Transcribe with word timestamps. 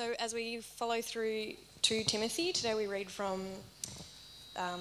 So, 0.00 0.14
as 0.18 0.32
we 0.32 0.56
follow 0.62 1.02
through 1.02 1.56
to 1.82 2.04
Timothy, 2.04 2.54
today 2.54 2.74
we 2.74 2.86
read 2.86 3.10
from 3.10 3.44
um, 4.56 4.80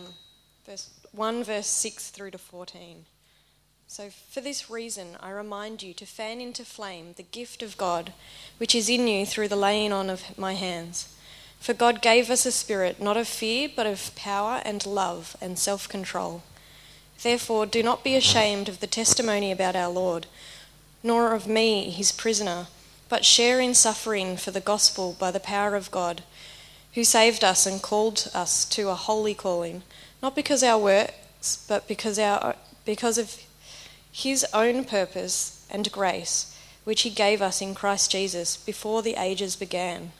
verse 0.65 0.89
1, 1.11 1.43
verse 1.43 1.67
6 1.67 2.11
through 2.11 2.31
to 2.31 2.37
14. 2.37 3.03
So, 3.85 4.11
for 4.11 4.39
this 4.39 4.69
reason, 4.69 5.17
I 5.19 5.31
remind 5.31 5.83
you 5.83 5.93
to 5.95 6.05
fan 6.05 6.39
into 6.39 6.63
flame 6.63 7.15
the 7.17 7.23
gift 7.23 7.61
of 7.61 7.75
God, 7.75 8.13
which 8.59 8.73
is 8.73 8.87
in 8.87 9.09
you 9.09 9.25
through 9.25 9.49
the 9.49 9.57
laying 9.57 9.91
on 9.91 10.09
of 10.09 10.23
my 10.39 10.53
hands. 10.53 11.13
For 11.59 11.73
God 11.73 12.01
gave 12.01 12.29
us 12.29 12.45
a 12.45 12.51
spirit 12.53 13.01
not 13.01 13.17
of 13.17 13.27
fear, 13.27 13.67
but 13.75 13.85
of 13.85 14.15
power 14.15 14.61
and 14.63 14.85
love 14.85 15.35
and 15.41 15.59
self 15.59 15.89
control. 15.89 16.43
Therefore, 17.23 17.65
do 17.65 17.83
not 17.83 18.05
be 18.05 18.15
ashamed 18.15 18.69
of 18.69 18.79
the 18.79 18.87
testimony 18.87 19.51
about 19.51 19.75
our 19.75 19.91
Lord, 19.91 20.27
nor 21.03 21.33
of 21.33 21.45
me, 21.45 21.89
his 21.89 22.13
prisoner, 22.13 22.67
but 23.09 23.25
share 23.25 23.59
in 23.59 23.73
suffering 23.73 24.37
for 24.37 24.51
the 24.51 24.61
gospel 24.61 25.15
by 25.19 25.31
the 25.31 25.39
power 25.39 25.75
of 25.75 25.91
God, 25.91 26.21
who 26.93 27.03
saved 27.03 27.43
us 27.43 27.65
and 27.65 27.81
called 27.81 28.29
us 28.33 28.65
to 28.65 28.89
a 28.89 28.95
holy 28.95 29.33
calling, 29.33 29.81
not 30.21 30.35
because 30.35 30.63
our 30.63 30.77
works, 30.77 31.65
but 31.67 31.87
because, 31.87 32.19
our, 32.19 32.55
because 32.85 33.17
of 33.17 33.41
his 34.11 34.45
own 34.53 34.85
purpose 34.85 35.65
and 35.69 35.91
grace, 35.91 36.55
which 36.83 37.01
he 37.01 37.09
gave 37.09 37.41
us 37.41 37.61
in 37.61 37.75
Christ 37.75 38.11
Jesus 38.11 38.57
before 38.57 39.01
the 39.01 39.15
ages 39.15 39.55
began, 39.55 40.11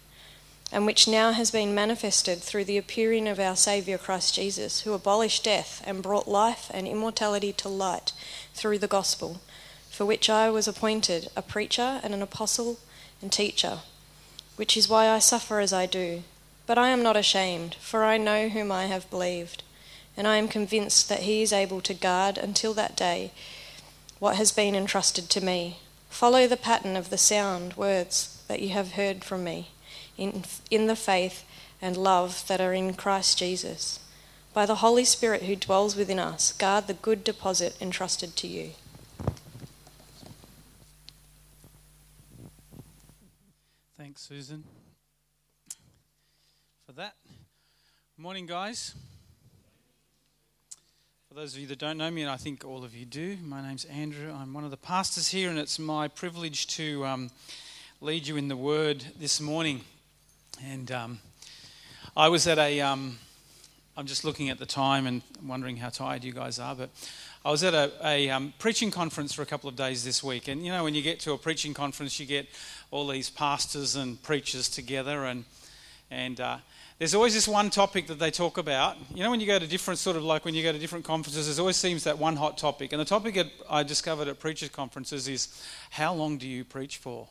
and 0.72 0.86
which 0.86 1.08
now 1.08 1.32
has 1.32 1.50
been 1.50 1.74
manifested 1.74 2.40
through 2.40 2.66
the 2.66 2.78
appearing 2.78 3.28
of 3.28 3.40
our 3.40 3.56
Saviour 3.56 3.98
Christ 3.98 4.36
Jesus, 4.36 4.82
who 4.82 4.94
abolished 4.94 5.44
death 5.44 5.82
and 5.86 6.04
brought 6.04 6.28
life 6.28 6.70
and 6.74 6.88
immortality 6.88 7.52
to 7.54 7.70
light 7.70 8.14
through 8.54 8.78
the 8.78 8.88
gospel, 8.88 9.42
for 9.90 10.06
which 10.06 10.30
I 10.30 10.50
was 10.52 10.68
appointed 10.68 11.30
a 11.36 11.42
preacher 11.42 12.00
and 12.04 12.14
an 12.14 12.22
apostle 12.22 12.78
and 13.22 13.32
teacher, 13.32 13.80
which 14.56 14.76
is 14.78 14.90
why 14.90 15.10
I 15.10 15.20
suffer 15.20 15.60
as 15.60 15.74
I 15.74 15.86
do. 15.86 16.24
But 16.66 16.78
I 16.78 16.90
am 16.90 17.02
not 17.02 17.18
ashamed, 17.18 17.76
for 17.76 18.04
I 18.04 18.18
know 18.18 18.50
whom 18.50 18.72
I 18.72 18.86
have 18.86 19.10
believed, 19.10 19.64
and 20.16 20.28
I 20.28 20.38
am 20.38 20.48
convinced 20.48 21.10
that 21.10 21.22
he 21.22 21.42
is 21.42 21.52
able 21.52 21.82
to 21.82 21.94
guard 21.94 22.38
until 22.38 22.74
that 22.76 22.96
day 22.96 23.32
what 24.20 24.36
has 24.36 24.52
been 24.52 24.76
entrusted 24.76 25.30
to 25.30 25.42
me. 25.44 25.78
Follow 26.10 26.46
the 26.46 26.58
pattern 26.58 26.96
of 26.96 27.10
the 27.10 27.18
sound 27.18 27.76
words 27.76 28.44
that 28.48 28.62
you 28.62 28.70
have 28.70 28.94
heard 28.94 29.24
from 29.24 29.44
me 29.44 29.70
in, 30.18 30.44
in 30.70 30.88
the 30.88 30.96
faith 30.96 31.46
and 31.82 31.96
love 31.96 32.46
that 32.48 32.60
are 32.60 32.74
in 32.74 32.94
Christ 32.94 33.38
Jesus. 33.38 34.00
By 34.54 34.66
the 34.66 34.76
Holy 34.76 35.06
Spirit 35.06 35.44
who 35.44 35.56
dwells 35.56 35.96
within 35.96 36.20
us, 36.20 36.52
guard 36.54 36.88
the 36.88 36.94
good 36.94 37.24
deposit 37.24 37.76
entrusted 37.80 38.36
to 38.38 38.48
you. 38.48 38.72
Thanks, 44.00 44.22
Susan, 44.22 44.64
for 46.86 46.94
that. 46.94 47.16
Morning, 48.18 48.46
guys. 48.46 48.96
For 51.28 51.34
those 51.34 51.54
of 51.54 51.60
you 51.60 51.68
that 51.68 51.80
don't 51.80 51.98
know 51.98 52.10
me, 52.10 52.22
and 52.22 52.32
I 52.32 52.38
think 52.38 52.64
all 52.64 52.86
of 52.86 52.96
you 52.96 53.04
do, 53.06 53.36
my 53.44 53.62
name's 53.62 53.84
Andrew. 53.84 54.34
I'm 54.34 54.54
one 54.54 54.64
of 54.64 54.72
the 54.72 54.78
pastors 54.78 55.28
here, 55.28 55.50
and 55.50 55.60
it's 55.60 55.78
my 55.78 56.08
privilege 56.08 56.68
to 56.78 57.06
um, 57.06 57.30
lead 58.00 58.26
you 58.26 58.38
in 58.38 58.48
the 58.48 58.56
Word 58.56 59.04
this 59.20 59.42
morning. 59.42 59.82
And 60.64 60.90
um, 60.94 61.20
I 62.16 62.30
was 62.30 62.48
at 62.48 62.58
a, 62.58 62.80
um, 62.80 63.18
I'm 63.98 64.06
just 64.06 64.24
looking 64.24 64.50
at 64.50 64.60
the 64.60 64.66
time 64.66 65.08
and 65.08 65.22
wondering 65.46 65.76
how 65.76 65.90
tired 65.90 66.24
you 66.24 66.32
guys 66.32 66.58
are, 66.58 66.74
but 66.74 66.90
I 67.46 67.52
was 67.52 67.64
at 67.64 67.74
a, 67.74 67.92
a 68.04 68.30
um, 68.32 68.54
preaching 68.60 68.92
conference 68.92 69.34
for 69.34 69.42
a 69.42 69.46
couple 69.46 69.70
of 69.70 69.78
days 69.78 70.04
this 70.04 70.22
week. 70.22 70.50
And 70.50 70.66
you 70.66 70.72
know, 70.74 70.84
when 70.84 70.94
you 70.94 71.02
get 71.02 71.22
to 71.22 71.32
a 71.32 71.38
preaching 71.38 71.74
conference, 71.74 72.20
you 72.20 72.26
get 72.26 72.48
all 72.92 73.08
these 73.08 73.30
pastors 73.30 73.96
and 73.96 74.22
preachers 74.22 74.68
together, 74.68 75.24
and 75.24 75.46
and 76.12 76.42
uh, 76.42 76.58
there's 76.98 77.16
always 77.16 77.34
this 77.34 77.48
one 77.48 77.70
topic 77.70 78.08
that 78.08 78.20
they 78.20 78.30
talk 78.30 78.58
about. 78.58 78.98
You 79.16 79.24
know, 79.24 79.32
when 79.32 79.40
you 79.40 79.48
go 79.48 79.58
to 79.58 79.66
different 79.66 80.00
sort 80.00 80.18
of 80.18 80.24
like 80.24 80.44
when 80.44 80.54
you 80.54 80.64
go 80.64 80.74
to 80.74 80.80
different 80.80 81.06
conferences, 81.06 81.46
there's 81.46 81.60
always 81.60 81.78
seems 81.78 82.04
that 82.04 82.18
one 82.18 82.36
hot 82.36 82.58
topic. 82.58 82.92
And 82.92 83.00
the 83.00 83.06
topic 83.06 83.36
that 83.36 83.48
I 83.70 83.84
discovered 83.84 84.28
at 84.28 84.38
preachers' 84.40 84.70
conferences 84.70 85.30
is 85.30 85.64
how 85.92 86.14
long 86.14 86.38
do 86.38 86.48
you 86.48 86.66
preach 86.66 86.98
for? 86.98 87.30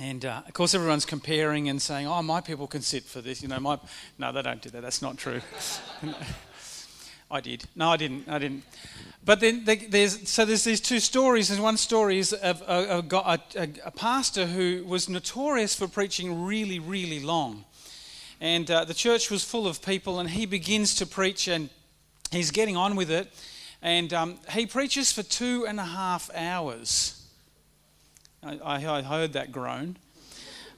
And 0.00 0.24
uh, 0.24 0.42
of 0.48 0.52
course, 0.52 0.74
everyone's 0.74 1.04
comparing 1.04 1.68
and 1.68 1.80
saying, 1.80 2.08
"Oh, 2.08 2.22
my 2.22 2.40
people 2.40 2.66
can 2.66 2.82
sit 2.82 3.04
for 3.04 3.20
this." 3.20 3.40
You 3.40 3.46
know, 3.46 3.60
my 3.60 3.78
no, 4.18 4.32
they 4.32 4.42
don't 4.42 4.60
do 4.60 4.70
that. 4.70 4.82
That's 4.82 5.00
not 5.00 5.16
true. 5.16 5.40
I 7.30 7.40
did. 7.40 7.64
No, 7.76 7.90
I 7.90 7.96
didn't. 7.96 8.28
I 8.28 8.38
didn't. 8.38 8.64
But 9.24 9.40
then 9.40 9.64
there's 9.64 10.28
so 10.28 10.46
there's 10.46 10.64
these 10.64 10.80
two 10.80 11.00
stories, 11.00 11.50
and 11.50 11.62
one 11.62 11.76
story 11.76 12.18
is 12.18 12.32
of 12.32 12.62
a, 12.62 12.98
a, 12.98 13.38
a, 13.56 13.68
a 13.84 13.90
pastor 13.90 14.46
who 14.46 14.82
was 14.86 15.08
notorious 15.08 15.74
for 15.74 15.86
preaching 15.86 16.44
really, 16.46 16.78
really 16.78 17.20
long, 17.20 17.64
and 18.40 18.70
uh, 18.70 18.84
the 18.84 18.94
church 18.94 19.30
was 19.30 19.44
full 19.44 19.66
of 19.66 19.82
people, 19.82 20.18
and 20.18 20.30
he 20.30 20.46
begins 20.46 20.94
to 20.94 21.06
preach, 21.06 21.48
and 21.48 21.68
he's 22.30 22.50
getting 22.50 22.76
on 22.76 22.96
with 22.96 23.10
it, 23.10 23.30
and 23.82 24.14
um, 24.14 24.38
he 24.52 24.64
preaches 24.64 25.12
for 25.12 25.22
two 25.22 25.66
and 25.66 25.78
a 25.78 25.84
half 25.84 26.30
hours. 26.34 27.22
I, 28.42 28.58
I 28.64 29.02
heard 29.02 29.34
that 29.34 29.52
groan. 29.52 29.98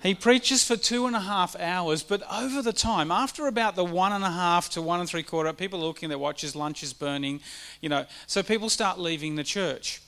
He 0.03 0.15
preaches 0.15 0.65
for 0.65 0.77
two 0.77 1.07
and 1.07 1.15
a 1.15 1.21
half 1.21 1.55
hours, 1.57 2.03
but 2.03 2.23
over 2.33 2.63
the 2.63 2.73
time, 2.73 3.11
after 3.11 3.47
about 3.47 3.77
the 3.77 3.85
one 3.85 4.13
and 4.13 4.25
a 4.25 4.31
half 4.31 4.71
to 4.71 4.81
one 4.81 4.99
and 4.99 5.09
three 5.09 5.23
quarter, 5.23 5.53
people 5.53 5.81
are 5.83 5.87
looking 5.87 6.07
at 6.07 6.11
their 6.11 6.19
watches, 6.19 6.57
lunch 6.57 6.83
is 6.83 6.95
burning, 6.95 7.41
you 7.83 7.91
know, 7.91 8.07
so 8.27 8.43
people 8.43 8.71
start 8.71 8.99
leaving 8.99 9.37
the 9.37 9.45
church. 9.45 10.01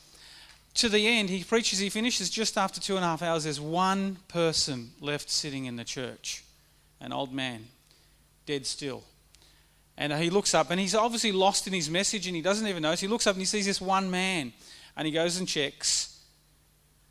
To 0.74 0.88
the 0.88 1.06
end, 1.06 1.28
he 1.28 1.44
preaches, 1.44 1.78
he 1.78 1.90
finishes 1.90 2.30
just 2.30 2.56
after 2.56 2.80
two 2.80 2.96
and 2.96 3.04
a 3.04 3.08
half 3.08 3.20
hours. 3.20 3.44
There's 3.44 3.60
one 3.60 4.16
person 4.28 4.92
left 4.98 5.28
sitting 5.28 5.66
in 5.66 5.76
the 5.76 5.84
church, 5.84 6.42
an 6.98 7.12
old 7.12 7.34
man, 7.34 7.66
dead 8.46 8.64
still. 8.64 9.04
And 9.98 10.10
he 10.14 10.30
looks 10.30 10.54
up, 10.54 10.70
and 10.70 10.80
he's 10.80 10.94
obviously 10.94 11.32
lost 11.32 11.66
in 11.66 11.74
his 11.74 11.90
message, 11.90 12.26
and 12.26 12.34
he 12.34 12.40
doesn't 12.40 12.66
even 12.66 12.82
notice. 12.82 13.00
He 13.00 13.08
looks 13.08 13.26
up 13.26 13.34
and 13.34 13.42
he 13.42 13.46
sees 13.46 13.66
this 13.66 13.78
one 13.80 14.10
man, 14.10 14.54
and 14.96 15.04
he 15.04 15.12
goes 15.12 15.36
and 15.36 15.46
checks. 15.46 16.18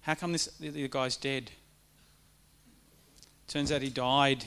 How 0.02 0.16
come 0.16 0.32
this 0.32 0.48
the 0.60 0.88
guy's 0.88 1.16
dead? 1.16 1.52
Turns 3.52 3.70
out 3.70 3.82
he 3.82 3.90
died 3.90 4.46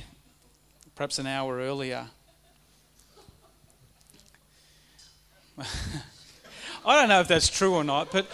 perhaps 0.95 1.19
an 1.19 1.27
hour 1.27 1.59
earlier. 1.59 2.07
I 5.59 5.65
don't 6.87 7.11
know 7.11 7.21
if 7.21 7.29
that's 7.29 7.51
true 7.51 7.75
or 7.75 7.85
not, 7.85 8.11
but 8.11 8.27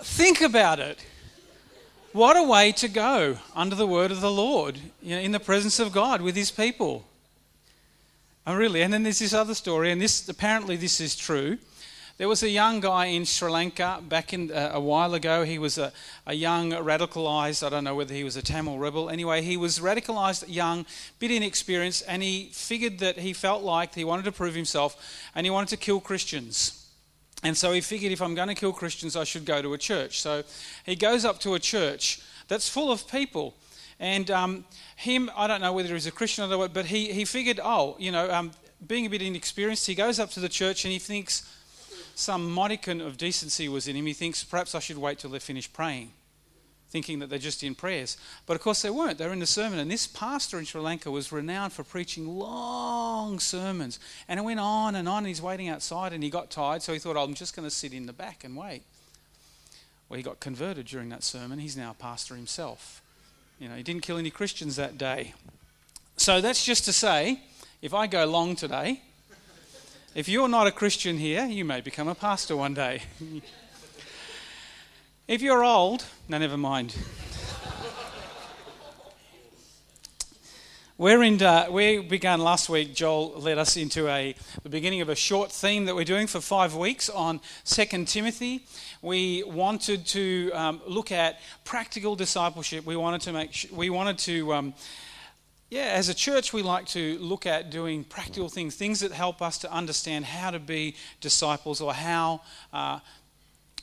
think 0.00 0.40
about 0.40 0.80
it. 0.80 0.98
What 2.10 2.36
a 2.36 2.42
way 2.42 2.72
to 2.72 2.88
go 2.88 3.38
under 3.54 3.76
the 3.76 3.86
word 3.86 4.10
of 4.10 4.20
the 4.20 4.32
Lord, 4.32 4.76
you 5.00 5.14
know, 5.14 5.22
in 5.22 5.30
the 5.30 5.38
presence 5.38 5.78
of 5.78 5.92
God 5.92 6.20
with 6.20 6.34
his 6.34 6.50
people. 6.50 7.04
Oh, 8.44 8.56
really? 8.56 8.82
And 8.82 8.92
then 8.92 9.04
there's 9.04 9.20
this 9.20 9.32
other 9.32 9.54
story, 9.54 9.92
and 9.92 10.00
this 10.00 10.28
apparently 10.28 10.74
this 10.74 11.00
is 11.00 11.14
true. 11.14 11.58
There 12.22 12.28
was 12.28 12.44
a 12.44 12.48
young 12.48 12.78
guy 12.78 13.06
in 13.06 13.24
Sri 13.24 13.50
Lanka 13.50 13.98
back 14.00 14.32
in 14.32 14.52
uh, 14.52 14.70
a 14.74 14.80
while 14.80 15.12
ago. 15.14 15.42
He 15.42 15.58
was 15.58 15.76
a, 15.76 15.92
a 16.24 16.34
young 16.34 16.70
radicalized, 16.70 17.66
I 17.66 17.68
don't 17.68 17.82
know 17.82 17.96
whether 17.96 18.14
he 18.14 18.22
was 18.22 18.36
a 18.36 18.42
Tamil 18.42 18.78
rebel. 18.78 19.10
Anyway, 19.10 19.42
he 19.42 19.56
was 19.56 19.80
radicalized 19.80 20.44
young, 20.46 20.86
bit 21.18 21.32
inexperienced, 21.32 22.04
and 22.06 22.22
he 22.22 22.50
figured 22.52 23.00
that 23.00 23.18
he 23.18 23.32
felt 23.32 23.64
like 23.64 23.96
he 23.96 24.04
wanted 24.04 24.24
to 24.26 24.30
prove 24.30 24.54
himself 24.54 24.96
and 25.34 25.44
he 25.44 25.50
wanted 25.50 25.70
to 25.70 25.76
kill 25.76 25.98
Christians. 25.98 26.86
And 27.42 27.56
so 27.56 27.72
he 27.72 27.80
figured 27.80 28.12
if 28.12 28.22
I'm 28.22 28.36
going 28.36 28.46
to 28.46 28.54
kill 28.54 28.72
Christians, 28.72 29.16
I 29.16 29.24
should 29.24 29.44
go 29.44 29.60
to 29.60 29.74
a 29.74 29.78
church. 29.78 30.20
So 30.20 30.44
he 30.86 30.94
goes 30.94 31.24
up 31.24 31.40
to 31.40 31.54
a 31.54 31.58
church 31.58 32.20
that's 32.46 32.68
full 32.68 32.92
of 32.92 33.08
people. 33.08 33.56
And 33.98 34.30
um, 34.30 34.64
him, 34.94 35.28
I 35.36 35.48
don't 35.48 35.60
know 35.60 35.72
whether 35.72 35.92
he's 35.92 36.06
a 36.06 36.12
Christian 36.12 36.44
or 36.44 36.56
not, 36.56 36.72
but 36.72 36.86
he, 36.86 37.12
he 37.12 37.24
figured, 37.24 37.58
oh, 37.60 37.96
you 37.98 38.12
know, 38.12 38.30
um, 38.30 38.52
being 38.86 39.06
a 39.06 39.10
bit 39.10 39.22
inexperienced, 39.22 39.88
he 39.88 39.96
goes 39.96 40.20
up 40.20 40.30
to 40.30 40.38
the 40.38 40.48
church 40.48 40.84
and 40.84 40.92
he 40.92 41.00
thinks, 41.00 41.52
some 42.14 42.50
modicum 42.50 43.00
of 43.00 43.16
decency 43.16 43.68
was 43.68 43.88
in 43.88 43.96
him. 43.96 44.06
He 44.06 44.12
thinks 44.12 44.44
perhaps 44.44 44.74
I 44.74 44.78
should 44.78 44.98
wait 44.98 45.18
till 45.18 45.30
they 45.30 45.38
finish 45.38 45.72
praying, 45.72 46.10
thinking 46.90 47.18
that 47.20 47.30
they're 47.30 47.38
just 47.38 47.62
in 47.62 47.74
prayers. 47.74 48.16
But 48.46 48.54
of 48.54 48.62
course 48.62 48.82
they 48.82 48.90
weren't. 48.90 49.18
They 49.18 49.26
were 49.26 49.32
in 49.32 49.38
the 49.38 49.46
sermon. 49.46 49.78
And 49.78 49.90
this 49.90 50.06
pastor 50.06 50.58
in 50.58 50.64
Sri 50.64 50.80
Lanka 50.80 51.10
was 51.10 51.32
renowned 51.32 51.72
for 51.72 51.84
preaching 51.84 52.38
long 52.38 53.38
sermons. 53.38 53.98
And 54.28 54.38
it 54.38 54.42
went 54.42 54.60
on 54.60 54.94
and 54.94 55.08
on. 55.08 55.18
And 55.18 55.26
he's 55.28 55.42
waiting 55.42 55.68
outside 55.68 56.12
and 56.12 56.22
he 56.22 56.30
got 56.30 56.50
tired. 56.50 56.82
So 56.82 56.92
he 56.92 56.98
thought, 56.98 57.16
I'm 57.16 57.34
just 57.34 57.56
going 57.56 57.66
to 57.66 57.74
sit 57.74 57.92
in 57.92 58.06
the 58.06 58.12
back 58.12 58.44
and 58.44 58.56
wait. 58.56 58.82
Well, 60.08 60.18
he 60.18 60.22
got 60.22 60.40
converted 60.40 60.86
during 60.86 61.08
that 61.08 61.22
sermon. 61.22 61.58
He's 61.58 61.76
now 61.76 61.92
a 61.92 61.94
pastor 61.94 62.36
himself. 62.36 63.00
You 63.58 63.68
know, 63.68 63.76
he 63.76 63.82
didn't 63.82 64.02
kill 64.02 64.18
any 64.18 64.30
Christians 64.30 64.76
that 64.76 64.98
day. 64.98 65.32
So 66.18 66.40
that's 66.42 66.64
just 66.64 66.84
to 66.84 66.92
say, 66.92 67.40
if 67.80 67.94
I 67.94 68.06
go 68.06 68.26
long 68.26 68.54
today, 68.54 69.00
if 70.14 70.28
you're 70.28 70.48
not 70.48 70.66
a 70.66 70.70
Christian 70.70 71.16
here, 71.16 71.46
you 71.46 71.64
may 71.64 71.80
become 71.80 72.08
a 72.08 72.14
pastor 72.14 72.56
one 72.56 72.74
day. 72.74 73.02
if 75.26 75.40
you're 75.40 75.64
old, 75.64 76.04
no, 76.28 76.38
never 76.38 76.58
mind. 76.58 76.94
We're 80.98 81.22
in, 81.22 81.42
uh, 81.42 81.66
we 81.70 81.98
began 81.98 82.40
last 82.40 82.68
week, 82.68 82.94
Joel 82.94 83.40
led 83.40 83.56
us 83.56 83.76
into 83.76 84.06
a, 84.08 84.34
the 84.62 84.68
beginning 84.68 85.00
of 85.00 85.08
a 85.08 85.16
short 85.16 85.50
theme 85.50 85.86
that 85.86 85.94
we're 85.94 86.04
doing 86.04 86.26
for 86.26 86.40
five 86.40 86.76
weeks 86.76 87.08
on 87.08 87.40
2 87.64 88.04
Timothy. 88.04 88.66
We 89.00 89.42
wanted 89.42 90.06
to 90.08 90.52
um, 90.52 90.80
look 90.86 91.10
at 91.10 91.40
practical 91.64 92.14
discipleship. 92.14 92.84
We 92.84 92.96
wanted 92.96 93.22
to 93.22 93.32
make, 93.32 93.68
we 93.72 93.88
wanted 93.88 94.18
to, 94.18 94.52
um, 94.52 94.74
yeah, 95.72 95.94
as 95.94 96.10
a 96.10 96.14
church, 96.14 96.52
we 96.52 96.60
like 96.60 96.84
to 96.88 97.16
look 97.18 97.46
at 97.46 97.70
doing 97.70 98.04
practical 98.04 98.50
things, 98.50 98.76
things 98.76 99.00
that 99.00 99.10
help 99.10 99.40
us 99.40 99.56
to 99.56 99.72
understand 99.72 100.26
how 100.26 100.50
to 100.50 100.58
be 100.58 100.94
disciples 101.22 101.80
or 101.80 101.94
how 101.94 102.42
uh, 102.74 103.00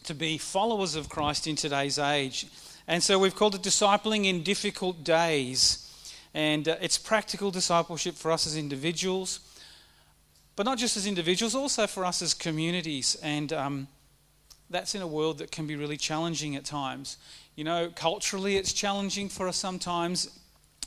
to 0.03 0.13
be 0.13 0.37
followers 0.37 0.93
of 0.93 1.09
Christ 1.09 1.47
in 1.47 1.55
today's 1.55 1.97
age. 1.97 2.45
And 2.87 3.01
so 3.01 3.17
we've 3.17 3.33
called 3.33 3.55
it 3.55 3.63
Discipling 3.63 4.25
in 4.25 4.43
Difficult 4.43 5.03
Days. 5.03 5.91
And 6.35 6.69
uh, 6.69 6.75
it's 6.79 6.99
practical 6.99 7.49
discipleship 7.49 8.13
for 8.13 8.31
us 8.31 8.45
as 8.45 8.55
individuals, 8.55 9.39
but 10.55 10.67
not 10.67 10.77
just 10.77 10.95
as 10.95 11.07
individuals, 11.07 11.55
also 11.55 11.87
for 11.87 12.05
us 12.05 12.21
as 12.21 12.35
communities. 12.35 13.17
And 13.23 13.51
um, 13.51 13.87
that's 14.69 14.93
in 14.93 15.01
a 15.01 15.07
world 15.07 15.39
that 15.39 15.49
can 15.49 15.65
be 15.65 15.75
really 15.75 15.97
challenging 15.97 16.55
at 16.55 16.65
times. 16.65 17.17
You 17.55 17.63
know, 17.63 17.91
culturally, 17.95 18.57
it's 18.57 18.73
challenging 18.73 19.27
for 19.27 19.47
us 19.47 19.57
sometimes 19.57 20.39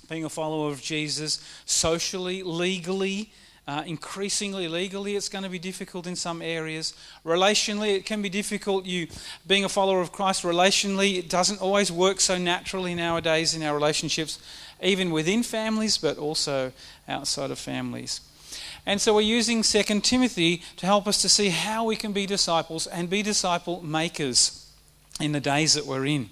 being 0.08 0.24
a 0.24 0.28
follower 0.28 0.70
of 0.70 0.82
Jesus, 0.82 1.44
socially, 1.64 2.42
legally. 2.42 3.32
Uh, 3.64 3.84
increasingly 3.86 4.66
legally, 4.66 5.14
it's 5.14 5.28
going 5.28 5.44
to 5.44 5.48
be 5.48 5.58
difficult 5.58 6.08
in 6.08 6.16
some 6.16 6.42
areas. 6.42 6.94
Relationally, 7.24 7.94
it 7.94 8.04
can 8.04 8.20
be 8.20 8.28
difficult. 8.28 8.84
You 8.86 9.06
being 9.46 9.64
a 9.64 9.68
follower 9.68 10.00
of 10.00 10.10
Christ, 10.10 10.42
relationally, 10.42 11.16
it 11.16 11.30
doesn't 11.30 11.60
always 11.60 11.92
work 11.92 12.20
so 12.20 12.36
naturally 12.36 12.92
nowadays 12.96 13.54
in 13.54 13.62
our 13.62 13.72
relationships 13.72 14.40
even 14.82 15.10
within 15.10 15.42
families, 15.42 15.96
but 15.96 16.18
also 16.18 16.72
outside 17.08 17.50
of 17.50 17.58
families. 17.58 18.20
And 18.84 19.00
so 19.00 19.14
we're 19.14 19.20
using 19.20 19.62
2 19.62 20.00
Timothy 20.00 20.62
to 20.76 20.86
help 20.86 21.06
us 21.06 21.22
to 21.22 21.28
see 21.28 21.50
how 21.50 21.84
we 21.84 21.96
can 21.96 22.12
be 22.12 22.26
disciples 22.26 22.86
and 22.86 23.08
be 23.08 23.22
disciple 23.22 23.80
makers 23.82 24.70
in 25.20 25.32
the 25.32 25.40
days 25.40 25.74
that 25.74 25.86
we're 25.86 26.06
in. 26.06 26.30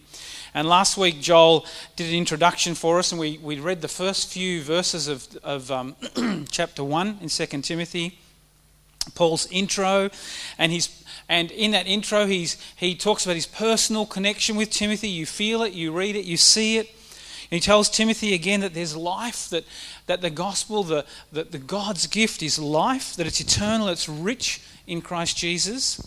And 0.54 0.68
last 0.68 0.96
week, 0.96 1.20
Joel 1.20 1.64
did 1.96 2.08
an 2.08 2.14
introduction 2.14 2.74
for 2.74 2.98
us, 2.98 3.12
and 3.12 3.20
we, 3.20 3.38
we 3.38 3.60
read 3.60 3.82
the 3.82 3.88
first 3.88 4.32
few 4.32 4.62
verses 4.62 5.08
of, 5.08 5.28
of 5.42 5.70
um, 5.70 5.94
chapter 6.50 6.82
1 6.82 7.18
in 7.20 7.28
2 7.28 7.46
Timothy. 7.62 8.18
Paul's 9.14 9.46
intro, 9.50 10.10
and 10.58 10.70
he's 10.70 11.00
and 11.30 11.52
in 11.52 11.70
that 11.70 11.86
intro, 11.86 12.26
he's, 12.26 12.56
he 12.74 12.96
talks 12.96 13.24
about 13.24 13.36
his 13.36 13.46
personal 13.46 14.04
connection 14.04 14.56
with 14.56 14.68
Timothy. 14.70 15.08
You 15.08 15.26
feel 15.26 15.62
it, 15.62 15.72
you 15.72 15.92
read 15.92 16.16
it, 16.16 16.24
you 16.24 16.36
see 16.36 16.76
it. 16.76 16.88
And 16.88 17.56
he 17.56 17.60
tells 17.60 17.88
Timothy 17.88 18.34
again 18.34 18.60
that 18.60 18.74
there's 18.74 18.96
life, 18.96 19.48
that, 19.50 19.64
that 20.06 20.22
the 20.22 20.30
gospel, 20.30 20.82
the, 20.82 21.06
that 21.30 21.52
the 21.52 21.58
God's 21.58 22.08
gift 22.08 22.42
is 22.42 22.58
life, 22.58 23.14
that 23.14 23.28
it's 23.28 23.40
eternal, 23.40 23.86
it's 23.86 24.08
rich 24.08 24.60
in 24.88 25.00
Christ 25.02 25.36
Jesus. 25.36 26.04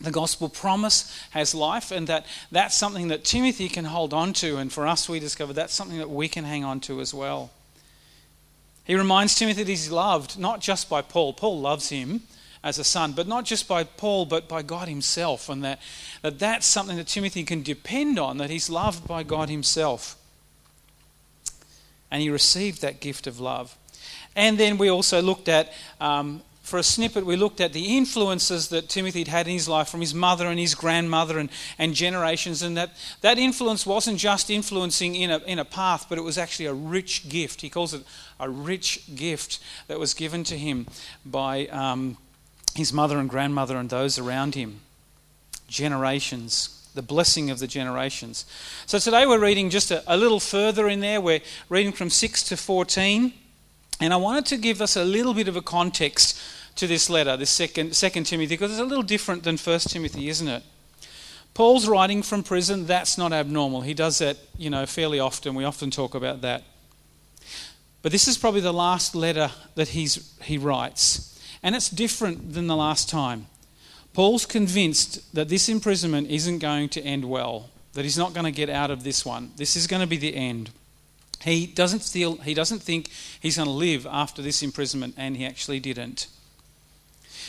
The 0.00 0.10
gospel 0.10 0.48
promise 0.48 1.12
has 1.30 1.54
life, 1.54 1.90
and 1.90 2.06
that 2.06 2.24
that's 2.52 2.76
something 2.76 3.08
that 3.08 3.24
Timothy 3.24 3.68
can 3.68 3.84
hold 3.84 4.14
on 4.14 4.32
to. 4.34 4.56
And 4.56 4.72
for 4.72 4.86
us, 4.86 5.08
we 5.08 5.18
discover 5.18 5.52
that's 5.52 5.74
something 5.74 5.98
that 5.98 6.10
we 6.10 6.28
can 6.28 6.44
hang 6.44 6.64
on 6.64 6.80
to 6.80 7.00
as 7.00 7.12
well. 7.12 7.50
He 8.84 8.94
reminds 8.94 9.34
Timothy 9.34 9.64
that 9.64 9.70
he's 9.70 9.90
loved 9.90 10.38
not 10.38 10.60
just 10.60 10.88
by 10.88 11.02
Paul, 11.02 11.32
Paul 11.32 11.60
loves 11.60 11.88
him 11.88 12.22
as 12.62 12.78
a 12.78 12.84
son, 12.84 13.12
but 13.12 13.26
not 13.26 13.44
just 13.44 13.68
by 13.68 13.84
Paul, 13.84 14.24
but 14.24 14.48
by 14.48 14.62
God 14.62 14.88
Himself, 14.88 15.48
and 15.48 15.62
that, 15.62 15.80
that 16.22 16.38
that's 16.38 16.66
something 16.66 16.96
that 16.96 17.06
Timothy 17.06 17.44
can 17.44 17.62
depend 17.62 18.18
on, 18.18 18.38
that 18.38 18.50
he's 18.50 18.68
loved 18.70 19.06
by 19.06 19.22
God 19.22 19.48
Himself 19.48 20.16
and 22.10 22.22
he 22.22 22.30
received 22.30 22.82
that 22.82 23.00
gift 23.00 23.26
of 23.26 23.40
love. 23.40 23.76
And 24.34 24.58
then 24.58 24.78
we 24.78 24.88
also 24.88 25.20
looked 25.20 25.48
at, 25.48 25.72
um, 26.00 26.42
for 26.68 26.78
a 26.78 26.82
snippet, 26.82 27.24
we 27.24 27.36
looked 27.36 27.60
at 27.60 27.72
the 27.72 27.96
influences 27.96 28.68
that 28.68 28.88
Timothy 28.88 29.20
had 29.20 29.28
had 29.28 29.46
in 29.46 29.54
his 29.54 29.68
life 29.68 29.88
from 29.88 30.00
his 30.00 30.14
mother 30.14 30.46
and 30.46 30.60
his 30.60 30.74
grandmother 30.74 31.38
and, 31.38 31.48
and 31.78 31.94
generations, 31.94 32.62
and 32.62 32.76
that 32.76 32.90
that 33.22 33.38
influence 33.38 33.86
wasn't 33.86 34.18
just 34.18 34.50
influencing 34.50 35.14
in 35.14 35.30
a, 35.30 35.38
in 35.38 35.58
a 35.58 35.64
path, 35.64 36.06
but 36.08 36.18
it 36.18 36.22
was 36.22 36.36
actually 36.36 36.66
a 36.66 36.74
rich 36.74 37.28
gift. 37.28 37.62
He 37.62 37.70
calls 37.70 37.94
it 37.94 38.02
a 38.38 38.48
rich 38.48 39.14
gift 39.16 39.58
that 39.88 39.98
was 39.98 40.14
given 40.14 40.44
to 40.44 40.58
him 40.58 40.86
by 41.24 41.66
um, 41.68 42.18
his 42.74 42.92
mother 42.92 43.18
and 43.18 43.28
grandmother 43.28 43.76
and 43.76 43.88
those 43.88 44.18
around 44.18 44.54
him. 44.54 44.80
Generations 45.68 46.74
the 46.94 47.02
blessing 47.02 47.48
of 47.48 47.60
the 47.60 47.66
generations. 47.68 48.44
So 48.86 48.98
today 48.98 49.24
we're 49.24 49.38
reading 49.38 49.70
just 49.70 49.92
a, 49.92 50.02
a, 50.12 50.16
little 50.16 50.40
further 50.40 50.88
in 50.88 50.98
there. 50.98 51.20
We're 51.20 51.42
reading 51.68 51.92
from 51.92 52.10
6 52.10 52.42
to 52.44 52.56
14. 52.56 53.32
And 54.00 54.12
I 54.12 54.16
wanted 54.16 54.46
to 54.46 54.56
give 54.56 54.80
us 54.80 54.96
a 54.96 55.04
little 55.04 55.34
bit 55.34 55.46
of 55.46 55.56
a 55.56 55.62
context 55.62 56.40
to 56.78 56.86
this 56.86 57.10
letter, 57.10 57.36
this 57.36 57.50
second, 57.50 57.94
second 57.94 58.24
Timothy, 58.24 58.54
because 58.54 58.70
it's 58.70 58.80
a 58.80 58.84
little 58.84 59.02
different 59.02 59.42
than 59.42 59.56
First 59.56 59.90
Timothy, 59.90 60.28
isn't 60.28 60.46
it? 60.46 60.62
Paul's 61.52 61.88
writing 61.88 62.22
from 62.22 62.44
prison, 62.44 62.86
that's 62.86 63.18
not 63.18 63.32
abnormal. 63.32 63.80
He 63.80 63.94
does 63.94 64.18
that, 64.18 64.36
you 64.56 64.70
know, 64.70 64.86
fairly 64.86 65.18
often. 65.18 65.56
We 65.56 65.64
often 65.64 65.90
talk 65.90 66.14
about 66.14 66.40
that. 66.42 66.62
But 68.00 68.12
this 68.12 68.28
is 68.28 68.38
probably 68.38 68.60
the 68.60 68.72
last 68.72 69.16
letter 69.16 69.50
that 69.74 69.88
he's, 69.88 70.32
he 70.42 70.56
writes. 70.56 71.36
And 71.64 71.74
it's 71.74 71.88
different 71.88 72.52
than 72.54 72.68
the 72.68 72.76
last 72.76 73.08
time. 73.08 73.46
Paul's 74.14 74.46
convinced 74.46 75.34
that 75.34 75.48
this 75.48 75.68
imprisonment 75.68 76.30
isn't 76.30 76.60
going 76.60 76.90
to 76.90 77.02
end 77.02 77.24
well, 77.24 77.70
that 77.94 78.04
he's 78.04 78.16
not 78.18 78.34
going 78.34 78.44
to 78.44 78.52
get 78.52 78.70
out 78.70 78.92
of 78.92 79.02
this 79.02 79.26
one. 79.26 79.50
This 79.56 79.74
is 79.74 79.88
going 79.88 80.00
to 80.00 80.06
be 80.06 80.16
the 80.16 80.36
end. 80.36 80.70
He 81.42 81.66
doesn't 81.66 82.02
feel 82.02 82.36
he 82.36 82.54
doesn't 82.54 82.82
think 82.82 83.10
he's 83.40 83.56
going 83.56 83.66
to 83.66 83.72
live 83.72 84.06
after 84.06 84.42
this 84.42 84.62
imprisonment, 84.62 85.14
and 85.16 85.36
he 85.36 85.44
actually 85.44 85.80
didn't. 85.80 86.28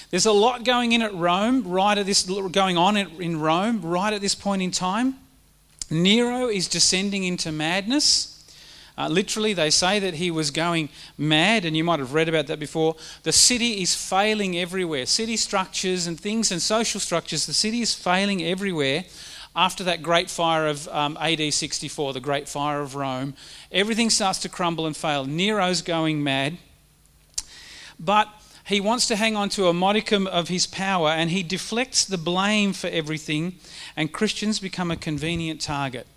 There's 0.09 0.25
a 0.25 0.31
lot 0.31 0.63
going 0.65 0.91
in 0.91 1.01
at 1.01 1.13
Rome, 1.13 1.63
right 1.67 1.97
at 1.97 2.05
this 2.05 2.23
going 2.23 2.77
on 2.77 2.97
in 2.97 3.39
Rome, 3.39 3.81
right 3.81 4.11
at 4.11 4.21
this 4.21 4.33
point 4.33 4.61
in 4.61 4.71
time. 4.71 5.15
Nero 5.91 6.47
is 6.47 6.67
descending 6.67 7.23
into 7.23 7.51
madness. 7.51 8.35
Uh, 8.97 9.07
literally, 9.07 9.53
they 9.53 9.69
say 9.69 9.99
that 9.99 10.15
he 10.15 10.29
was 10.29 10.51
going 10.51 10.89
mad, 11.17 11.63
and 11.63 11.77
you 11.77 11.83
might 11.83 11.99
have 11.99 12.13
read 12.13 12.27
about 12.27 12.47
that 12.47 12.59
before. 12.59 12.95
The 13.23 13.31
city 13.31 13.81
is 13.81 13.95
failing 13.95 14.57
everywhere. 14.57 15.05
City 15.05 15.37
structures 15.37 16.05
and 16.05 16.19
things 16.19 16.51
and 16.51 16.61
social 16.61 16.99
structures, 16.99 17.45
the 17.45 17.53
city 17.53 17.81
is 17.81 17.93
failing 17.93 18.43
everywhere 18.43 19.05
after 19.55 19.83
that 19.83 20.03
great 20.03 20.29
fire 20.29 20.67
of 20.67 20.87
um, 20.89 21.17
AD 21.21 21.53
64, 21.53 22.13
the 22.13 22.19
great 22.19 22.49
fire 22.49 22.81
of 22.81 22.95
Rome. 22.95 23.35
Everything 23.71 24.09
starts 24.09 24.39
to 24.39 24.49
crumble 24.49 24.85
and 24.85 24.97
fail. 24.97 25.25
Nero's 25.25 25.81
going 25.81 26.23
mad. 26.23 26.57
But 27.99 28.27
he 28.69 28.79
wants 28.79 29.07
to 29.07 29.15
hang 29.15 29.35
on 29.35 29.49
to 29.49 29.67
a 29.67 29.73
modicum 29.73 30.27
of 30.27 30.47
his 30.47 30.65
power 30.65 31.09
and 31.09 31.29
he 31.29 31.43
deflects 31.43 32.05
the 32.05 32.17
blame 32.17 32.71
for 32.73 32.87
everything, 32.87 33.55
and 33.97 34.13
Christians 34.13 34.59
become 34.59 34.91
a 34.91 34.95
convenient 34.95 35.59
target 35.59 36.07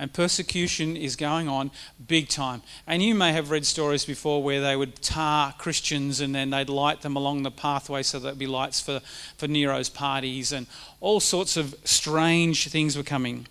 and 0.00 0.14
persecution 0.14 0.96
is 0.96 1.14
going 1.14 1.46
on 1.46 1.70
big 2.08 2.26
time. 2.26 2.62
And 2.86 3.02
you 3.02 3.14
may 3.14 3.32
have 3.32 3.50
read 3.50 3.66
stories 3.66 4.06
before 4.06 4.42
where 4.42 4.62
they 4.62 4.74
would 4.74 5.02
tar 5.02 5.54
Christians 5.58 6.20
and 6.20 6.34
then 6.34 6.48
they'd 6.48 6.70
light 6.70 7.02
them 7.02 7.16
along 7.16 7.42
the 7.42 7.50
pathway 7.50 8.02
so 8.02 8.18
there'd 8.18 8.38
be 8.38 8.46
lights 8.46 8.80
for, 8.80 9.00
for 9.36 9.46
Nero's 9.46 9.90
parties, 9.90 10.52
and 10.52 10.66
all 11.00 11.20
sorts 11.20 11.58
of 11.58 11.74
strange 11.84 12.68
things 12.68 12.96
were 12.96 13.02
coming. 13.02 13.46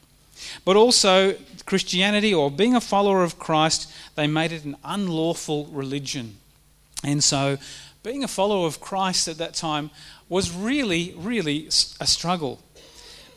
But 0.66 0.76
also, 0.76 1.36
Christianity 1.68 2.34
or 2.34 2.50
being 2.50 2.76
a 2.76 2.82
follower 2.82 3.24
of 3.24 3.38
Christ, 3.38 3.92
they 4.16 4.26
made 4.26 4.52
it 4.52 4.66
an 4.66 4.76
unlawful 4.84 5.68
religion. 5.68 6.38
And 7.04 7.24
so, 7.24 7.60
being 8.10 8.24
a 8.24 8.28
follower 8.28 8.66
of 8.66 8.82
Christ 8.82 9.28
at 9.28 9.38
that 9.38 9.54
time 9.54 9.92
was 10.30 10.52
really, 10.52 11.14
really 11.16 11.68
a 11.68 12.08
struggle. 12.08 12.60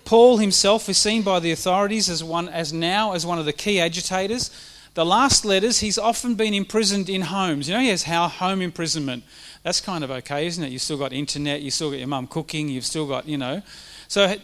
Paul 0.07 0.39
himself 0.39 0.89
is 0.89 0.97
seen 0.97 1.21
by 1.21 1.41
the 1.41 1.53
authorities 1.53 2.09
as 2.09 2.25
one 2.25 2.49
as 2.49 2.73
now 2.73 3.13
as 3.13 3.27
one 3.27 3.39
of 3.39 3.45
the 3.45 3.53
key 3.53 3.79
agitators. 3.79 4.51
The 4.95 5.05
last 5.05 5.45
letters, 5.45 5.81
he's 5.81 5.99
often 5.99 6.37
been 6.37 6.55
imprisoned 6.55 7.11
in 7.11 7.21
homes. 7.21 7.69
You 7.69 7.75
know, 7.75 7.81
he 7.81 7.89
has 7.89 8.05
how 8.05 8.29
home 8.29 8.63
imprisonment. 8.63 9.25
That's 9.63 9.83
kind 9.83 10.03
of 10.03 10.11
okay, 10.11 10.47
isn't 10.47 10.65
it? 10.65 10.73
You've 10.73 10.81
still 10.81 10.97
got 10.97 11.13
internet, 11.13 11.61
you've 11.61 11.75
still 11.75 11.91
got 11.91 11.99
your 11.99 12.09
mum 12.09 12.27
cooking, 12.27 12.71
you've 12.71 12.87
still 12.87 13.07
got, 13.07 13.29
you 13.29 13.37
know. 13.37 13.61
So, 14.09 14.37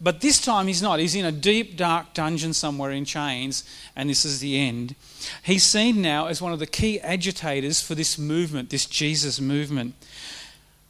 but 0.00 0.20
this 0.20 0.40
time 0.40 0.66
he's 0.66 0.82
not. 0.82 0.98
He's 0.98 1.14
in 1.14 1.24
a 1.24 1.32
deep, 1.32 1.76
dark 1.76 2.14
dungeon 2.14 2.52
somewhere 2.52 2.90
in 2.90 3.04
chains, 3.04 3.64
and 3.94 4.10
this 4.10 4.24
is 4.24 4.40
the 4.40 4.58
end. 4.58 4.94
He's 5.42 5.64
seen 5.64 6.02
now 6.02 6.26
as 6.26 6.42
one 6.42 6.52
of 6.52 6.58
the 6.58 6.66
key 6.66 7.00
agitators 7.00 7.80
for 7.80 7.94
this 7.94 8.18
movement, 8.18 8.70
this 8.70 8.86
Jesus 8.86 9.40
movement. 9.40 9.94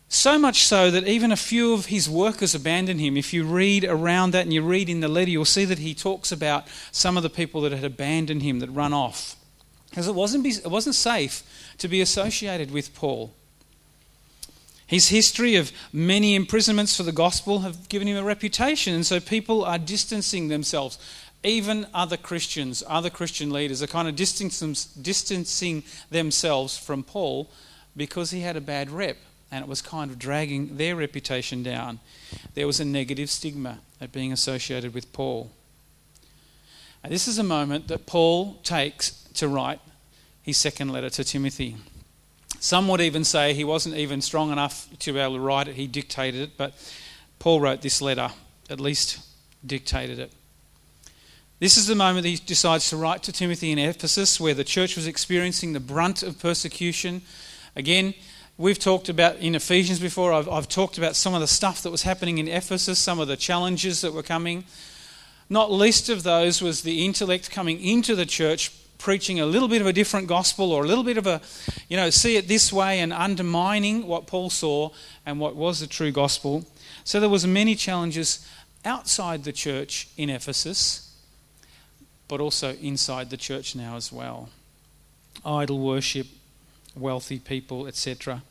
So 0.09 0.39
much 0.39 0.63
so 0.63 0.91
that 0.91 1.09
even 1.09 1.33
a 1.33 1.37
few 1.37 1.75
of 1.75 1.87
his 1.87 2.09
workers 2.09 2.55
abandoned 2.55 3.01
him. 3.01 3.17
If 3.17 3.33
you 3.33 3.45
read 3.45 3.85
around 3.85 4.31
that 4.31 4.43
and 4.43 4.53
you 4.53 4.63
read 4.63 4.89
in 4.89 5.01
the 5.01 5.09
letter, 5.09 5.31
you'll 5.31 5.45
see 5.45 5.65
that 5.65 5.81
he 5.81 5.95
talks 5.95 6.31
about 6.31 6.69
some 6.93 7.17
of 7.17 7.23
the 7.23 7.31
people 7.31 7.61
that 7.63 7.73
had 7.73 7.85
abandoned 7.85 8.43
him, 8.43 8.61
that 8.61 8.71
run 8.71 8.93
off. 8.93 9.37
Because 9.91 10.07
it 10.07 10.15
wasn't, 10.15 10.47
it 10.47 10.71
wasn't 10.71 10.95
safe 10.95 11.43
to 11.79 11.89
be 11.89 12.01
associated 12.01 12.71
with 12.71 12.95
Paul. 12.95 13.35
His 14.87 15.09
history 15.09 15.57
of 15.57 15.73
many 15.93 16.35
imprisonments 16.35 16.97
for 16.97 17.05
the 17.05 17.12
gospel 17.12 17.61
have 17.61 17.88
given 17.88 18.07
him 18.07 18.17
a 18.17 18.23
reputation, 18.23 18.95
and 18.95 19.07
so 19.07 19.19
people 19.19 19.64
are 19.64 19.79
distancing 19.79 20.49
themselves. 20.49 20.99
even 21.45 21.87
other 21.93 22.17
Christians, 22.17 22.83
other 22.88 23.11
Christian 23.11 23.50
leaders, 23.50 23.83
are 23.83 23.87
kind 23.87 24.09
of 24.09 24.17
distancing 24.17 25.83
themselves 26.11 26.76
from 26.76 27.03
Paul 27.03 27.50
because 27.97 28.31
he 28.31 28.41
had 28.41 28.57
a 28.57 28.61
bad 28.62 28.91
rep 28.91 29.19
and 29.50 29.62
it 29.62 29.69
was 29.69 29.83
kind 29.83 30.11
of 30.11 30.19
dragging 30.19 30.79
their 30.79 30.97
reputation 30.97 31.62
down. 31.62 32.00
There 32.55 32.67
was 32.67 32.81
a 32.81 32.85
negative 32.85 33.31
stigma 33.31 33.79
at 34.00 34.11
being 34.11 34.33
associated 34.33 34.95
with 34.95 35.12
Paul. 35.12 35.53
And 37.05 37.12
this 37.12 37.29
is 37.29 37.38
a 37.38 37.45
moment 37.45 37.87
that 37.88 38.07
Paul 38.07 38.55
takes 38.64 39.11
to 39.35 39.47
write 39.47 39.81
his 40.43 40.57
second 40.57 40.91
letter 40.91 41.11
to 41.11 41.23
Timothy. 41.23 41.76
Some 42.64 42.88
would 42.88 43.02
even 43.02 43.25
say 43.25 43.52
he 43.52 43.62
wasn't 43.62 43.97
even 43.97 44.23
strong 44.23 44.50
enough 44.50 44.88
to 45.00 45.12
be 45.12 45.18
able 45.18 45.35
to 45.35 45.40
write 45.40 45.68
it, 45.68 45.75
he 45.75 45.87
dictated 45.87 46.40
it, 46.40 46.56
but 46.56 46.73
Paul 47.38 47.61
wrote 47.61 47.83
this 47.83 48.00
letter, 48.00 48.30
at 48.71 48.80
least 48.80 49.18
dictated 49.66 50.18
it. 50.18 50.33
This 51.59 51.76
is 51.76 51.87
the 51.87 51.94
moment 51.94 52.25
he 52.25 52.37
decides 52.37 52.88
to 52.88 52.97
write 52.97 53.23
to 53.25 53.33
Timothy 53.33 53.71
in 53.71 53.78
Ephesus, 53.78 54.40
where 54.40 54.54
the 54.54 54.64
church 54.64 54.97
was 54.97 55.06
experiencing 55.06 55.75
the 55.75 55.78
brunt 55.78 56.23
of 56.23 56.38
persecution. 56.38 57.21
Again, 57.76 58.14
we've 58.56 58.78
talked 58.78 59.11
about 59.11 59.37
in 59.37 59.54
Ephesians 59.54 60.00
before, 60.00 60.33
I've, 60.33 60.49
I've, 60.49 60.66
talked 60.66 60.97
about 60.97 61.16
some 61.16 61.35
of 61.35 61.42
the 61.42 61.47
stuff 61.47 61.83
that 61.83 61.90
was 61.90 62.04
happening 62.04 62.38
in 62.38 62.49
Ephesus, 62.49 62.99
some 62.99 63.21
of 63.21 63.28
the 63.28 63.37
challenges 63.37 64.00
that 64.00 64.14
were 64.14 64.23
coming. 64.23 64.64
Not 65.50 65.71
least 65.71 66.09
of 66.09 66.23
those 66.23 66.62
was 66.62 66.80
the 66.80 67.04
intellect 67.04 67.50
coming 67.50 67.78
into 67.85 68.14
the 68.14 68.25
church, 68.25 68.73
preaching 68.99 69.41
a 69.41 69.47
little 69.47 69.69
bit 69.69 69.81
of 69.81 69.87
a 69.87 69.93
different 69.93 70.29
gospel 70.29 70.73
or 70.73 70.85
a 70.85 70.87
little 70.87 71.05
bit 71.05 71.19
of 71.19 71.27
a, 71.27 71.41
you 71.89 71.97
know, 71.97 72.11
see 72.11 72.37
it 72.37 72.49
this 72.49 72.73
way 72.73 73.01
and 73.01 73.13
undermining 73.13 74.07
what 74.07 74.27
Paul 74.27 74.51
saw 74.51 74.91
and 75.27 75.39
what 75.39 75.57
was 75.57 75.81
the 75.81 75.87
true 75.87 76.13
gospel. 76.13 76.65
So 77.05 77.21
there 77.21 77.29
was 77.29 77.47
many 77.47 77.75
challenges 77.75 78.47
outside 78.85 79.45
the 79.45 79.53
church 79.53 80.09
in 80.17 80.31
Ephesus 80.31 81.05
but 82.29 82.41
also 82.41 82.75
inside 82.75 83.31
the 83.31 83.37
church 83.37 83.75
now 83.75 83.97
as 83.97 84.13
well. 84.13 84.49
Idol 85.45 85.79
worship, 85.79 86.27
wealthy 86.97 87.39
people, 87.39 87.87
etc. 87.87 88.43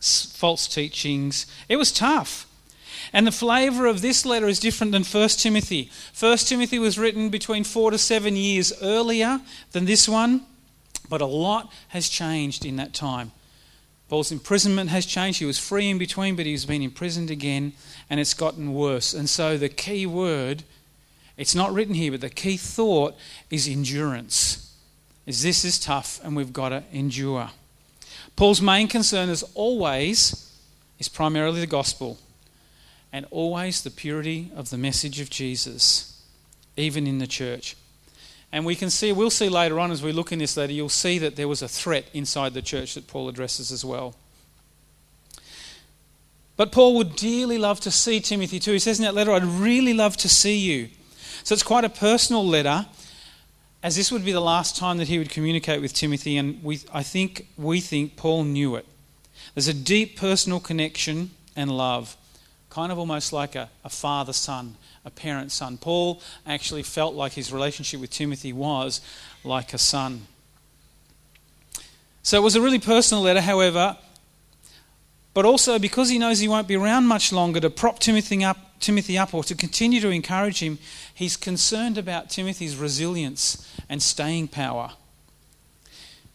False 0.00 0.68
teachings. 0.68 1.46
It 1.68 1.76
was 1.76 1.92
tough. 1.92 2.46
And 3.12 3.26
the 3.26 3.32
flavour 3.32 3.86
of 3.86 4.02
this 4.02 4.24
letter 4.24 4.46
is 4.46 4.60
different 4.60 4.92
than 4.92 5.04
1 5.04 5.28
Timothy. 5.30 5.90
1 6.18 6.38
Timothy 6.38 6.78
was 6.78 6.98
written 6.98 7.28
between 7.28 7.64
four 7.64 7.90
to 7.90 7.98
seven 7.98 8.36
years 8.36 8.72
earlier 8.82 9.40
than 9.72 9.84
this 9.84 10.08
one, 10.08 10.42
but 11.08 11.20
a 11.20 11.26
lot 11.26 11.72
has 11.88 12.08
changed 12.08 12.64
in 12.64 12.76
that 12.76 12.94
time. 12.94 13.32
Paul's 14.08 14.32
imprisonment 14.32 14.90
has 14.90 15.06
changed. 15.06 15.38
He 15.38 15.44
was 15.44 15.58
free 15.58 15.88
in 15.88 15.98
between, 15.98 16.36
but 16.36 16.46
he's 16.46 16.66
been 16.66 16.82
imprisoned 16.82 17.30
again, 17.30 17.72
and 18.08 18.18
it's 18.18 18.34
gotten 18.34 18.74
worse. 18.74 19.14
And 19.14 19.28
so 19.28 19.56
the 19.56 19.68
key 19.68 20.06
word 20.06 20.64
it's 21.40 21.54
not 21.54 21.72
written 21.72 21.94
here, 21.94 22.10
but 22.10 22.20
the 22.20 22.28
key 22.28 22.58
thought 22.58 23.16
is 23.48 23.66
endurance. 23.66 24.76
Is 25.24 25.42
this 25.42 25.64
is 25.64 25.78
tough 25.78 26.20
and 26.22 26.36
we've 26.36 26.52
got 26.52 26.68
to 26.68 26.84
endure. 26.92 27.48
Paul's 28.36 28.60
main 28.60 28.88
concern 28.88 29.30
is 29.30 29.42
always 29.54 30.52
is 30.98 31.08
primarily 31.08 31.60
the 31.60 31.66
gospel 31.66 32.18
and 33.12 33.26
always 33.30 33.82
the 33.82 33.90
purity 33.90 34.50
of 34.54 34.70
the 34.70 34.78
message 34.78 35.20
of 35.20 35.30
Jesus, 35.30 36.22
even 36.76 37.06
in 37.06 37.18
the 37.18 37.26
church. 37.26 37.76
And 38.52 38.64
we 38.64 38.74
can 38.74 38.90
see, 38.90 39.12
we'll 39.12 39.30
see 39.30 39.48
later 39.48 39.78
on 39.78 39.90
as 39.90 40.02
we 40.02 40.12
look 40.12 40.32
in 40.32 40.38
this 40.38 40.56
letter, 40.56 40.72
you'll 40.72 40.88
see 40.88 41.18
that 41.18 41.36
there 41.36 41.48
was 41.48 41.62
a 41.62 41.68
threat 41.68 42.06
inside 42.12 42.54
the 42.54 42.62
church 42.62 42.94
that 42.94 43.06
Paul 43.06 43.28
addresses 43.28 43.70
as 43.70 43.84
well. 43.84 44.14
But 46.56 46.72
Paul 46.72 46.96
would 46.96 47.16
dearly 47.16 47.58
love 47.58 47.80
to 47.80 47.90
see 47.90 48.20
Timothy 48.20 48.58
too. 48.58 48.72
He 48.72 48.78
says 48.78 48.98
in 48.98 49.04
that 49.04 49.14
letter, 49.14 49.32
I'd 49.32 49.44
really 49.44 49.94
love 49.94 50.16
to 50.18 50.28
see 50.28 50.58
you. 50.58 50.88
So 51.42 51.54
it's 51.54 51.62
quite 51.62 51.84
a 51.84 51.88
personal 51.88 52.46
letter, 52.46 52.86
as 53.82 53.96
this 53.96 54.12
would 54.12 54.24
be 54.24 54.32
the 54.32 54.40
last 54.40 54.76
time 54.76 54.98
that 54.98 55.08
he 55.08 55.16
would 55.16 55.30
communicate 55.30 55.80
with 55.80 55.94
Timothy, 55.94 56.36
and 56.36 56.62
we, 56.62 56.80
I 56.92 57.02
think 57.02 57.46
we 57.56 57.80
think 57.80 58.16
Paul 58.16 58.44
knew 58.44 58.76
it. 58.76 58.84
There's 59.54 59.68
a 59.68 59.74
deep 59.74 60.18
personal 60.18 60.60
connection 60.60 61.30
and 61.56 61.70
love, 61.70 62.16
kind 62.70 62.92
of 62.92 62.98
almost 62.98 63.32
like 63.32 63.56
a, 63.56 63.68
a 63.84 63.88
father 63.90 64.32
son, 64.32 64.76
a 65.04 65.10
parent 65.10 65.52
son. 65.52 65.76
Paul 65.76 66.22
actually 66.46 66.84
felt 66.84 67.14
like 67.14 67.32
his 67.32 67.52
relationship 67.52 68.00
with 68.00 68.10
Timothy 68.10 68.52
was 68.52 69.00
like 69.44 69.74
a 69.74 69.78
son. 69.78 70.22
So 72.22 72.38
it 72.38 72.42
was 72.42 72.54
a 72.54 72.60
really 72.60 72.78
personal 72.78 73.24
letter, 73.24 73.40
however, 73.40 73.96
but 75.34 75.44
also 75.44 75.78
because 75.78 76.08
he 76.10 76.18
knows 76.18 76.38
he 76.38 76.48
won't 76.48 76.68
be 76.68 76.76
around 76.76 77.06
much 77.06 77.32
longer 77.32 77.60
to 77.60 77.70
prop 77.70 77.98
Timothy 77.98 78.44
up, 78.44 78.78
Timothy 78.78 79.18
up 79.18 79.34
or 79.34 79.42
to 79.44 79.54
continue 79.54 80.00
to 80.00 80.10
encourage 80.10 80.60
him, 80.60 80.78
he's 81.12 81.36
concerned 81.36 81.98
about 81.98 82.30
Timothy's 82.30 82.76
resilience 82.76 83.68
and 83.88 84.02
staying 84.02 84.48
power. 84.48 84.92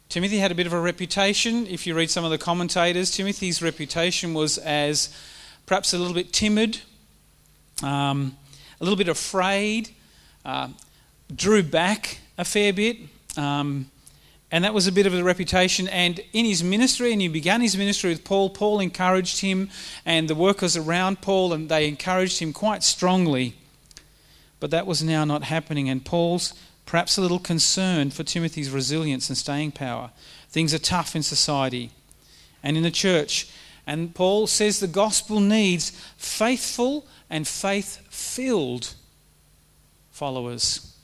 Timothy 0.10 0.38
had 0.38 0.52
a 0.52 0.56
bit 0.56 0.68
of 0.68 0.74
a 0.74 0.80
reputation. 0.80 1.66
If 1.68 1.88
you 1.88 1.96
read 1.96 2.10
some 2.10 2.24
of 2.24 2.32
the 2.32 2.38
commentators, 2.38 3.12
Timothy's 3.12 3.62
reputation 3.62 4.34
was 4.34 4.58
as 4.60 5.10
perhaps 5.66 5.94
a 5.94 5.98
little 5.98 6.14
bit 6.14 6.32
timid, 6.32 6.82
um, 7.84 8.38
a 8.80 8.84
little 8.84 8.98
bit 8.98 9.10
afraid, 9.10 9.90
uh, 10.44 10.70
drew 11.34 11.64
back 11.64 12.20
a 12.38 12.46
fair 12.46 12.74
bit. 12.74 12.98
Um, 13.38 13.90
and 14.52 14.64
that 14.64 14.74
was 14.74 14.88
a 14.88 14.92
bit 14.92 15.06
of 15.06 15.14
a 15.14 15.24
reputation. 15.24 15.88
And 15.88 16.22
in 16.32 16.46
his 16.46 16.64
ministry, 16.64 17.12
and 17.12 17.22
he 17.22 17.28
began 17.28 17.62
his 17.62 17.76
ministry 17.76 18.12
with 18.12 18.24
Paul, 18.24 18.50
Paul 18.50 18.80
encouraged 18.80 19.42
him 19.42 19.70
and 20.06 20.30
the 20.30 20.36
workers 20.36 20.78
around 20.78 21.22
Paul, 21.22 21.52
and 21.52 21.68
they 21.68 21.88
encouraged 21.88 22.40
him 22.40 22.54
quite 22.54 22.84
strongly. 22.84 23.56
But 24.60 24.72
that 24.72 24.88
was 24.88 25.04
now 25.04 25.26
not 25.26 25.44
happening, 25.44 25.90
and 25.90 26.06
Paul's 26.06 26.54
perhaps 26.86 27.18
a 27.18 27.22
little 27.22 27.40
concerned 27.40 28.14
for 28.14 28.24
Timothy's 28.24 28.70
resilience 28.70 29.28
and 29.30 29.38
staying 29.38 29.72
power. 29.72 30.12
Things 30.50 30.74
are 30.74 30.80
tough 30.80 31.16
in 31.16 31.24
society 31.24 31.92
and 32.64 32.78
in 32.78 32.84
the 32.84 32.92
church. 32.92 33.50
And 33.88 34.14
Paul 34.16 34.48
says 34.48 34.80
the 34.80 34.88
gospel 34.88 35.40
needs 35.40 35.92
faithful 36.18 37.06
and 37.30 37.48
faith 37.48 38.02
filled 38.10 38.94
followers 40.12 40.96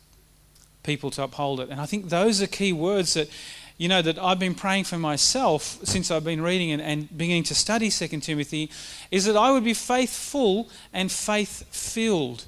people 0.84 1.12
to 1.12 1.24
uphold 1.24 1.60
it. 1.60 1.70
And 1.70 1.80
I 1.80 1.86
think 1.86 2.10
those 2.10 2.42
are 2.42 2.48
key 2.48 2.74
words 2.74 3.14
that, 3.14 3.30
you 3.78 3.88
know, 3.88 4.02
that 4.02 4.18
I've 4.18 4.40
been 4.40 4.56
praying 4.56 4.86
for 4.86 4.98
myself 4.98 5.80
since 5.84 6.12
I've 6.12 6.24
been 6.24 6.42
reading 6.42 6.72
and, 6.72 6.82
and 6.82 7.18
beginning 7.18 7.44
to 7.44 7.56
study 7.56 7.90
2 7.90 8.08
Timothy, 8.20 8.72
is 9.12 9.26
that 9.26 9.38
I 9.38 9.52
would 9.52 9.64
be 9.64 9.74
faithful 9.74 10.70
and 10.94 11.12
faith 11.12 11.66
filled. 11.72 12.46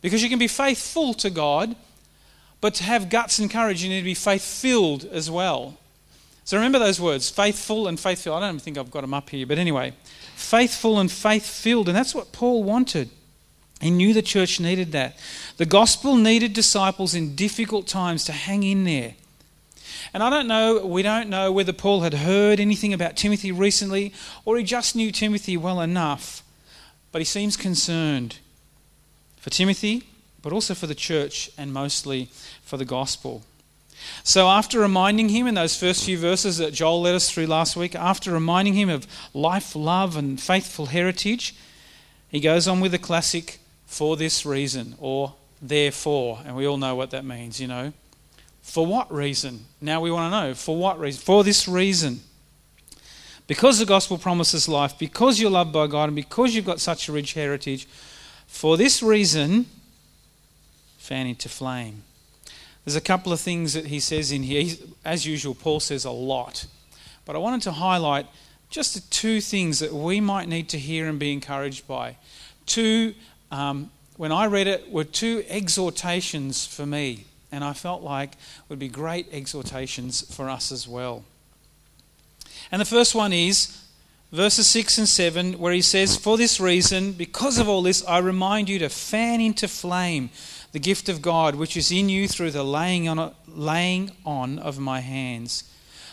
Because 0.00 0.22
you 0.22 0.28
can 0.28 0.38
be 0.38 0.48
faithful 0.48 1.14
to 1.14 1.30
God, 1.30 1.74
but 2.60 2.74
to 2.74 2.84
have 2.84 3.08
guts 3.08 3.38
and 3.38 3.50
courage, 3.50 3.82
you 3.82 3.88
need 3.88 4.00
to 4.00 4.04
be 4.04 4.14
faith 4.14 4.42
filled 4.42 5.04
as 5.06 5.30
well. 5.30 5.78
So 6.48 6.56
remember 6.56 6.78
those 6.78 6.98
words 6.98 7.28
faithful 7.28 7.88
and 7.88 8.00
faith 8.00 8.22
filled. 8.22 8.42
I 8.42 8.48
don't 8.48 8.58
think 8.58 8.78
I've 8.78 8.90
got 8.90 9.02
them 9.02 9.12
up 9.12 9.28
here, 9.28 9.46
but 9.46 9.58
anyway, 9.58 9.92
faithful 10.34 10.98
and 10.98 11.12
faith 11.12 11.44
filled. 11.44 11.88
And 11.88 11.94
that's 11.94 12.14
what 12.14 12.32
Paul 12.32 12.64
wanted. 12.64 13.10
He 13.82 13.90
knew 13.90 14.14
the 14.14 14.22
church 14.22 14.58
needed 14.58 14.92
that. 14.92 15.18
The 15.58 15.66
gospel 15.66 16.16
needed 16.16 16.54
disciples 16.54 17.14
in 17.14 17.36
difficult 17.36 17.86
times 17.86 18.24
to 18.24 18.32
hang 18.32 18.62
in 18.62 18.84
there. 18.84 19.12
And 20.14 20.22
I 20.22 20.30
don't 20.30 20.48
know, 20.48 20.86
we 20.86 21.02
don't 21.02 21.28
know 21.28 21.52
whether 21.52 21.74
Paul 21.74 22.00
had 22.00 22.14
heard 22.14 22.60
anything 22.60 22.94
about 22.94 23.14
Timothy 23.14 23.52
recently 23.52 24.14
or 24.46 24.56
he 24.56 24.64
just 24.64 24.96
knew 24.96 25.12
Timothy 25.12 25.58
well 25.58 25.82
enough, 25.82 26.42
but 27.12 27.20
he 27.20 27.26
seems 27.26 27.58
concerned 27.58 28.38
for 29.36 29.50
Timothy, 29.50 30.04
but 30.40 30.54
also 30.54 30.72
for 30.72 30.86
the 30.86 30.94
church 30.94 31.50
and 31.58 31.74
mostly 31.74 32.30
for 32.62 32.78
the 32.78 32.86
gospel. 32.86 33.42
So, 34.22 34.48
after 34.48 34.80
reminding 34.80 35.30
him 35.30 35.46
in 35.46 35.54
those 35.54 35.76
first 35.76 36.04
few 36.04 36.18
verses 36.18 36.58
that 36.58 36.74
Joel 36.74 37.02
led 37.02 37.14
us 37.14 37.30
through 37.30 37.46
last 37.46 37.76
week, 37.76 37.94
after 37.94 38.32
reminding 38.32 38.74
him 38.74 38.88
of 38.88 39.06
life, 39.32 39.74
love, 39.74 40.16
and 40.16 40.40
faithful 40.40 40.86
heritage, 40.86 41.54
he 42.28 42.40
goes 42.40 42.68
on 42.68 42.80
with 42.80 42.92
the 42.92 42.98
classic 42.98 43.58
for 43.86 44.16
this 44.16 44.44
reason 44.44 44.94
or 44.98 45.34
therefore. 45.62 46.40
And 46.44 46.56
we 46.56 46.66
all 46.66 46.76
know 46.76 46.94
what 46.94 47.10
that 47.10 47.24
means, 47.24 47.60
you 47.60 47.66
know. 47.66 47.92
For 48.60 48.84
what 48.84 49.10
reason? 49.12 49.64
Now 49.80 50.02
we 50.02 50.10
want 50.10 50.30
to 50.30 50.48
know. 50.48 50.54
For 50.54 50.76
what 50.76 51.00
reason? 51.00 51.22
For 51.22 51.42
this 51.42 51.66
reason. 51.66 52.20
Because 53.46 53.78
the 53.78 53.86
gospel 53.86 54.18
promises 54.18 54.68
life, 54.68 54.98
because 54.98 55.40
you're 55.40 55.50
loved 55.50 55.72
by 55.72 55.86
God, 55.86 56.10
and 56.10 56.14
because 56.14 56.54
you've 56.54 56.66
got 56.66 56.80
such 56.80 57.08
a 57.08 57.12
rich 57.12 57.32
heritage, 57.32 57.88
for 58.46 58.76
this 58.76 59.02
reason, 59.02 59.64
fan 60.98 61.26
into 61.26 61.48
flame. 61.48 62.02
There's 62.88 62.96
a 62.96 63.02
couple 63.02 63.34
of 63.34 63.40
things 63.40 63.74
that 63.74 63.88
he 63.88 64.00
says 64.00 64.32
in 64.32 64.42
here. 64.42 64.74
as 65.04 65.26
usual, 65.26 65.54
Paul 65.54 65.78
says 65.78 66.06
a 66.06 66.10
lot. 66.10 66.64
But 67.26 67.36
I 67.36 67.38
wanted 67.38 67.60
to 67.64 67.72
highlight 67.72 68.24
just 68.70 68.94
the 68.94 69.02
two 69.10 69.42
things 69.42 69.80
that 69.80 69.92
we 69.92 70.22
might 70.22 70.48
need 70.48 70.70
to 70.70 70.78
hear 70.78 71.06
and 71.06 71.18
be 71.18 71.30
encouraged 71.30 71.86
by. 71.86 72.16
Two 72.64 73.12
um, 73.50 73.90
when 74.16 74.32
I 74.32 74.46
read 74.46 74.68
it, 74.68 74.90
were 74.90 75.04
two 75.04 75.44
exhortations 75.50 76.66
for 76.66 76.86
me, 76.86 77.26
and 77.52 77.62
I 77.62 77.74
felt 77.74 78.02
like 78.02 78.36
would 78.70 78.78
be 78.78 78.88
great 78.88 79.26
exhortations 79.32 80.22
for 80.34 80.48
us 80.48 80.72
as 80.72 80.88
well. 80.88 81.24
And 82.72 82.80
the 82.80 82.86
first 82.86 83.14
one 83.14 83.34
is 83.34 83.84
verses 84.32 84.66
6 84.66 84.96
and 84.96 85.08
7, 85.08 85.58
where 85.58 85.74
he 85.74 85.82
says, 85.82 86.16
For 86.16 86.38
this 86.38 86.58
reason, 86.58 87.12
because 87.12 87.58
of 87.58 87.68
all 87.68 87.82
this, 87.82 88.02
I 88.06 88.16
remind 88.16 88.70
you 88.70 88.78
to 88.78 88.88
fan 88.88 89.42
into 89.42 89.68
flame 89.68 90.30
the 90.72 90.78
gift 90.78 91.08
of 91.08 91.22
God 91.22 91.54
which 91.54 91.76
is 91.76 91.90
in 91.90 92.08
you 92.08 92.28
through 92.28 92.50
the 92.50 92.62
laying 92.62 93.08
on, 93.08 93.34
laying 93.46 94.12
on 94.24 94.58
of 94.58 94.78
my 94.78 95.00
hands. 95.00 95.64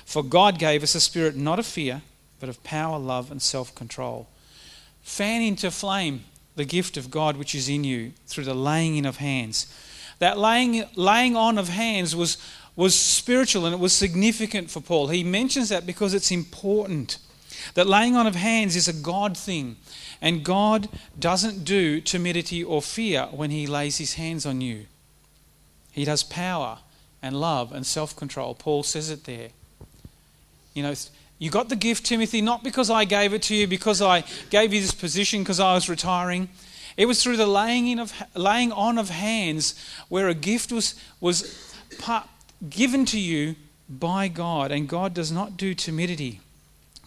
For 0.06 0.24
God 0.24 0.60
gave 0.60 0.84
us 0.84 0.96
a 0.96 1.02
spirit 1.02 1.36
not 1.36 1.60
of 1.60 1.66
fear, 1.66 2.02
but 2.40 2.50
of 2.50 2.64
power, 2.64 2.98
love, 3.00 3.32
and 3.32 3.42
self 3.42 3.74
control. 3.76 4.28
Fan 5.02 5.42
into 5.42 5.72
flame 5.72 6.24
the 6.56 6.66
gift 6.66 6.98
of 6.98 7.12
God 7.12 7.38
which 7.38 7.54
is 7.54 7.68
in 7.70 7.84
you 7.84 8.14
through 8.28 8.46
the 8.46 8.54
laying 8.54 8.98
in 8.98 9.06
of 9.06 9.18
hands. 9.18 9.68
That 10.20 10.38
laying, 10.38 10.86
laying 10.96 11.36
on 11.36 11.58
of 11.58 11.70
hands 11.70 12.16
was, 12.16 12.38
was 12.76 12.96
spiritual 12.96 13.66
and 13.66 13.74
it 13.74 13.80
was 13.80 13.94
significant 13.94 14.72
for 14.72 14.80
Paul. 14.80 15.10
He 15.10 15.24
mentions 15.24 15.70
that 15.70 15.86
because 15.86 16.14
it's 16.14 16.32
important. 16.32 17.18
That 17.74 17.88
laying 17.88 18.16
on 18.16 18.28
of 18.28 18.36
hands 18.36 18.76
is 18.76 18.88
a 18.88 18.94
God 18.94 19.38
thing. 19.38 19.76
And 20.22 20.44
God 20.44 20.90
doesn't 21.18 21.64
do 21.64 22.02
timidity 22.02 22.64
or 22.64 22.82
fear 22.82 23.28
when 23.32 23.52
He 23.52 23.68
lays 23.68 23.98
His 23.98 24.14
hands 24.16 24.46
on 24.46 24.62
you. 24.62 24.86
He 25.92 26.06
does 26.06 26.24
power 26.24 26.80
and 27.22 27.40
love 27.40 27.72
and 27.72 27.86
self 27.86 28.16
control. 28.16 28.54
Paul 28.54 28.84
says 28.84 29.10
it 29.10 29.24
there. 29.24 29.50
You 30.74 30.84
know, 30.84 30.94
you 31.40 31.50
got 31.50 31.70
the 31.70 31.76
gift, 31.76 32.06
Timothy, 32.06 32.42
not 32.42 32.64
because 32.64 32.90
I 32.90 33.06
gave 33.06 33.34
it 33.34 33.42
to 33.44 33.56
you, 33.56 33.68
because 33.68 34.02
I 34.02 34.24
gave 34.50 34.74
you 34.74 34.82
this 34.82 34.94
position 34.94 35.42
because 35.42 35.60
I 35.60 35.74
was 35.74 35.90
retiring. 35.90 36.50
It 36.98 37.08
was 37.08 37.22
through 37.22 37.38
the 37.38 37.48
laying, 37.48 37.88
in 37.88 38.00
of, 38.00 38.14
laying 38.36 38.72
on 38.72 38.98
of 38.98 39.10
hands 39.10 39.76
where 40.08 40.30
a 40.30 40.34
gift 40.34 40.72
was, 40.72 40.96
was 41.20 41.76
given 42.70 43.06
to 43.06 43.20
you 43.20 43.56
by 43.90 44.28
God. 44.30 44.72
And 44.72 44.88
God 44.88 45.14
does 45.14 45.32
not 45.32 45.58
do 45.58 45.74
timidity, 45.74 46.40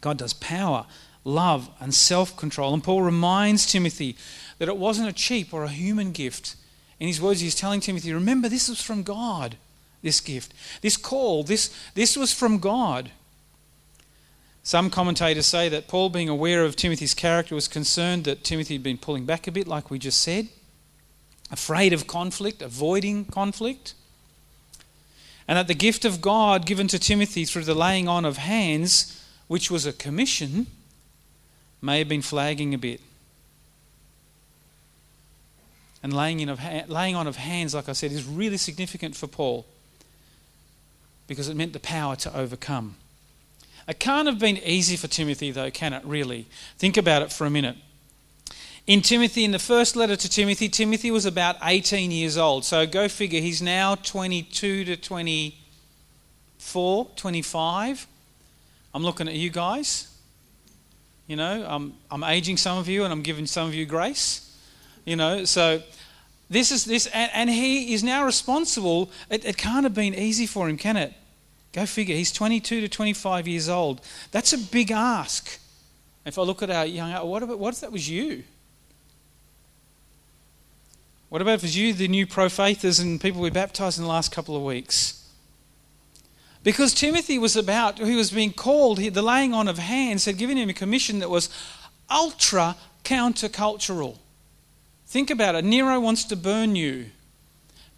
God 0.01 0.19
does 0.19 0.35
power, 0.35 0.87
love, 1.29 1.71
and 1.81 1.95
self 1.95 2.37
control. 2.37 2.75
And 2.75 2.83
Paul 2.83 3.03
reminds 3.03 3.67
Timothy 3.67 4.17
that 4.59 4.69
it 4.69 4.77
wasn't 4.77 5.09
a 5.09 5.13
cheap 5.13 5.53
or 5.55 5.65
a 5.65 5.69
human 5.69 6.13
gift. 6.13 6.57
In 6.99 7.07
his 7.07 7.21
words, 7.21 7.41
he's 7.41 7.55
telling 7.55 7.81
Timothy, 7.81 8.13
remember, 8.13 8.49
this 8.49 8.69
was 8.69 8.83
from 8.83 9.03
God, 9.03 9.57
this 10.03 10.21
gift. 10.21 10.53
This 10.81 10.97
call, 10.97 11.45
this, 11.45 11.73
this 11.95 12.17
was 12.17 12.33
from 12.33 12.59
God. 12.59 13.11
Some 14.65 14.91
commentators 14.91 15.47
say 15.47 15.69
that 15.69 15.89
Paul, 15.89 16.11
being 16.11 16.29
aware 16.29 16.65
of 16.65 16.77
Timothy's 16.77 17.15
character, 17.15 17.55
was 17.55 17.69
concerned 17.69 18.25
that 18.25 18.45
Timothy 18.45 18.75
had 18.75 18.83
been 18.83 18.99
pulling 18.99 19.25
back 19.25 19.47
a 19.47 19.53
bit, 19.53 19.69
like 19.69 19.91
we 19.91 19.99
just 19.99 20.21
said, 20.21 20.49
afraid 21.51 21.93
of 21.93 22.07
conflict, 22.07 22.61
avoiding 22.61 23.25
conflict. 23.25 23.95
And 25.47 25.57
that 25.57 25.69
the 25.69 25.75
gift 25.75 26.05
of 26.05 26.21
God 26.21 26.67
given 26.67 26.89
to 26.89 26.99
Timothy 26.99 27.47
through 27.47 27.65
the 27.65 27.75
laying 27.75 28.09
on 28.09 28.27
of 28.27 28.37
hands, 28.37 29.25
which 29.47 29.71
was 29.71 29.87
a 29.87 29.93
commission, 29.93 30.67
may 31.81 31.99
have 31.99 32.09
been 32.09 32.23
flagging 32.23 32.75
a 32.75 32.79
bit. 32.79 33.01
And 36.03 36.13
laying, 36.13 36.41
in 36.41 36.49
of 36.49 36.61
laying 36.89 37.17
on 37.17 37.27
of 37.27 37.37
hands, 37.37 37.75
like 37.75 37.89
I 37.89 37.93
said, 37.93 38.13
is 38.13 38.25
really 38.25 38.57
significant 38.57 39.17
for 39.17 39.27
Paul 39.27 39.67
because 41.27 41.49
it 41.49 41.57
meant 41.57 41.73
the 41.73 41.81
power 41.81 42.17
to 42.17 42.37
overcome. 42.37 42.97
It 43.87 43.99
can't 43.99 44.27
have 44.27 44.39
been 44.39 44.59
easy 44.59 44.97
for 44.97 45.09
Timothy, 45.09 45.51
though, 45.51 45.71
can 45.71 45.93
it, 45.93 46.05
really? 46.05 46.47
Think 46.77 46.97
about 46.97 47.23
it 47.23 47.33
for 47.33 47.47
a 47.47 47.51
minute. 47.51 47.77
In 48.87 49.03
Timothy, 49.03 49.45
in 49.45 49.51
the 49.51 49.59
first 49.59 49.97
letter 49.97 50.17
to 50.17 50.29
Timothy, 50.29 50.69
Timothy 50.69 51.11
was 51.11 51.27
about 51.27 51.57
18 51.63 52.11
years 52.11 52.39
old. 52.39 52.65
So 52.65 52.87
go 52.87 53.09
figure, 53.09 53.41
he's 53.41 53.61
now 53.61 53.97
22 53.97 54.85
to 54.87 54.97
24, 54.97 57.07
25. 57.17 58.07
I'm 58.95 59.03
looking 59.03 59.29
at 59.29 59.35
you 59.35 59.51
guys. 59.51 60.18
You 61.29 61.37
know, 61.37 61.65
I'm, 61.69 61.93
I'm 62.11 62.25
aging 62.25 62.57
some 62.57 62.79
of 62.79 62.89
you 62.89 63.05
and 63.05 63.13
I'm 63.13 63.23
giving 63.23 63.47
some 63.47 63.69
of 63.69 63.75
you 63.75 63.87
grace. 63.87 64.45
You 65.05 65.15
know, 65.15 65.45
so 65.45 65.83
this 66.51 66.73
is 66.73 66.87
this, 66.87 67.07
and, 67.09 67.31
and 67.35 67.51
he 67.51 67.93
is 67.93 68.03
now 68.03 68.25
responsible. 68.25 69.11
It, 69.31 69.45
it 69.45 69.57
can't 69.57 69.85
have 69.85 69.95
been 69.95 70.15
easy 70.15 70.47
for 70.47 70.69
him, 70.69 70.79
can 70.79 70.97
it? 70.97 71.13
Go 71.73 71.85
figure, 71.85 72.17
he's 72.17 72.33
22 72.33 72.81
to 72.81 72.89
25 72.89 73.47
years 73.47 73.69
old. 73.69 74.01
That's 74.33 74.55
a 74.55 74.59
big 74.59 74.91
ask. 74.91 75.61
If 76.25 76.39
I 76.39 76.43
look 76.43 76.63
at 76.63 76.71
our 76.71 76.87
young, 76.87 77.13
what, 77.29 77.43
about, 77.43 77.59
what 77.59 77.75
if 77.75 77.81
that 77.81 77.93
was 77.93 78.09
you? 78.09 78.43
What 81.29 81.43
about 81.43 81.55
if 81.55 81.61
it 81.61 81.67
was 81.67 81.77
you, 81.77 81.93
the 81.93 82.09
new 82.09 82.27
pro 82.27 82.49
faithers, 82.49 82.99
and 82.99 83.21
people 83.21 83.43
we 83.43 83.51
baptized 83.51 83.99
in 83.99 84.05
the 84.05 84.11
last 84.11 84.33
couple 84.33 84.57
of 84.57 84.63
weeks? 84.63 85.18
Because 86.63 86.93
Timothy 86.93 87.39
was 87.39 87.57
about, 87.57 87.99
he 87.99 88.17
was 88.17 88.31
being 88.31 88.53
called, 88.53 88.99
the 88.99 89.23
laying 89.23 89.55
on 89.55 89.69
of 89.69 89.79
hands 89.79 90.25
had 90.25 90.39
given 90.39 90.57
him 90.57 90.69
a 90.69 90.75
commission 90.75 91.21
that 91.21 91.31
was 91.31 91.49
ultra 92.11 92.77
countercultural. 93.05 94.19
Think 95.07 95.31
about 95.31 95.55
it. 95.55 95.65
Nero 95.65 95.99
wants 96.01 96.25
to 96.25 96.37
burn 96.37 96.77
you. 96.77 97.07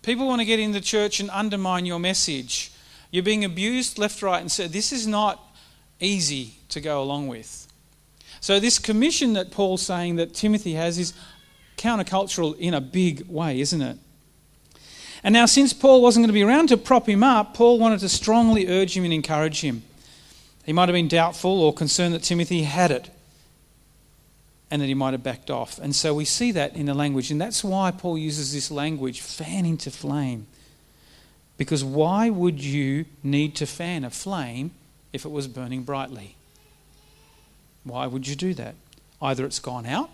People 0.03 0.27
want 0.27 0.41
to 0.41 0.45
get 0.45 0.61
in 0.61 0.73
the 0.73 0.81
church 0.81 1.21
and 1.21 1.31
undermine 1.31 1.85
your 1.87 1.99
message. 1.99 2.73
You're 3.11 3.25
being 3.25 3.45
abused 3.45 3.99
left, 3.99 4.23
right, 4.23 4.41
and 4.41 4.51
center. 4.51 4.69
This 4.69 4.93
is 4.93 5.07
not 5.07 5.45
easy 5.99 6.55
to 6.69 6.81
go 6.81 7.03
along 7.03 7.29
with. 7.29 7.67
So, 8.41 8.59
this 8.61 8.79
commission 8.79 9.35
that 9.35 9.51
Paul's 9.51 9.83
saying 9.83 10.17
that 10.17 10.33
Timothy 10.33 10.75
has 10.75 10.99
is 10.99 11.13
countercultural 11.77 12.57
in 12.59 12.73
a 12.73 12.81
big 12.81 13.27
way, 13.29 13.61
isn't 13.61 13.83
it? 13.83 13.99
And 15.23 15.33
now, 15.33 15.47
since 15.47 15.73
Paul 15.73 16.03
wasn't 16.03 16.23
going 16.25 16.29
to 16.29 16.33
be 16.33 16.43
around 16.43 16.69
to 16.69 16.77
prop 16.77 17.09
him 17.09 17.23
up, 17.23 17.55
Paul 17.55 17.79
wanted 17.79 18.01
to 18.01 18.09
strongly 18.09 18.69
urge 18.69 18.97
him 18.97 19.05
and 19.05 19.13
encourage 19.13 19.61
him. 19.61 19.83
He 20.65 20.73
might 20.73 20.89
have 20.89 20.95
been 20.95 21.09
doubtful 21.09 21.61
or 21.63 21.75
concerned 21.75 22.15
that 22.15 22.23
Timothy 22.23 22.63
had 22.63 22.91
it 22.91 23.11
and 24.71 24.81
that 24.81 24.87
he 24.87 24.95
might 24.95 25.13
have 25.13 25.23
backed 25.23 25.51
off. 25.51 25.79
And 25.79 25.95
so 25.95 26.15
we 26.15 26.25
see 26.25 26.53
that 26.53 26.77
in 26.77 26.87
the 26.87 26.95
language. 26.95 27.31
And 27.31 27.41
that's 27.41 27.65
why 27.65 27.91
Paul 27.91 28.17
uses 28.17 28.53
this 28.53 28.71
language 28.71 29.21
fan 29.21 29.67
into 29.67 29.91
flame. 29.91 30.47
Because 31.59 31.85
why 31.85 32.31
would 32.31 32.63
you 32.63 33.05
need 33.23 33.57
to 33.57 33.67
fan 33.67 34.05
a 34.05 34.11
flame 34.11 34.71
if 35.13 35.25
it 35.25 35.31
was 35.31 35.49
burning 35.49 35.83
brightly? 35.83 36.37
Why 37.85 38.07
would 38.07 38.29
you 38.29 38.37
do 38.37 38.55
that? 38.55 38.77
Either 39.21 39.45
it's 39.45 39.59
gone 39.59 39.87
out, 39.87 40.09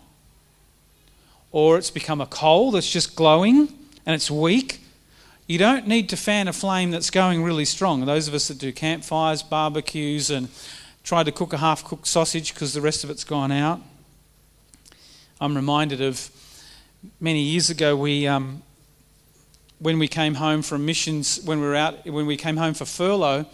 or 1.51 1.77
it's 1.77 1.91
become 1.91 2.19
a 2.19 2.25
coal 2.25 2.71
that's 2.71 2.91
just 2.91 3.15
glowing 3.15 3.69
and 4.05 4.15
it's 4.15 4.29
weak. 4.29 4.81
You 5.47 5.57
don't 5.57 5.87
need 5.87 6.09
to 6.09 6.17
fan 6.17 6.49
a 6.49 6.53
flame 6.53 6.91
that's 6.91 7.09
going 7.09 7.41
really 7.41 7.63
strong. 7.63 8.05
Those 8.05 8.27
of 8.27 8.33
us 8.33 8.49
that 8.49 8.57
do 8.57 8.73
campfires, 8.73 9.41
barbecues, 9.41 10.29
and 10.29 10.49
try 11.05 11.23
to 11.23 11.31
cook 11.31 11.53
a 11.53 11.57
half 11.57 11.85
cooked 11.85 12.05
sausage 12.05 12.53
because 12.53 12.73
the 12.73 12.81
rest 12.81 13.05
of 13.05 13.09
it's 13.09 13.23
gone 13.23 13.49
out. 13.49 13.79
I'm 15.39 15.55
reminded 15.55 16.01
of 16.01 16.29
many 17.21 17.41
years 17.43 17.69
ago, 17.69 17.95
we, 17.95 18.27
um, 18.27 18.61
when 19.79 19.99
we 19.99 20.09
came 20.09 20.33
home 20.33 20.63
from 20.63 20.85
missions, 20.85 21.39
when 21.45 21.61
we 21.61 21.67
were 21.67 21.75
out, 21.75 22.05
when 22.05 22.25
we 22.25 22.35
came 22.35 22.57
home 22.57 22.73
for 22.73 22.83
furlough, 22.83 23.45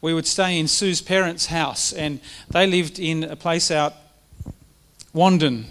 we 0.00 0.14
would 0.14 0.26
stay 0.26 0.58
in 0.58 0.66
Sue's 0.66 1.02
parents' 1.02 1.46
house, 1.46 1.92
and 1.92 2.20
they 2.48 2.66
lived 2.66 2.98
in 2.98 3.22
a 3.22 3.36
place 3.36 3.70
out 3.70 3.92
Wandon. 5.14 5.66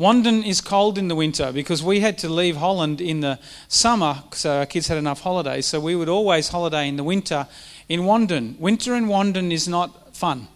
Wandon 0.00 0.46
is 0.46 0.62
cold 0.62 0.96
in 0.96 1.08
the 1.08 1.14
winter 1.14 1.52
because 1.52 1.82
we 1.82 2.00
had 2.00 2.16
to 2.16 2.28
leave 2.30 2.56
Holland 2.56 3.02
in 3.02 3.20
the 3.20 3.38
summer, 3.68 4.22
so 4.32 4.60
our 4.60 4.64
kids 4.64 4.88
had 4.88 4.96
enough 4.96 5.20
holidays. 5.20 5.66
So 5.66 5.78
we 5.78 5.94
would 5.94 6.08
always 6.08 6.48
holiday 6.48 6.88
in 6.88 6.96
the 6.96 7.04
winter 7.04 7.46
in 7.86 8.00
Wandon. 8.00 8.58
Winter 8.58 8.94
in 8.94 9.08
Wandon 9.08 9.52
is 9.52 9.68
not 9.68 10.16
fun. 10.16 10.48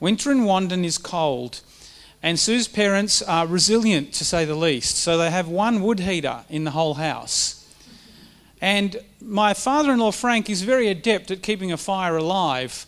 Winter 0.00 0.32
in 0.32 0.40
Wandon 0.40 0.84
is 0.84 0.98
cold. 0.98 1.60
And 2.20 2.36
Sue's 2.36 2.66
parents 2.66 3.22
are 3.22 3.46
resilient, 3.46 4.12
to 4.14 4.24
say 4.24 4.44
the 4.44 4.56
least. 4.56 4.96
So 4.96 5.16
they 5.16 5.30
have 5.30 5.46
one 5.46 5.80
wood 5.80 6.00
heater 6.00 6.40
in 6.50 6.64
the 6.64 6.72
whole 6.72 6.94
house. 6.94 7.64
And 8.60 8.96
my 9.20 9.54
father 9.54 9.92
in 9.92 10.00
law, 10.00 10.10
Frank, 10.10 10.50
is 10.50 10.62
very 10.62 10.88
adept 10.88 11.30
at 11.30 11.44
keeping 11.44 11.70
a 11.70 11.76
fire 11.76 12.16
alive. 12.16 12.86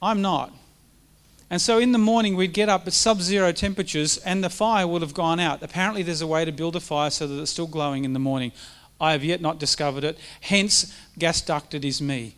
I'm 0.00 0.22
not. 0.22 0.52
And 1.48 1.60
so 1.60 1.78
in 1.78 1.92
the 1.92 1.98
morning, 1.98 2.34
we'd 2.34 2.52
get 2.52 2.68
up 2.68 2.86
at 2.86 2.92
sub 2.92 3.20
zero 3.20 3.52
temperatures 3.52 4.18
and 4.18 4.42
the 4.42 4.50
fire 4.50 4.86
would 4.86 5.02
have 5.02 5.14
gone 5.14 5.38
out. 5.38 5.62
Apparently, 5.62 6.02
there's 6.02 6.20
a 6.20 6.26
way 6.26 6.44
to 6.44 6.52
build 6.52 6.74
a 6.74 6.80
fire 6.80 7.10
so 7.10 7.26
that 7.26 7.40
it's 7.40 7.52
still 7.52 7.68
glowing 7.68 8.04
in 8.04 8.12
the 8.12 8.18
morning. 8.18 8.52
I 9.00 9.12
have 9.12 9.22
yet 9.22 9.40
not 9.40 9.58
discovered 9.58 10.04
it. 10.04 10.18
Hence, 10.40 10.92
gas 11.18 11.40
ducted 11.40 11.84
is 11.84 12.02
me. 12.02 12.34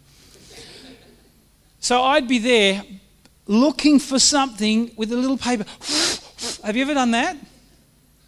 So 1.81 2.03
I'd 2.03 2.29
be 2.29 2.39
there 2.39 2.83
looking 3.47 3.99
for 3.99 4.19
something 4.19 4.91
with 4.97 5.13
a 5.13 5.17
little 5.17 5.39
paper. 5.39 5.65
Have 6.65 6.77
you 6.77 6.83
ever 6.83 6.95
done 6.95 7.13
that? 7.13 7.37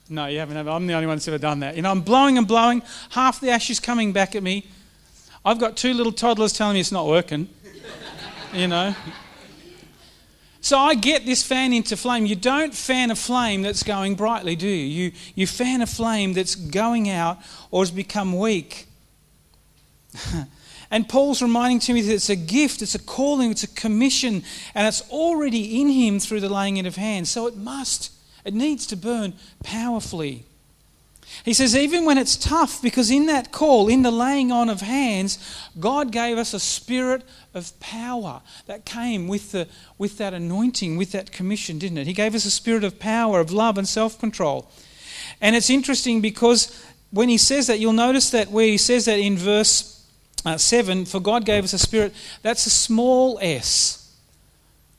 No, 0.09 0.27
you 0.27 0.39
haven't. 0.39 0.57
I'm 0.57 0.87
the 0.87 0.95
only 0.95 1.07
one 1.07 1.17
that's 1.17 1.29
ever 1.29 1.39
done 1.39 1.61
that. 1.61 1.77
You 1.77 1.83
know, 1.83 1.91
I'm 1.91 2.01
blowing 2.01 2.39
and 2.39 2.47
blowing, 2.47 2.83
half 3.11 3.41
the 3.41 3.51
ash 3.51 3.71
is 3.71 3.79
coming 3.79 4.13
back 4.13 4.35
at 4.35 4.43
me. 4.43 4.67
I've 5.45 5.59
got 5.59 5.77
two 5.77 5.95
little 5.95 6.13
toddlers 6.13 6.53
telling 6.53 6.75
me 6.75 6.81
it's 6.81 6.93
not 6.93 7.07
working. 7.07 7.49
you 8.53 8.67
know. 8.67 8.95
So 10.61 10.79
I 10.79 10.95
get 10.95 11.25
this 11.25 11.43
fan 11.43 11.73
into 11.73 11.97
flame. 11.97 12.27
You 12.27 12.37
don't 12.37 12.75
fan 12.75 13.11
a 13.11 13.17
flame 13.17 13.63
that's 13.63 13.83
going 13.83 14.15
brightly, 14.15 14.57
do 14.57 14.69
you? 14.69 15.05
You, 15.05 15.13
you 15.35 15.47
fan 15.47 15.81
a 15.81 15.87
flame 15.87 16.35
that's 16.35 16.55
going 16.55 17.09
out 17.09 17.39
or 17.71 17.83
has 17.83 17.91
become 17.91 18.39
weak. 18.39 18.87
And 20.91 21.09
Paul's 21.09 21.41
reminding 21.41 21.79
Timothy 21.79 22.09
that 22.09 22.15
it's 22.15 22.31
a 22.31 22.37
gift, 22.37 22.83
it's 22.83 22.97
a 22.97 22.99
calling, 22.99 23.53
it's 23.53 23.63
a 23.63 23.69
commission, 23.69 24.43
and 24.75 24.87
it's 24.89 25.09
already 25.09 25.81
in 25.81 25.89
him 25.89 26.19
through 26.19 26.41
the 26.41 26.49
laying 26.49 26.79
in 26.79 26.87
of 26.87 26.97
hands. 26.97 27.31
So 27.31 27.47
it 27.47 27.57
must, 27.57 28.11
it 28.45 28.55
needs 28.55 28.87
to 28.89 28.97
burn 28.97 29.35
powerfully. 29.63 30.47
He 31.45 31.55
says, 31.55 31.75
even 31.75 32.05
when 32.05 32.19
it's 32.19 32.37
tough, 32.37 32.83
because 32.83 33.11
in 33.11 33.27
that 33.27 33.51
call, 33.51 33.89
in 33.89 34.03
the 34.03 34.11
laying 34.11 34.53
on 34.53 34.69
of 34.69 34.81
hands, 34.81 35.39
God 35.79 36.13
gave 36.13 36.37
us 36.37 36.53
a 36.53 36.61
spirit 36.61 37.23
of 37.55 37.79
power 37.81 38.43
that 38.67 38.85
came 38.85 39.27
with, 39.27 39.53
the, 39.53 39.67
with 39.97 40.19
that 40.19 40.35
anointing, 40.35 40.97
with 40.97 41.13
that 41.13 41.33
commission, 41.33 41.79
didn't 41.79 41.99
it? 41.99 42.07
He 42.07 42.13
gave 42.13 42.35
us 42.35 42.45
a 42.45 42.51
spirit 42.51 42.85
of 42.85 42.99
power, 42.99 43.41
of 43.41 43.53
love, 43.53 43.79
and 43.79 43.89
self 43.89 44.19
control. 44.19 44.71
And 45.41 45.57
it's 45.57 45.71
interesting 45.71 46.21
because 46.21 46.85
when 47.11 47.29
he 47.29 47.39
says 47.39 47.67
that, 47.69 47.79
you'll 47.79 47.93
notice 47.93 48.31
that 48.31 48.51
where 48.51 48.67
he 48.67 48.79
says 48.79 49.07
that 49.07 49.19
in 49.19 49.37
verse 49.37 50.07
uh, 50.45 50.57
7, 50.57 51.05
for 51.05 51.21
God 51.21 51.45
gave 51.45 51.65
us 51.65 51.73
a 51.73 51.79
spirit, 51.79 52.15
that's 52.43 52.67
a 52.67 52.71
small 52.71 53.39
s. 53.41 54.00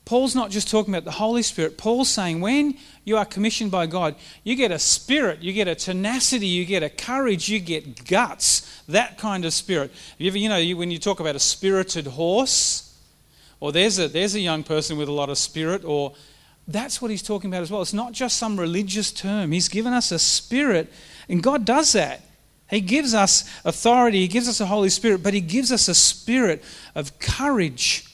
Paul's 0.05 0.35
not 0.35 0.51
just 0.51 0.69
talking 0.69 0.93
about 0.93 1.05
the 1.05 1.11
Holy 1.11 1.43
Spirit. 1.43 1.77
Paul's 1.77 2.09
saying 2.09 2.41
when 2.41 2.77
you 3.05 3.17
are 3.17 3.25
commissioned 3.25 3.71
by 3.71 3.85
God, 3.85 4.15
you 4.43 4.55
get 4.55 4.71
a 4.71 4.79
spirit, 4.79 5.41
you 5.41 5.53
get 5.53 5.67
a 5.67 5.75
tenacity, 5.75 6.47
you 6.47 6.65
get 6.65 6.83
a 6.83 6.89
courage, 6.89 7.49
you 7.49 7.59
get 7.59 8.05
guts, 8.05 8.81
that 8.87 9.17
kind 9.17 9.45
of 9.45 9.53
spirit. 9.53 9.91
You 10.17 10.27
ever, 10.29 10.37
you 10.37 10.49
know, 10.49 10.57
you, 10.57 10.75
when 10.75 10.91
you 10.91 10.97
talk 10.97 11.19
about 11.19 11.35
a 11.35 11.39
spirited 11.39 12.07
horse, 12.07 12.97
or 13.59 13.71
there's 13.71 13.99
a, 13.99 14.07
there's 14.07 14.35
a 14.35 14.39
young 14.39 14.63
person 14.63 14.97
with 14.97 15.07
a 15.07 15.11
lot 15.13 15.29
of 15.29 15.37
spirit, 15.37 15.85
or 15.85 16.13
that's 16.67 17.01
what 17.01 17.11
he's 17.11 17.23
talking 17.23 17.49
about 17.49 17.61
as 17.61 17.71
well. 17.71 17.81
It's 17.81 17.93
not 17.93 18.11
just 18.11 18.37
some 18.37 18.59
religious 18.59 19.11
term. 19.11 19.51
He's 19.51 19.69
given 19.69 19.93
us 19.93 20.11
a 20.11 20.19
spirit, 20.19 20.91
and 21.29 21.43
God 21.43 21.63
does 21.63 21.93
that. 21.93 22.21
He 22.69 22.81
gives 22.81 23.13
us 23.13 23.43
authority, 23.65 24.21
He 24.21 24.27
gives 24.27 24.47
us 24.47 24.61
a 24.61 24.65
Holy 24.65 24.89
Spirit, 24.89 25.21
but 25.21 25.33
He 25.33 25.41
gives 25.41 25.71
us 25.71 25.87
a 25.87 25.95
spirit 25.95 26.63
of 26.95 27.19
courage 27.19 28.10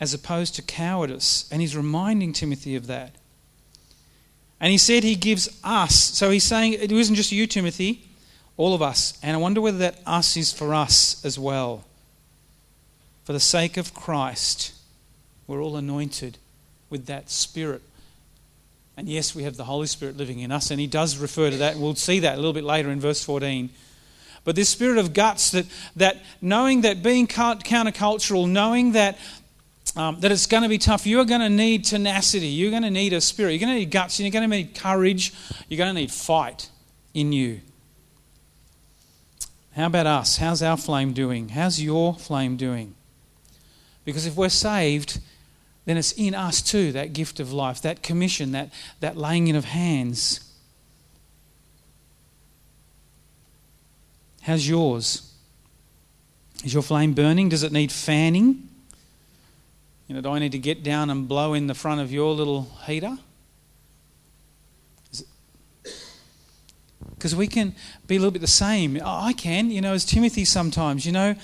as 0.00 0.14
opposed 0.14 0.54
to 0.56 0.62
cowardice. 0.62 1.48
And 1.52 1.60
He's 1.60 1.76
reminding 1.76 2.32
Timothy 2.32 2.74
of 2.74 2.86
that. 2.86 3.14
And 4.58 4.72
He 4.72 4.78
said 4.78 5.04
He 5.04 5.14
gives 5.14 5.48
us, 5.62 5.94
so 5.94 6.30
He's 6.30 6.44
saying 6.44 6.72
it 6.72 6.90
isn't 6.90 7.14
just 7.14 7.32
you, 7.32 7.46
Timothy, 7.46 8.08
all 8.56 8.74
of 8.74 8.82
us. 8.82 9.18
And 9.22 9.36
I 9.36 9.40
wonder 9.40 9.60
whether 9.60 9.78
that 9.78 10.00
us 10.06 10.36
is 10.36 10.52
for 10.52 10.74
us 10.74 11.24
as 11.24 11.38
well. 11.38 11.84
For 13.24 13.32
the 13.32 13.40
sake 13.40 13.76
of 13.76 13.94
Christ, 13.94 14.72
we're 15.46 15.62
all 15.62 15.76
anointed 15.76 16.38
with 16.88 17.06
that 17.06 17.30
Spirit. 17.30 17.82
And 18.96 19.08
yes, 19.08 19.34
we 19.34 19.44
have 19.44 19.56
the 19.56 19.64
Holy 19.64 19.86
Spirit 19.86 20.16
living 20.16 20.40
in 20.40 20.52
us, 20.52 20.70
and 20.70 20.78
he 20.78 20.86
does 20.86 21.16
refer 21.16 21.50
to 21.50 21.56
that. 21.58 21.76
We'll 21.76 21.94
see 21.94 22.18
that 22.20 22.34
a 22.34 22.36
little 22.36 22.52
bit 22.52 22.64
later 22.64 22.90
in 22.90 23.00
verse 23.00 23.24
14. 23.24 23.70
But 24.44 24.56
this 24.56 24.68
spirit 24.68 24.98
of 24.98 25.14
guts, 25.14 25.50
that, 25.52 25.66
that 25.96 26.18
knowing 26.40 26.82
that 26.82 27.02
being 27.02 27.26
countercultural, 27.26 28.48
knowing 28.48 28.92
that, 28.92 29.18
um, 30.00 30.18
that 30.20 30.32
it's 30.32 30.46
going 30.46 30.62
to 30.62 30.68
be 30.68 30.78
tough, 30.78 31.06
you're 31.06 31.26
going 31.26 31.42
to 31.42 31.50
need 31.50 31.84
tenacity. 31.84 32.46
You're 32.46 32.70
going 32.70 32.84
to 32.84 32.90
need 32.90 33.12
a 33.12 33.20
spirit. 33.20 33.52
You're 33.52 33.60
going 33.60 33.74
to 33.74 33.80
need 33.80 33.90
guts. 33.90 34.18
You're 34.18 34.30
going 34.30 34.48
to 34.48 34.56
need 34.56 34.74
courage. 34.74 35.34
You're 35.68 35.76
going 35.76 35.94
to 35.94 36.00
need 36.00 36.10
fight 36.10 36.70
in 37.12 37.32
you. 37.32 37.60
How 39.76 39.86
about 39.86 40.06
us? 40.06 40.38
How's 40.38 40.62
our 40.62 40.78
flame 40.78 41.12
doing? 41.12 41.50
How's 41.50 41.82
your 41.82 42.14
flame 42.14 42.56
doing? 42.56 42.94
Because 44.06 44.24
if 44.24 44.36
we're 44.36 44.48
saved, 44.48 45.20
then 45.84 45.98
it's 45.98 46.12
in 46.12 46.34
us 46.34 46.62
too, 46.62 46.92
that 46.92 47.12
gift 47.12 47.38
of 47.38 47.52
life, 47.52 47.82
that 47.82 48.02
commission, 48.02 48.52
that, 48.52 48.72
that 49.00 49.18
laying 49.18 49.48
in 49.48 49.54
of 49.56 49.66
hands. 49.66 50.50
How's 54.40 54.66
yours? 54.66 55.30
Is 56.64 56.72
your 56.72 56.82
flame 56.82 57.12
burning? 57.12 57.50
Does 57.50 57.62
it 57.62 57.70
need 57.70 57.92
fanning? 57.92 58.69
You 60.10 60.16
know, 60.16 60.22
do 60.22 60.30
I 60.30 60.40
need 60.40 60.50
to 60.50 60.58
get 60.58 60.82
down 60.82 61.08
and 61.08 61.28
blow 61.28 61.54
in 61.54 61.68
the 61.68 61.74
front 61.74 62.00
of 62.00 62.10
your 62.10 62.34
little 62.34 62.68
heater? 62.84 63.16
Because 67.14 67.36
we 67.36 67.46
can 67.46 67.76
be 68.08 68.16
a 68.16 68.18
little 68.18 68.32
bit 68.32 68.40
the 68.40 68.48
same. 68.48 69.00
I 69.04 69.32
can, 69.32 69.70
you 69.70 69.80
know, 69.80 69.92
as 69.92 70.04
Timothy 70.04 70.44
sometimes, 70.44 71.06
you 71.06 71.12
know, 71.12 71.36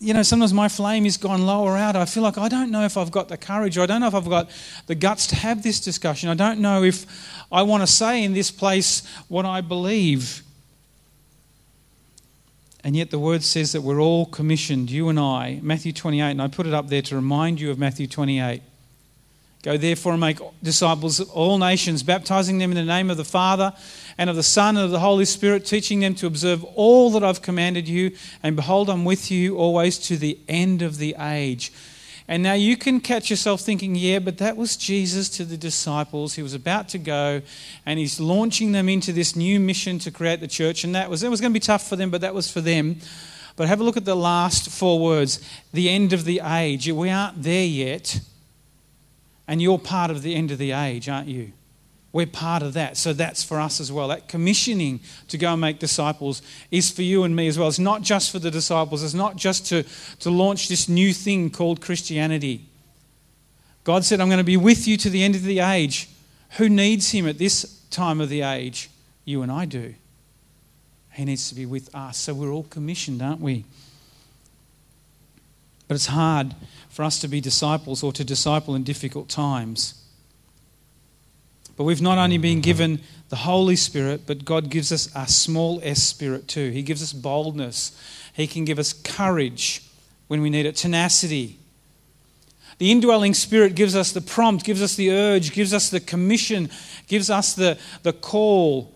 you 0.00 0.12
know, 0.12 0.22
sometimes 0.22 0.52
my 0.52 0.68
flame 0.68 1.04
has 1.04 1.16
gone 1.16 1.46
lower 1.46 1.78
out. 1.78 1.96
I 1.96 2.04
feel 2.04 2.22
like 2.22 2.36
I 2.36 2.50
don't 2.50 2.70
know 2.70 2.84
if 2.84 2.98
I've 2.98 3.10
got 3.10 3.30
the 3.30 3.38
courage, 3.38 3.78
or 3.78 3.80
I 3.80 3.86
don't 3.86 4.02
know 4.02 4.08
if 4.08 4.14
I've 4.14 4.28
got 4.28 4.50
the 4.86 4.94
guts 4.94 5.26
to 5.28 5.36
have 5.36 5.62
this 5.62 5.80
discussion. 5.80 6.28
I 6.28 6.34
don't 6.34 6.60
know 6.60 6.82
if 6.82 7.06
I 7.50 7.62
want 7.62 7.84
to 7.84 7.86
say 7.86 8.22
in 8.22 8.34
this 8.34 8.50
place 8.50 9.02
what 9.28 9.46
I 9.46 9.62
believe. 9.62 10.42
And 12.84 12.94
yet 12.94 13.10
the 13.10 13.18
word 13.18 13.42
says 13.42 13.72
that 13.72 13.80
we're 13.80 14.00
all 14.00 14.26
commissioned, 14.26 14.90
you 14.90 15.08
and 15.08 15.18
I. 15.18 15.58
Matthew 15.62 15.92
28, 15.92 16.32
and 16.32 16.42
I 16.42 16.48
put 16.48 16.66
it 16.66 16.74
up 16.74 16.88
there 16.88 17.00
to 17.02 17.16
remind 17.16 17.58
you 17.58 17.70
of 17.70 17.78
Matthew 17.78 18.06
28. 18.06 18.60
Go 19.62 19.78
therefore 19.78 20.12
and 20.12 20.20
make 20.20 20.38
disciples 20.62 21.18
of 21.18 21.30
all 21.30 21.56
nations, 21.56 22.02
baptizing 22.02 22.58
them 22.58 22.70
in 22.70 22.76
the 22.76 22.84
name 22.84 23.08
of 23.08 23.16
the 23.16 23.24
Father 23.24 23.72
and 24.18 24.28
of 24.28 24.36
the 24.36 24.42
Son 24.42 24.76
and 24.76 24.84
of 24.84 24.90
the 24.90 25.00
Holy 25.00 25.24
Spirit, 25.24 25.64
teaching 25.64 26.00
them 26.00 26.14
to 26.16 26.26
observe 26.26 26.62
all 26.74 27.10
that 27.12 27.24
I've 27.24 27.40
commanded 27.40 27.88
you. 27.88 28.14
And 28.42 28.54
behold, 28.54 28.90
I'm 28.90 29.06
with 29.06 29.30
you 29.30 29.56
always 29.56 29.98
to 30.00 30.18
the 30.18 30.38
end 30.46 30.82
of 30.82 30.98
the 30.98 31.16
age. 31.18 31.72
And 32.26 32.42
now 32.42 32.54
you 32.54 32.76
can 32.76 33.00
catch 33.00 33.28
yourself 33.28 33.60
thinking, 33.60 33.94
yeah, 33.94 34.18
but 34.18 34.38
that 34.38 34.56
was 34.56 34.76
Jesus 34.76 35.28
to 35.30 35.44
the 35.44 35.58
disciples. 35.58 36.34
He 36.34 36.42
was 36.42 36.54
about 36.54 36.88
to 36.90 36.98
go 36.98 37.42
and 37.84 37.98
he's 37.98 38.18
launching 38.18 38.72
them 38.72 38.88
into 38.88 39.12
this 39.12 39.36
new 39.36 39.60
mission 39.60 39.98
to 40.00 40.10
create 40.10 40.40
the 40.40 40.48
church. 40.48 40.84
And 40.84 40.94
that 40.94 41.10
was, 41.10 41.22
it 41.22 41.28
was 41.28 41.40
going 41.42 41.52
to 41.52 41.54
be 41.54 41.60
tough 41.60 41.86
for 41.86 41.96
them, 41.96 42.10
but 42.10 42.22
that 42.22 42.34
was 42.34 42.50
for 42.50 42.62
them. 42.62 42.96
But 43.56 43.68
have 43.68 43.80
a 43.80 43.84
look 43.84 43.98
at 43.98 44.06
the 44.06 44.16
last 44.16 44.70
four 44.70 44.98
words 44.98 45.38
the 45.72 45.90
end 45.90 46.14
of 46.14 46.24
the 46.24 46.40
age. 46.40 46.90
We 46.90 47.10
aren't 47.10 47.42
there 47.42 47.66
yet. 47.66 48.20
And 49.46 49.60
you're 49.60 49.78
part 49.78 50.10
of 50.10 50.22
the 50.22 50.34
end 50.34 50.50
of 50.50 50.56
the 50.56 50.72
age, 50.72 51.10
aren't 51.10 51.28
you? 51.28 51.52
We're 52.14 52.26
part 52.26 52.62
of 52.62 52.74
that. 52.74 52.96
So 52.96 53.12
that's 53.12 53.42
for 53.42 53.58
us 53.58 53.80
as 53.80 53.90
well. 53.90 54.06
That 54.06 54.28
commissioning 54.28 55.00
to 55.26 55.36
go 55.36 55.50
and 55.50 55.60
make 55.60 55.80
disciples 55.80 56.42
is 56.70 56.88
for 56.88 57.02
you 57.02 57.24
and 57.24 57.34
me 57.34 57.48
as 57.48 57.58
well. 57.58 57.66
It's 57.66 57.80
not 57.80 58.02
just 58.02 58.30
for 58.30 58.38
the 58.38 58.52
disciples, 58.52 59.02
it's 59.02 59.14
not 59.14 59.34
just 59.34 59.66
to, 59.66 59.82
to 60.20 60.30
launch 60.30 60.68
this 60.68 60.88
new 60.88 61.12
thing 61.12 61.50
called 61.50 61.80
Christianity. 61.80 62.66
God 63.82 64.04
said, 64.04 64.20
I'm 64.20 64.28
going 64.28 64.38
to 64.38 64.44
be 64.44 64.56
with 64.56 64.86
you 64.86 64.96
to 64.98 65.10
the 65.10 65.24
end 65.24 65.34
of 65.34 65.42
the 65.42 65.58
age. 65.58 66.08
Who 66.50 66.68
needs 66.68 67.10
Him 67.10 67.26
at 67.26 67.38
this 67.38 67.80
time 67.90 68.20
of 68.20 68.28
the 68.28 68.42
age? 68.42 68.90
You 69.24 69.42
and 69.42 69.50
I 69.50 69.64
do. 69.64 69.96
He 71.14 71.24
needs 71.24 71.48
to 71.48 71.56
be 71.56 71.66
with 71.66 71.92
us. 71.96 72.16
So 72.16 72.32
we're 72.32 72.52
all 72.52 72.62
commissioned, 72.62 73.22
aren't 73.22 73.40
we? 73.40 73.64
But 75.88 75.96
it's 75.96 76.06
hard 76.06 76.54
for 76.90 77.02
us 77.02 77.18
to 77.22 77.28
be 77.28 77.40
disciples 77.40 78.04
or 78.04 78.12
to 78.12 78.22
disciple 78.22 78.76
in 78.76 78.84
difficult 78.84 79.28
times. 79.28 80.00
But 81.76 81.84
we've 81.84 82.02
not 82.02 82.18
only 82.18 82.38
been 82.38 82.60
given 82.60 83.00
the 83.30 83.36
Holy 83.36 83.76
Spirit, 83.76 84.22
but 84.26 84.44
God 84.44 84.70
gives 84.70 84.92
us 84.92 85.08
a 85.14 85.26
small 85.26 85.80
s 85.82 86.02
spirit 86.02 86.46
too. 86.46 86.70
He 86.70 86.82
gives 86.82 87.02
us 87.02 87.12
boldness, 87.12 87.98
He 88.32 88.46
can 88.46 88.64
give 88.64 88.78
us 88.78 88.92
courage 88.92 89.82
when 90.28 90.40
we 90.40 90.50
need 90.50 90.66
it, 90.66 90.76
tenacity. 90.76 91.58
The 92.78 92.90
indwelling 92.90 93.34
spirit 93.34 93.76
gives 93.76 93.94
us 93.94 94.10
the 94.10 94.20
prompt, 94.20 94.64
gives 94.64 94.82
us 94.82 94.96
the 94.96 95.10
urge, 95.12 95.52
gives 95.52 95.72
us 95.72 95.90
the 95.90 96.00
commission, 96.00 96.70
gives 97.06 97.30
us 97.30 97.54
the, 97.54 97.78
the 98.02 98.12
call 98.12 98.93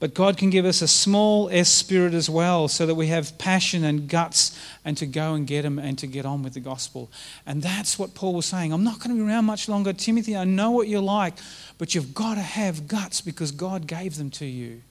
but 0.00 0.14
God 0.14 0.36
can 0.36 0.50
give 0.50 0.64
us 0.64 0.80
a 0.80 0.86
small 0.86 1.48
S 1.50 1.68
spirit 1.68 2.14
as 2.14 2.30
well 2.30 2.68
so 2.68 2.86
that 2.86 2.94
we 2.94 3.08
have 3.08 3.36
passion 3.36 3.82
and 3.82 4.08
guts 4.08 4.56
and 4.84 4.96
to 4.96 5.06
go 5.06 5.34
and 5.34 5.44
get 5.46 5.62
them 5.62 5.78
and 5.78 5.98
to 5.98 6.06
get 6.06 6.24
on 6.24 6.44
with 6.44 6.54
the 6.54 6.60
gospel. 6.60 7.10
And 7.44 7.62
that's 7.62 7.98
what 7.98 8.14
Paul 8.14 8.34
was 8.34 8.46
saying. 8.46 8.72
I'm 8.72 8.84
not 8.84 9.00
going 9.00 9.16
to 9.16 9.22
be 9.22 9.28
around 9.28 9.46
much 9.46 9.68
longer. 9.68 9.92
Timothy, 9.92 10.36
I 10.36 10.44
know 10.44 10.70
what 10.70 10.86
you're 10.86 11.00
like, 11.00 11.34
but 11.78 11.94
you've 11.94 12.14
got 12.14 12.34
to 12.34 12.42
have 12.42 12.86
guts 12.86 13.20
because 13.20 13.50
God 13.50 13.88
gave 13.88 14.16
them 14.16 14.30
to 14.32 14.46
you. 14.46 14.82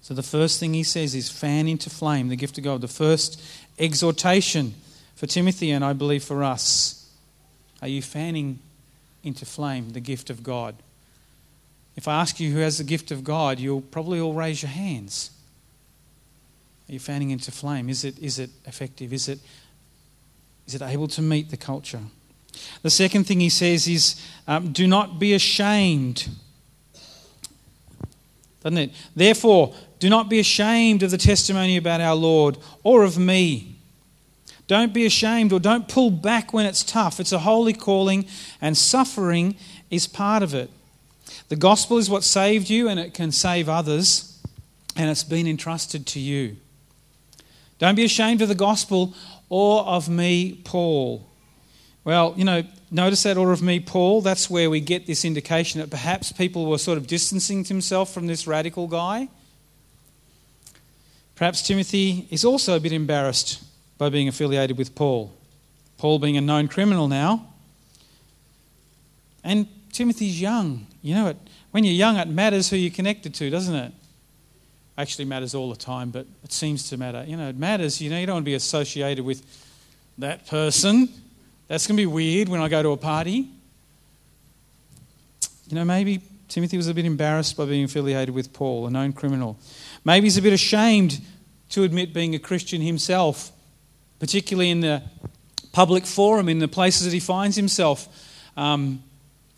So 0.00 0.14
the 0.14 0.22
first 0.22 0.60
thing 0.60 0.74
he 0.74 0.84
says 0.84 1.16
is 1.16 1.28
fan 1.28 1.66
into 1.66 1.90
flame 1.90 2.28
the 2.28 2.36
gift 2.36 2.56
of 2.58 2.62
God. 2.62 2.82
The 2.82 2.88
first 2.88 3.42
exhortation 3.80 4.74
for 5.16 5.26
Timothy 5.26 5.72
and 5.72 5.84
I 5.84 5.92
believe 5.94 6.22
for 6.22 6.44
us. 6.44 7.10
Are 7.82 7.88
you 7.88 8.00
fanning 8.00 8.60
into 9.24 9.44
flame 9.44 9.90
the 9.90 10.00
gift 10.00 10.30
of 10.30 10.44
God? 10.44 10.76
If 11.96 12.06
I 12.06 12.20
ask 12.20 12.38
you 12.38 12.52
who 12.52 12.58
has 12.58 12.78
the 12.78 12.84
gift 12.84 13.10
of 13.10 13.24
God, 13.24 13.58
you'll 13.58 13.80
probably 13.80 14.20
all 14.20 14.34
raise 14.34 14.62
your 14.62 14.70
hands. 14.70 15.30
Are 16.88 16.92
you 16.92 16.98
fanning 16.98 17.30
into 17.30 17.50
flame? 17.50 17.88
Is 17.88 18.04
it, 18.04 18.18
is 18.18 18.38
it 18.38 18.50
effective? 18.66 19.12
Is 19.12 19.28
it, 19.28 19.40
is 20.66 20.74
it 20.74 20.82
able 20.82 21.08
to 21.08 21.22
meet 21.22 21.50
the 21.50 21.56
culture? 21.56 22.02
The 22.82 22.90
second 22.90 23.24
thing 23.24 23.40
he 23.40 23.48
says 23.48 23.88
is 23.88 24.22
um, 24.46 24.72
do 24.72 24.86
not 24.86 25.18
be 25.18 25.34
ashamed. 25.34 26.28
Doesn't 28.62 28.78
it? 28.78 28.90
Therefore, 29.14 29.74
do 29.98 30.10
not 30.10 30.28
be 30.28 30.38
ashamed 30.38 31.02
of 31.02 31.10
the 31.10 31.18
testimony 31.18 31.76
about 31.76 32.00
our 32.00 32.14
Lord 32.14 32.58
or 32.82 33.04
of 33.04 33.18
me. 33.18 33.76
Don't 34.66 34.92
be 34.92 35.06
ashamed 35.06 35.52
or 35.52 35.60
don't 35.60 35.88
pull 35.88 36.10
back 36.10 36.52
when 36.52 36.66
it's 36.66 36.82
tough. 36.82 37.20
It's 37.20 37.32
a 37.32 37.38
holy 37.38 37.72
calling, 37.72 38.26
and 38.60 38.76
suffering 38.76 39.56
is 39.90 40.06
part 40.06 40.42
of 40.42 40.54
it. 40.54 40.70
The 41.48 41.56
gospel 41.56 41.98
is 41.98 42.10
what 42.10 42.24
saved 42.24 42.68
you 42.70 42.88
and 42.88 42.98
it 42.98 43.14
can 43.14 43.30
save 43.32 43.68
others, 43.68 44.42
and 44.96 45.08
it's 45.10 45.24
been 45.24 45.46
entrusted 45.46 46.06
to 46.08 46.20
you. 46.20 46.56
Don't 47.78 47.94
be 47.94 48.04
ashamed 48.04 48.42
of 48.42 48.48
the 48.48 48.54
gospel 48.54 49.14
or 49.48 49.84
of 49.84 50.08
me, 50.08 50.60
Paul. 50.64 51.28
Well, 52.04 52.34
you 52.36 52.44
know, 52.44 52.62
notice 52.90 53.24
that 53.24 53.36
order 53.36 53.52
of 53.52 53.62
me, 53.62 53.80
Paul. 53.80 54.22
That's 54.22 54.48
where 54.48 54.70
we 54.70 54.80
get 54.80 55.06
this 55.06 55.24
indication 55.24 55.80
that 55.80 55.90
perhaps 55.90 56.32
people 56.32 56.66
were 56.66 56.78
sort 56.78 56.98
of 56.98 57.06
distancing 57.06 57.64
themselves 57.64 58.12
from 58.12 58.26
this 58.26 58.46
radical 58.46 58.86
guy. 58.86 59.28
Perhaps 61.34 61.62
Timothy 61.62 62.26
is 62.30 62.44
also 62.44 62.76
a 62.76 62.80
bit 62.80 62.92
embarrassed 62.92 63.62
by 63.98 64.08
being 64.08 64.28
affiliated 64.28 64.78
with 64.78 64.94
Paul. 64.94 65.34
Paul 65.98 66.18
being 66.18 66.36
a 66.36 66.40
known 66.40 66.68
criminal 66.68 67.08
now. 67.08 67.46
And 69.44 69.68
Timothy's 69.96 70.38
young. 70.38 70.86
You 71.00 71.14
know, 71.14 71.28
it, 71.28 71.38
when 71.70 71.82
you're 71.82 71.94
young, 71.94 72.18
it 72.18 72.28
matters 72.28 72.68
who 72.68 72.76
you're 72.76 72.92
connected 72.92 73.32
to, 73.34 73.48
doesn't 73.48 73.74
it? 73.74 73.92
Actually, 74.98 75.24
matters 75.24 75.54
all 75.54 75.70
the 75.70 75.76
time, 75.76 76.10
but 76.10 76.26
it 76.44 76.52
seems 76.52 76.90
to 76.90 76.98
matter. 76.98 77.24
You 77.26 77.38
know, 77.38 77.48
it 77.48 77.56
matters. 77.56 78.00
You 78.00 78.10
know, 78.10 78.18
you 78.18 78.26
don't 78.26 78.34
want 78.34 78.44
to 78.44 78.50
be 78.50 78.54
associated 78.54 79.24
with 79.24 79.42
that 80.18 80.46
person. 80.46 81.08
That's 81.68 81.86
going 81.86 81.96
to 81.96 82.00
be 82.02 82.06
weird 82.06 82.48
when 82.50 82.60
I 82.60 82.68
go 82.68 82.82
to 82.82 82.90
a 82.90 82.96
party. 82.98 83.48
You 85.68 85.74
know, 85.76 85.84
maybe 85.84 86.20
Timothy 86.48 86.76
was 86.76 86.88
a 86.88 86.94
bit 86.94 87.06
embarrassed 87.06 87.56
by 87.56 87.64
being 87.64 87.84
affiliated 87.84 88.34
with 88.34 88.52
Paul, 88.52 88.86
a 88.86 88.90
known 88.90 89.14
criminal. 89.14 89.58
Maybe 90.04 90.26
he's 90.26 90.36
a 90.36 90.42
bit 90.42 90.52
ashamed 90.52 91.22
to 91.70 91.84
admit 91.84 92.12
being 92.12 92.34
a 92.34 92.38
Christian 92.38 92.82
himself, 92.82 93.50
particularly 94.20 94.70
in 94.70 94.80
the 94.80 95.02
public 95.72 96.04
forum, 96.04 96.50
in 96.50 96.58
the 96.58 96.68
places 96.68 97.04
that 97.04 97.14
he 97.14 97.20
finds 97.20 97.56
himself. 97.56 98.08
Um, 98.58 99.02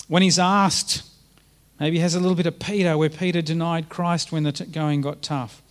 when 0.08 0.22
he's 0.22 0.38
asked, 0.38 1.02
maybe 1.78 1.96
he 1.96 2.02
has 2.02 2.14
a 2.14 2.20
little 2.20 2.34
bit 2.34 2.46
of 2.46 2.58
Peter, 2.58 2.98
where 2.98 3.10
Peter 3.10 3.40
denied 3.40 3.88
Christ 3.88 4.32
when 4.32 4.42
the 4.42 4.52
t- 4.52 4.64
going 4.64 5.02
got 5.02 5.22
tough. 5.22 5.62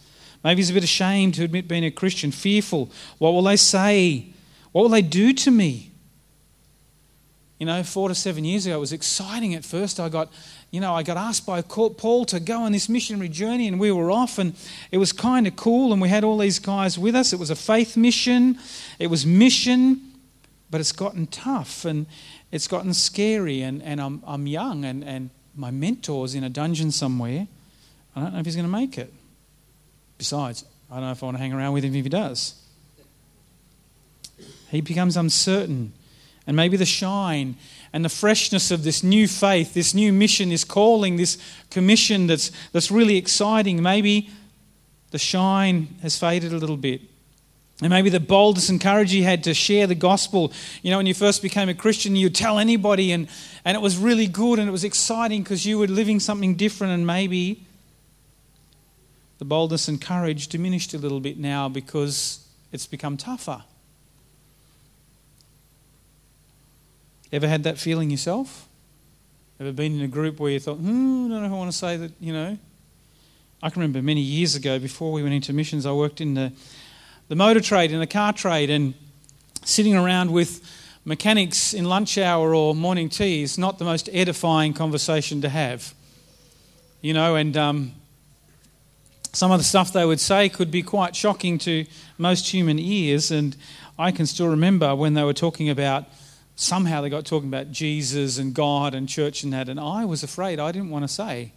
Maybe 0.44 0.62
he's 0.62 0.70
a 0.70 0.74
bit 0.74 0.84
ashamed 0.84 1.34
to 1.36 1.44
admit 1.44 1.68
being 1.68 1.84
a 1.84 1.92
Christian, 1.92 2.32
fearful. 2.32 2.92
What 3.18 3.32
will 3.32 3.42
they 3.42 3.58
say? 3.58 4.28
What 4.72 4.84
will 4.84 4.90
they 4.90 5.02
do 5.02 5.34
to 5.34 5.52
me? 5.52 5.92
You 7.60 7.66
know, 7.66 7.82
four 7.82 8.08
to 8.08 8.14
seven 8.14 8.46
years 8.46 8.68
ago, 8.68 8.78
it 8.78 8.80
was 8.80 8.94
exciting 8.94 9.56
at 9.56 9.66
first. 9.66 10.00
I 10.00 10.10
got, 10.10 10.30
you 10.70 10.80
know, 10.80 10.94
I 10.94 11.02
got 11.02 11.18
asked 11.18 11.48
by 11.48 11.64
Paul 11.64 12.26
to 12.26 12.40
go 12.40 12.62
on 12.62 12.72
this 12.72 12.88
missionary 12.88 13.30
journey, 13.30 13.68
and 13.68 13.80
we 13.80 13.92
were 13.92 14.12
off, 14.12 14.38
and 14.38 14.54
it 14.92 15.00
was 15.00 15.12
kind 15.12 15.48
of 15.48 15.56
cool. 15.56 15.92
And 15.92 16.00
we 16.00 16.10
had 16.10 16.24
all 16.24 16.38
these 16.38 16.60
guys 16.60 17.00
with 17.00 17.16
us. 17.16 17.34
It 17.34 17.40
was 17.40 17.50
a 17.50 17.56
faith 17.56 17.98
mission, 17.98 18.60
it 19.00 19.08
was 19.08 19.26
mission, 19.26 20.08
but 20.70 20.82
it's 20.82 20.92
gotten 20.92 21.28
tough 21.28 21.86
and 21.86 22.06
it's 22.52 22.68
gotten 22.68 22.94
scary. 22.94 23.62
And, 23.62 23.82
and 23.84 24.02
I'm, 24.02 24.24
I'm 24.26 24.48
young, 24.48 24.86
and, 24.86 25.04
and 25.04 25.30
my 25.56 25.72
mentor's 25.72 26.36
in 26.36 26.44
a 26.44 26.50
dungeon 26.50 26.92
somewhere. 26.92 27.48
I 28.16 28.22
don't 28.22 28.34
know 28.34 28.40
if 28.40 28.46
he's 28.46 28.56
going 28.56 28.68
to 28.68 28.72
make 28.72 28.98
it. 28.98 29.14
Besides, 30.18 30.66
I 30.90 30.96
don't 30.96 31.04
know 31.04 31.12
if 31.12 31.22
I 31.22 31.26
want 31.28 31.38
to 31.38 31.42
hang 31.42 31.54
around 31.54 31.74
with 31.74 31.84
him 31.84 31.94
if 31.96 32.06
he 32.06 32.10
does. 32.10 32.56
He 34.70 34.82
becomes 34.82 35.16
uncertain 35.16 35.94
and 36.46 36.56
maybe 36.56 36.78
the 36.78 36.86
shine 36.86 37.56
and 37.94 38.04
the 38.04 38.10
freshness 38.10 38.72
of 38.72 38.84
this 38.84 39.04
new 39.04 39.28
faith, 39.28 39.74
this 39.74 39.94
new 39.94 40.14
mission, 40.14 40.50
this 40.50 40.64
calling, 40.64 41.18
this 41.18 41.38
commission 41.70 42.28
that's, 42.28 42.52
that's 42.72 42.90
really 42.90 43.18
exciting. 43.18 43.82
Maybe 43.82 44.30
the 45.12 45.20
shine 45.20 45.96
has 46.02 46.18
faded 46.18 46.54
a 46.54 46.58
little 46.58 46.78
bit. 46.78 47.02
And 47.82 47.92
maybe 47.92 48.10
the 48.10 48.20
boldness 48.20 48.70
and 48.70 48.82
courage 48.82 49.14
you 49.14 49.24
had 49.24 49.44
to 49.44 49.54
share 49.54 49.86
the 49.86 49.96
gospel. 49.96 50.52
You 50.82 50.90
know, 50.90 50.98
when 50.98 51.06
you 51.06 51.14
first 51.14 51.44
became 51.44 51.70
a 51.70 51.76
Christian, 51.76 52.16
you'd 52.16 52.34
tell 52.34 52.58
anybody, 52.58 53.12
and, 53.12 53.28
and 53.64 53.76
it 53.76 53.82
was 53.82 53.98
really 53.98 54.26
good 54.26 54.58
and 54.58 54.68
it 54.68 54.72
was 54.72 54.84
exciting 54.84 55.44
because 55.44 55.66
you 55.66 55.78
were 55.78 55.88
living 55.88 56.20
something 56.20 56.56
different, 56.56 56.94
and 56.94 57.06
maybe 57.06 57.64
the 59.38 59.46
boldness 59.46 59.88
and 59.88 60.02
courage 60.02 60.48
diminished 60.48 60.96
a 60.96 60.98
little 60.98 61.20
bit 61.20 61.38
now 61.38 61.70
because 61.70 62.48
it's 62.72 62.88
become 62.88 63.16
tougher. 63.16 63.64
Ever 67.32 67.48
had 67.48 67.64
that 67.64 67.78
feeling 67.78 68.10
yourself? 68.10 68.68
Ever 69.60 69.72
been 69.72 70.00
in 70.00 70.02
a 70.02 70.08
group 70.08 70.40
where 70.40 70.52
you 70.52 70.60
thought, 70.60 70.78
hmm, 70.78 71.26
I 71.26 71.30
don't 71.30 71.42
know 71.42 71.46
if 71.46 71.52
I 71.52 71.56
want 71.56 71.72
to 71.72 71.78
say 71.78 71.98
that, 71.98 72.12
you 72.20 72.34
know? 72.34 72.58
I 73.62 73.70
can 73.70 73.82
remember 73.82 74.02
many 74.02 74.22
years 74.22 74.56
ago, 74.56 74.80
before 74.80 75.12
we 75.12 75.22
went 75.22 75.36
into 75.36 75.52
missions, 75.52 75.86
I 75.86 75.92
worked 75.92 76.22
in 76.22 76.36
the, 76.36 76.52
the 77.28 77.36
motor 77.36 77.62
trade, 77.62 77.92
in 77.92 78.00
the 78.00 78.08
car 78.08 78.34
trade, 78.34 78.70
and 78.70 78.94
sitting 79.64 79.96
around 79.96 80.32
with 80.32 80.62
mechanics 81.04 81.74
in 81.74 81.86
lunch 81.86 82.18
hour 82.18 82.54
or 82.54 82.74
morning 82.74 83.10
tea 83.10 83.42
is 83.42 83.58
not 83.58 83.80
the 83.80 83.86
most 83.86 84.10
edifying 84.12 84.74
conversation 84.74 85.42
to 85.42 85.50
have. 85.50 85.94
You 87.02 87.14
know, 87.14 87.36
and 87.36 87.56
um, 87.56 87.92
some 89.34 89.52
of 89.52 89.60
the 89.60 89.64
stuff 89.64 89.94
they 89.94 90.06
would 90.06 90.20
say 90.20 90.50
could 90.50 90.72
be 90.72 90.82
quite 90.82 91.16
shocking 91.16 91.58
to 91.60 91.86
most 92.18 92.50
human 92.50 92.80
ears. 92.80 93.30
And 93.30 93.56
I 94.00 94.12
can 94.12 94.26
still 94.26 94.48
remember 94.48 94.96
when 94.96 95.14
they 95.14 95.24
were 95.24 95.34
talking 95.34 95.70
about 95.70 96.06
somehow 96.56 97.02
they 97.02 97.10
got 97.10 97.26
talking 97.26 97.50
about 97.50 97.72
Jesus 97.72 98.38
and 98.38 98.54
God 98.54 98.96
and 98.96 99.08
church 99.08 99.44
and 99.44 99.54
that, 99.54 99.70
and 99.70 99.80
I 99.80 100.06
was 100.06 100.24
afraid 100.24 100.60
I 100.60 100.72
didn't 100.72 100.90
want 100.90 101.04
to 101.04 101.08
say. 101.08 101.54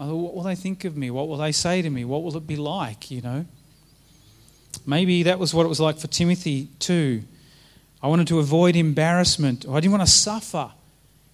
I 0.00 0.06
thought, 0.06 0.16
what 0.16 0.34
will 0.34 0.42
they 0.42 0.56
think 0.56 0.84
of 0.84 0.96
me? 0.96 1.10
What 1.10 1.28
will 1.28 1.36
they 1.36 1.52
say 1.52 1.82
to 1.82 1.90
me? 1.90 2.04
What 2.04 2.22
will 2.22 2.36
it 2.36 2.46
be 2.46 2.56
like, 2.56 3.10
you 3.10 3.20
know? 3.20 3.44
Maybe 4.86 5.22
that 5.24 5.38
was 5.38 5.54
what 5.54 5.64
it 5.64 5.68
was 5.68 5.80
like 5.80 5.98
for 5.98 6.08
Timothy 6.08 6.68
too. 6.78 7.22
I 8.02 8.08
wanted 8.08 8.26
to 8.28 8.38
avoid 8.38 8.76
embarrassment, 8.76 9.66
I 9.68 9.80
didn't 9.80 9.92
want 9.92 10.02
to 10.02 10.12
suffer 10.12 10.70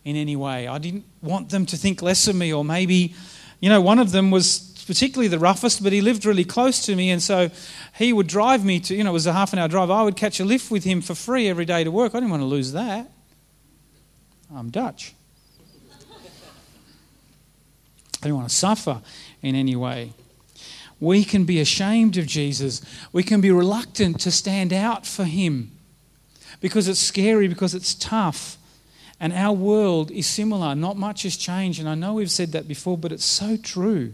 in 0.05 0.17
any 0.17 0.37
way. 0.37 0.69
I 0.69 0.79
didn't 0.79 1.05
want 1.21 1.51
them 1.51 1.67
to 1.67 1.77
think 1.77 2.01
less 2.01 2.29
of 2.29 2.37
me, 2.37 2.53
or 2.53 2.65
maybe, 2.65 3.15
you 3.61 3.69
know, 3.69 3.81
one 3.81 3.99
of 3.99 4.13
them 4.13 4.31
was 4.31 4.71
particularly 4.87 5.29
the 5.29 5.39
roughest, 5.39 5.83
but 5.83 5.93
he 5.93 6.01
lived 6.01 6.25
really 6.25 6.45
close 6.45 6.85
to 6.87 6.97
me. 6.97 7.11
And 7.11 7.23
so 7.23 7.51
he 7.97 8.13
would 8.13 8.27
drive 8.27 8.65
me 8.65 8.81
to, 8.81 8.95
you 8.95 9.05
know, 9.05 9.11
it 9.11 9.13
was 9.13 9.27
a 9.27 9.33
half 9.33 9.53
an 9.53 9.59
hour 9.59 9.69
drive. 9.69 9.91
I 9.91 10.03
would 10.03 10.17
catch 10.17 10.41
a 10.41 10.45
lift 10.45 10.71
with 10.71 10.85
him 10.85 11.01
for 11.01 11.15
free 11.15 11.49
every 11.49 11.65
day 11.65 11.85
to 11.85 11.91
work. 11.91 12.15
I 12.15 12.19
didn't 12.19 12.31
want 12.31 12.43
to 12.43 12.47
lose 12.47 12.73
that. 12.73 13.11
I'm 14.55 14.71
Dutch. 14.71 15.15
I 18.23 18.25
didn't 18.25 18.37
want 18.37 18.49
to 18.49 18.55
suffer 18.55 19.01
in 19.43 19.55
any 19.55 19.77
way. 19.77 20.13
We 21.01 21.25
can 21.25 21.45
be 21.45 21.59
ashamed 21.61 22.19
of 22.19 22.27
Jesus. 22.27 22.83
We 23.13 23.23
can 23.23 23.41
be 23.41 23.51
reluctant 23.51 24.21
to 24.21 24.31
stand 24.31 24.73
out 24.73 25.07
for 25.07 25.25
him 25.25 25.73
because 26.61 26.89
it's 26.89 27.01
scary, 27.01 27.49
because 27.49 27.75
it's 27.75 27.95
tough. 27.95 28.59
And 29.19 29.33
our 29.33 29.55
world 29.55 30.11
is 30.11 30.27
similar. 30.27 30.75
Not 30.75 30.97
much 30.97 31.23
has 31.23 31.37
changed. 31.37 31.81
And 31.81 31.89
I 31.89 31.95
know 31.95 32.15
we've 32.15 32.31
said 32.31 32.53
that 32.53 32.69
before, 32.69 32.99
but 32.99 33.13
it's 33.13 33.25
so 33.25 33.57
true. 33.57 34.13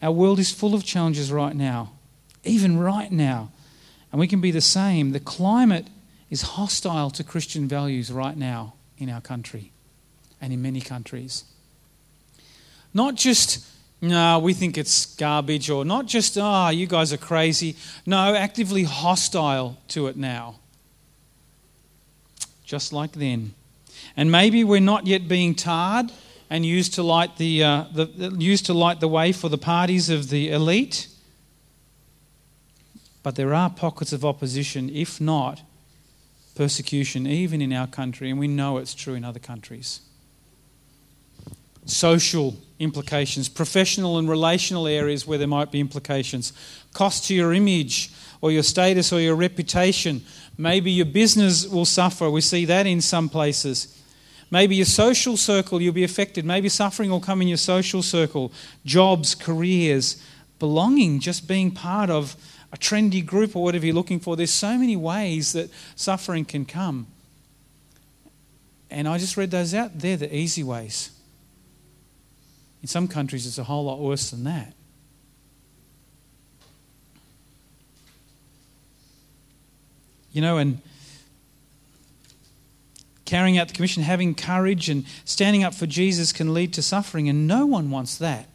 Our 0.00 0.12
world 0.12 0.38
is 0.38 0.52
full 0.52 0.74
of 0.74 0.84
challenges 0.84 1.30
right 1.30 1.54
now, 1.54 1.92
even 2.44 2.78
right 2.78 3.10
now. 3.10 3.52
And 4.10 4.20
we 4.20 4.28
can 4.28 4.40
be 4.40 4.50
the 4.50 4.60
same. 4.60 5.12
The 5.12 5.20
climate 5.20 5.86
is 6.30 6.42
hostile 6.42 7.10
to 7.10 7.24
Christian 7.24 7.68
values 7.68 8.10
right 8.12 8.36
now 8.36 8.74
in 8.98 9.08
our 9.08 9.20
country 9.20 9.72
and 10.40 10.52
in 10.52 10.60
many 10.62 10.80
countries. 10.80 11.44
Not 12.92 13.14
just, 13.14 13.64
no, 14.02 14.40
we 14.40 14.52
think 14.52 14.76
it's 14.76 15.14
garbage, 15.14 15.70
or 15.70 15.84
not 15.84 16.06
just, 16.06 16.36
ah, 16.36 16.66
oh, 16.66 16.70
you 16.70 16.88
guys 16.88 17.12
are 17.12 17.18
crazy. 17.18 17.76
No, 18.04 18.34
actively 18.34 18.82
hostile 18.82 19.78
to 19.88 20.08
it 20.08 20.16
now. 20.16 20.56
Just 22.64 22.92
like 22.92 23.12
then. 23.12 23.54
And 24.16 24.32
maybe 24.32 24.64
we're 24.64 24.80
not 24.80 25.06
yet 25.06 25.28
being 25.28 25.54
tarred 25.54 26.10
and 26.50 26.66
used 26.66 26.94
to 26.94 27.04
light 27.04 27.36
the, 27.36 27.62
uh, 27.62 27.84
the, 27.94 28.34
used 28.38 28.66
to 28.66 28.74
light 28.74 28.98
the 28.98 29.06
way 29.06 29.30
for 29.30 29.48
the 29.48 29.56
parties 29.56 30.10
of 30.10 30.30
the 30.30 30.50
elite. 30.50 31.06
But 33.22 33.36
there 33.36 33.54
are 33.54 33.70
pockets 33.70 34.12
of 34.12 34.24
opposition, 34.24 34.90
if 34.90 35.20
not 35.20 35.62
persecution, 36.56 37.28
even 37.28 37.62
in 37.62 37.72
our 37.72 37.86
country, 37.86 38.30
and 38.30 38.38
we 38.38 38.48
know 38.48 38.78
it's 38.78 38.94
true 38.94 39.14
in 39.14 39.24
other 39.24 39.38
countries. 39.38 40.00
Social 41.86 42.56
implications, 42.82 43.48
professional 43.48 44.18
and 44.18 44.28
relational 44.28 44.86
areas 44.86 45.26
where 45.26 45.38
there 45.38 45.46
might 45.46 45.70
be 45.70 45.80
implications, 45.80 46.52
cost 46.92 47.26
to 47.28 47.34
your 47.34 47.52
image 47.52 48.10
or 48.40 48.50
your 48.50 48.62
status 48.62 49.12
or 49.12 49.20
your 49.20 49.36
reputation. 49.36 50.22
Maybe 50.58 50.90
your 50.90 51.06
business 51.06 51.66
will 51.66 51.84
suffer. 51.84 52.28
We 52.28 52.40
see 52.40 52.64
that 52.66 52.86
in 52.86 53.00
some 53.00 53.28
places. 53.28 53.98
Maybe 54.50 54.76
your 54.76 54.86
social 54.86 55.36
circle, 55.36 55.80
you'll 55.80 55.94
be 55.94 56.04
affected. 56.04 56.44
Maybe 56.44 56.68
suffering 56.68 57.10
will 57.10 57.20
come 57.20 57.40
in 57.40 57.48
your 57.48 57.56
social 57.56 58.02
circle, 58.02 58.52
jobs, 58.84 59.34
careers, 59.34 60.22
belonging, 60.58 61.20
just 61.20 61.48
being 61.48 61.70
part 61.70 62.10
of 62.10 62.36
a 62.72 62.76
trendy 62.76 63.24
group 63.24 63.54
or 63.54 63.62
whatever 63.62 63.86
you're 63.86 63.94
looking 63.94 64.20
for. 64.20 64.36
There's 64.36 64.52
so 64.52 64.76
many 64.76 64.96
ways 64.96 65.52
that 65.52 65.70
suffering 65.94 66.44
can 66.44 66.64
come. 66.64 67.06
And 68.90 69.08
I 69.08 69.18
just 69.18 69.36
read 69.36 69.50
those 69.50 69.72
out. 69.72 69.98
They're 69.98 70.18
the 70.18 70.34
easy 70.34 70.62
ways. 70.62 71.10
In 72.82 72.88
some 72.88 73.06
countries, 73.06 73.46
it's 73.46 73.58
a 73.58 73.64
whole 73.64 73.84
lot 73.84 74.00
worse 74.00 74.30
than 74.30 74.44
that. 74.44 74.74
You 80.32 80.40
know, 80.40 80.58
and 80.58 80.80
carrying 83.24 83.58
out 83.58 83.68
the 83.68 83.74
commission, 83.74 84.02
having 84.02 84.34
courage, 84.34 84.88
and 84.88 85.04
standing 85.24 85.62
up 85.62 85.74
for 85.74 85.86
Jesus 85.86 86.32
can 86.32 86.52
lead 86.52 86.72
to 86.74 86.82
suffering, 86.82 87.28
and 87.28 87.46
no 87.46 87.66
one 87.66 87.90
wants 87.90 88.18
that. 88.18 88.48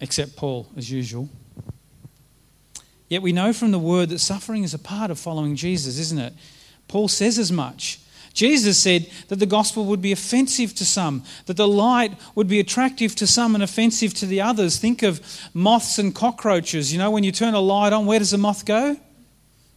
Except 0.00 0.36
Paul, 0.36 0.68
as 0.76 0.90
usual. 0.90 1.28
Yet 3.08 3.22
we 3.22 3.32
know 3.32 3.52
from 3.52 3.70
the 3.70 3.78
word 3.78 4.08
that 4.08 4.18
suffering 4.18 4.64
is 4.64 4.74
a 4.74 4.78
part 4.78 5.10
of 5.10 5.18
following 5.18 5.56
Jesus, 5.56 5.98
isn't 5.98 6.18
it? 6.18 6.32
Paul 6.88 7.08
says 7.08 7.38
as 7.38 7.52
much. 7.52 8.00
Jesus 8.34 8.78
said 8.78 9.08
that 9.28 9.36
the 9.36 9.46
gospel 9.46 9.86
would 9.86 10.02
be 10.02 10.10
offensive 10.10 10.74
to 10.74 10.84
some, 10.84 11.22
that 11.46 11.56
the 11.56 11.68
light 11.68 12.12
would 12.34 12.48
be 12.48 12.58
attractive 12.58 13.14
to 13.16 13.28
some 13.28 13.54
and 13.54 13.62
offensive 13.62 14.12
to 14.14 14.26
the 14.26 14.40
others. 14.40 14.76
Think 14.76 15.04
of 15.04 15.20
moths 15.54 15.98
and 15.98 16.12
cockroaches. 16.12 16.92
You 16.92 16.98
know, 16.98 17.12
when 17.12 17.22
you 17.22 17.30
turn 17.30 17.54
a 17.54 17.60
light 17.60 17.92
on, 17.92 18.06
where 18.06 18.18
does 18.18 18.32
the 18.32 18.38
moth 18.38 18.66
go? 18.66 18.96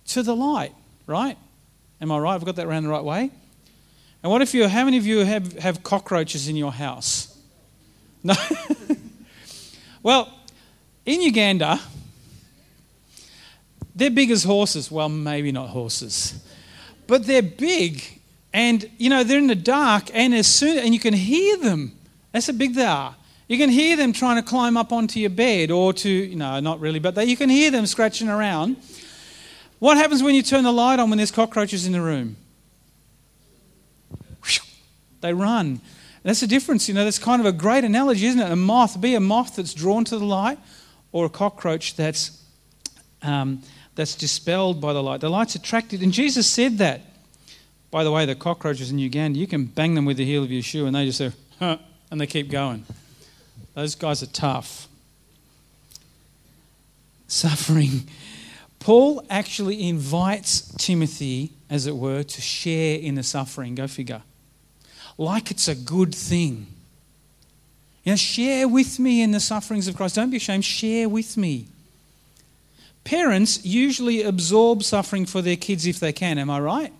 To 0.08 0.24
the 0.24 0.36
light, 0.36 0.74
right? 1.06 1.38
Am 2.02 2.12
I 2.12 2.18
right? 2.18 2.34
I've 2.34 2.46
got 2.46 2.56
that 2.56 2.66
around 2.66 2.84
the 2.84 2.90
right 2.90 3.04
way? 3.04 3.30
And 4.24 4.32
what 4.32 4.42
if 4.42 4.56
you, 4.56 4.68
how 4.68 4.86
many 4.86 4.98
of 4.98 5.06
you 5.06 5.20
have, 5.20 5.54
have 5.54 5.84
cockroaches 5.84 6.48
in 6.48 6.56
your 6.56 6.72
house? 6.72 7.38
No? 8.24 8.34
well, 10.04 10.34
in 11.06 11.22
Uganda, 11.22 11.80
they're 13.96 14.10
big 14.10 14.32
as 14.32 14.44
horses. 14.44 14.90
Well, 14.92 15.10
maybe 15.10 15.52
not 15.52 15.70
horses, 15.70 16.44
but 17.06 17.28
they're 17.28 17.44
big. 17.44 18.17
And, 18.58 18.90
you 18.98 19.12
know, 19.12 19.24
they're 19.24 19.38
in 19.38 19.46
the 19.46 19.54
dark, 19.54 20.10
and 20.16 20.34
as 20.34 20.48
soon, 20.48 20.80
and 20.80 20.92
you 20.92 21.00
can 21.00 21.14
hear 21.14 21.58
them. 21.58 21.92
That's 22.32 22.48
how 22.48 22.54
big 22.54 22.74
they 22.74 22.86
are. 22.86 23.16
You 23.48 23.56
can 23.56 23.70
hear 23.70 23.96
them 23.96 24.14
trying 24.14 24.38
to 24.38 24.42
climb 24.42 24.76
up 24.76 24.92
onto 24.92 25.20
your 25.20 25.30
bed 25.30 25.70
or 25.70 25.94
to, 25.94 26.10
you 26.10 26.36
know, 26.36 26.60
not 26.60 26.80
really, 26.80 26.98
but 26.98 27.14
they, 27.14 27.26
you 27.26 27.38
can 27.38 27.52
hear 27.52 27.70
them 27.70 27.86
scratching 27.86 28.30
around. 28.30 28.78
What 29.78 29.98
happens 29.98 30.24
when 30.24 30.34
you 30.34 30.42
turn 30.42 30.64
the 30.64 30.72
light 30.72 31.00
on 31.00 31.12
when 31.12 31.18
there's 31.18 31.30
cockroaches 31.30 31.86
in 31.86 31.92
the 31.92 32.02
room? 32.02 32.36
They 35.22 35.36
run. 35.36 35.80
That's 36.24 36.40
the 36.40 36.48
difference. 36.48 36.88
You 36.88 36.96
know, 36.96 37.04
that's 37.04 37.20
kind 37.20 37.40
of 37.40 37.46
a 37.46 37.52
great 37.52 37.84
analogy, 37.84 38.26
isn't 38.26 38.42
it? 38.42 38.52
A 38.52 38.56
moth, 38.56 39.00
be 39.00 39.14
a 39.14 39.20
moth 39.20 39.58
that's 39.58 39.76
drawn 39.76 40.04
to 40.06 40.18
the 40.18 40.26
light 40.26 40.58
or 41.12 41.28
a 41.28 41.30
cockroach 41.30 41.96
that's, 41.96 42.44
um, 43.22 43.62
that's 43.94 44.16
dispelled 44.16 44.82
by 44.82 44.94
the 44.94 45.04
light. 45.04 45.22
The 45.22 45.30
light's 45.30 45.54
attracted. 45.54 46.02
And 46.02 46.12
Jesus 46.12 46.48
said 46.48 46.80
that. 46.80 47.02
By 47.90 48.04
the 48.04 48.12
way, 48.12 48.26
the 48.26 48.36
cockroaches 48.36 48.92
in 48.92 49.00
Uganda, 49.00 49.40
you 49.40 49.48
can 49.48 49.66
bang 49.66 49.96
them 49.96 50.06
with 50.06 50.18
the 50.18 50.26
heel 50.26 50.44
of 50.44 50.52
your 50.52 50.62
shoe 50.62 50.86
and 50.86 50.96
they 50.96 51.06
just 51.06 51.18
say, 51.18 51.32
huh, 51.60 51.78
and 52.12 52.20
they 52.20 52.28
keep 52.28 52.50
going. 52.50 52.86
Those 53.74 53.96
guys 53.96 54.22
are 54.24 54.28
tough. 54.28 54.88
Suffering. 57.28 58.08
Paul 58.80 59.26
actually 59.30 59.88
invites 59.88 60.62
Timothy, 60.78 61.52
as 61.70 61.88
it 61.88 61.96
were, 61.96 62.24
to 62.24 62.42
share 62.42 63.00
in 63.00 63.16
the 63.16 63.24
suffering. 63.24 63.76
Go 63.76 63.88
figure 63.88 64.22
like 65.18 65.52
it's 65.52 65.68
a 65.68 65.76
good 65.76 66.14
thing. 66.14 66.68
You 68.04 68.14
know, 68.14 68.16
share 68.16 68.68
with 68.68 69.00
me 69.00 69.22
in 69.22 69.32
the 69.32 69.40
sufferings 69.40 69.88
of 69.88 69.96
Christ. 69.96 70.16
Don't 70.16 70.30
be 70.30 70.38
ashamed, 70.38 70.64
share 70.64 71.10
with 71.10 71.36
me. 71.36 71.68
Parents 73.04 73.66
usually 73.66 74.22
absorb 74.22 74.84
suffering 74.84 75.26
for 75.26 75.42
their 75.42 75.56
kids 75.56 75.86
if 75.86 76.00
they 76.00 76.14
can, 76.14 76.38
am 76.38 76.50
I 76.50 76.60
right? 76.60 76.94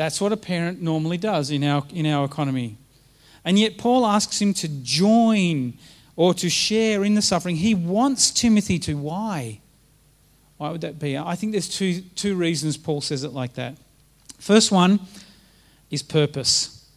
That's 0.00 0.18
what 0.18 0.32
a 0.32 0.36
parent 0.38 0.80
normally 0.80 1.18
does 1.18 1.50
in 1.50 1.62
our, 1.62 1.84
in 1.92 2.06
our 2.06 2.24
economy. 2.24 2.78
And 3.44 3.58
yet, 3.58 3.76
Paul 3.76 4.06
asks 4.06 4.40
him 4.40 4.54
to 4.54 4.66
join 4.66 5.74
or 6.16 6.32
to 6.32 6.48
share 6.48 7.04
in 7.04 7.16
the 7.16 7.20
suffering. 7.20 7.56
He 7.56 7.74
wants 7.74 8.30
Timothy 8.30 8.78
to. 8.78 8.94
Why? 8.94 9.60
Why 10.56 10.70
would 10.70 10.80
that 10.80 10.98
be? 10.98 11.18
I 11.18 11.34
think 11.34 11.52
there's 11.52 11.68
two, 11.68 12.00
two 12.14 12.34
reasons 12.34 12.78
Paul 12.78 13.02
says 13.02 13.24
it 13.24 13.34
like 13.34 13.52
that. 13.56 13.76
First 14.38 14.72
one, 14.72 15.00
is 15.90 16.02
purpose. 16.02 16.88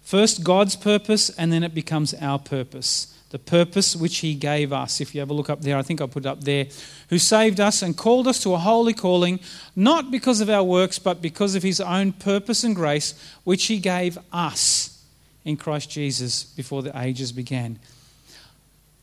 First, 0.00 0.42
God's 0.42 0.74
purpose, 0.74 1.28
and 1.28 1.52
then 1.52 1.62
it 1.62 1.74
becomes 1.74 2.14
our 2.14 2.38
purpose. 2.38 3.14
The 3.30 3.38
purpose 3.38 3.96
which 3.96 4.18
He 4.18 4.34
gave 4.34 4.72
us. 4.72 5.00
If 5.00 5.14
you 5.14 5.20
have 5.20 5.30
a 5.30 5.34
look 5.34 5.50
up 5.50 5.62
there, 5.62 5.76
I 5.76 5.82
think 5.82 6.00
I'll 6.00 6.08
put 6.08 6.24
it 6.24 6.28
up 6.28 6.42
there. 6.42 6.66
Who 7.08 7.18
saved 7.18 7.60
us 7.60 7.82
and 7.82 7.96
called 7.96 8.28
us 8.28 8.42
to 8.42 8.54
a 8.54 8.58
holy 8.58 8.92
calling, 8.92 9.40
not 9.74 10.10
because 10.10 10.40
of 10.40 10.50
our 10.50 10.64
works, 10.64 10.98
but 10.98 11.22
because 11.22 11.54
of 11.54 11.62
His 11.62 11.80
own 11.80 12.12
purpose 12.12 12.64
and 12.64 12.74
grace, 12.74 13.14
which 13.44 13.66
He 13.66 13.78
gave 13.78 14.18
us 14.32 15.04
in 15.44 15.56
Christ 15.56 15.90
Jesus 15.90 16.44
before 16.44 16.82
the 16.82 16.98
ages 16.98 17.32
began. 17.32 17.78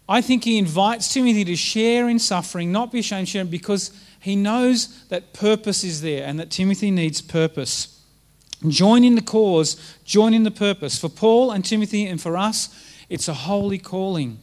I 0.10 0.22
think 0.22 0.44
He 0.44 0.58
invites 0.58 1.14
Timothy 1.14 1.46
to 1.46 1.56
share 1.56 2.10
in 2.10 2.20
suffering, 2.20 2.72
not 2.72 2.92
be 2.92 3.00
ashamed, 3.00 3.30
share 3.30 3.46
because 3.46 3.92
he 4.20 4.36
knows 4.36 5.06
that 5.06 5.34
purpose 5.34 5.84
is 5.84 6.02
there 6.02 6.26
and 6.26 6.40
that 6.40 6.50
Timothy 6.50 6.92
needs 6.92 7.22
purpose. 7.22 8.02
Join 8.68 9.04
in 9.04 9.16
the 9.16 9.22
cause, 9.22 9.78
join 10.04 10.34
in 10.34 10.44
the 10.44 10.52
purpose. 10.52 11.00
For 11.00 11.10
Paul 11.10 11.52
and 11.52 11.64
Timothy 11.64 12.06
and 12.06 12.20
for 12.20 12.36
us, 12.36 12.68
it's 13.10 13.28
a 13.28 13.34
holy 13.34 13.78
calling. 13.78 14.40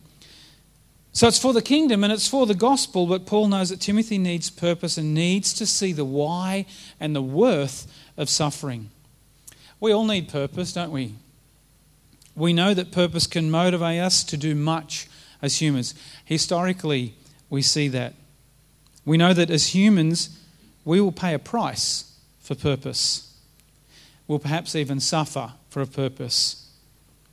So 1.12 1.28
it's 1.28 1.38
for 1.38 1.52
the 1.52 1.62
kingdom 1.62 2.02
and 2.02 2.12
it's 2.12 2.26
for 2.26 2.44
the 2.44 2.54
gospel, 2.54 3.06
but 3.06 3.24
Paul 3.24 3.48
knows 3.48 3.70
that 3.70 3.80
Timothy 3.80 4.18
needs 4.18 4.50
purpose 4.50 4.98
and 4.98 5.14
needs 5.14 5.54
to 5.54 5.66
see 5.66 5.92
the 5.92 6.04
why 6.04 6.66
and 6.98 7.14
the 7.14 7.22
worth 7.22 7.86
of 8.16 8.28
suffering. 8.28 8.90
We 9.78 9.92
all 9.92 10.04
need 10.04 10.28
purpose, 10.28 10.72
don't 10.72 10.90
we? 10.90 11.14
We 12.34 12.52
know 12.52 12.74
that 12.74 12.90
purpose 12.90 13.28
can 13.28 13.50
motivate 13.50 14.00
us 14.00 14.24
to 14.24 14.36
do 14.36 14.56
much 14.56 15.08
as 15.40 15.60
humans. 15.60 15.94
Historically, 16.24 17.14
we 17.48 17.62
see 17.62 17.86
that. 17.88 18.14
We 19.04 19.16
know 19.16 19.34
that 19.34 19.50
as 19.50 19.74
humans, 19.74 20.36
we 20.84 21.00
will 21.00 21.12
pay 21.12 21.34
a 21.34 21.38
price 21.38 22.18
for 22.40 22.54
purpose. 22.54 23.38
We'll 24.26 24.38
perhaps 24.38 24.74
even 24.74 24.98
suffer 24.98 25.52
for 25.68 25.80
a 25.80 25.86
purpose. 25.86 26.70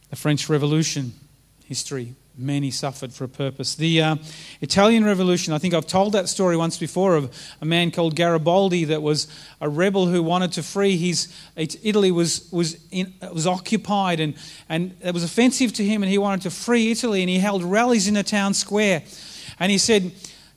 The 0.09 0.15
French 0.17 0.49
Revolution 0.49 1.13
history, 1.71 2.15
many 2.37 2.69
suffered 2.69 3.13
for 3.13 3.23
a 3.23 3.29
purpose. 3.29 3.75
The 3.75 4.01
uh, 4.01 4.15
Italian 4.59 5.05
Revolution, 5.05 5.53
I 5.53 5.57
think 5.57 5.73
I've 5.73 5.87
told 5.87 6.11
that 6.11 6.27
story 6.27 6.57
once 6.57 6.77
before 6.77 7.15
of 7.15 7.33
a 7.61 7.65
man 7.65 7.91
called 7.91 8.17
Garibaldi 8.17 8.83
that 8.85 9.01
was 9.01 9.27
a 9.61 9.69
rebel 9.69 10.05
who 10.05 10.21
wanted 10.21 10.51
to 10.51 10.63
free 10.63 10.97
his. 10.97 11.33
Italy 11.55 12.11
was, 12.11 12.51
was, 12.51 12.77
in, 12.91 13.13
was 13.33 13.47
occupied 13.47 14.19
and, 14.19 14.33
and 14.67 14.97
it 14.99 15.13
was 15.13 15.23
offensive 15.23 15.71
to 15.75 15.85
him, 15.85 16.03
and 16.03 16.11
he 16.11 16.17
wanted 16.17 16.41
to 16.41 16.49
free 16.49 16.91
Italy, 16.91 17.21
and 17.21 17.29
he 17.29 17.39
held 17.39 17.63
rallies 17.63 18.05
in 18.05 18.15
the 18.15 18.23
town 18.23 18.53
square. 18.53 19.03
And 19.57 19.71
he 19.71 19.77
said, 19.77 20.11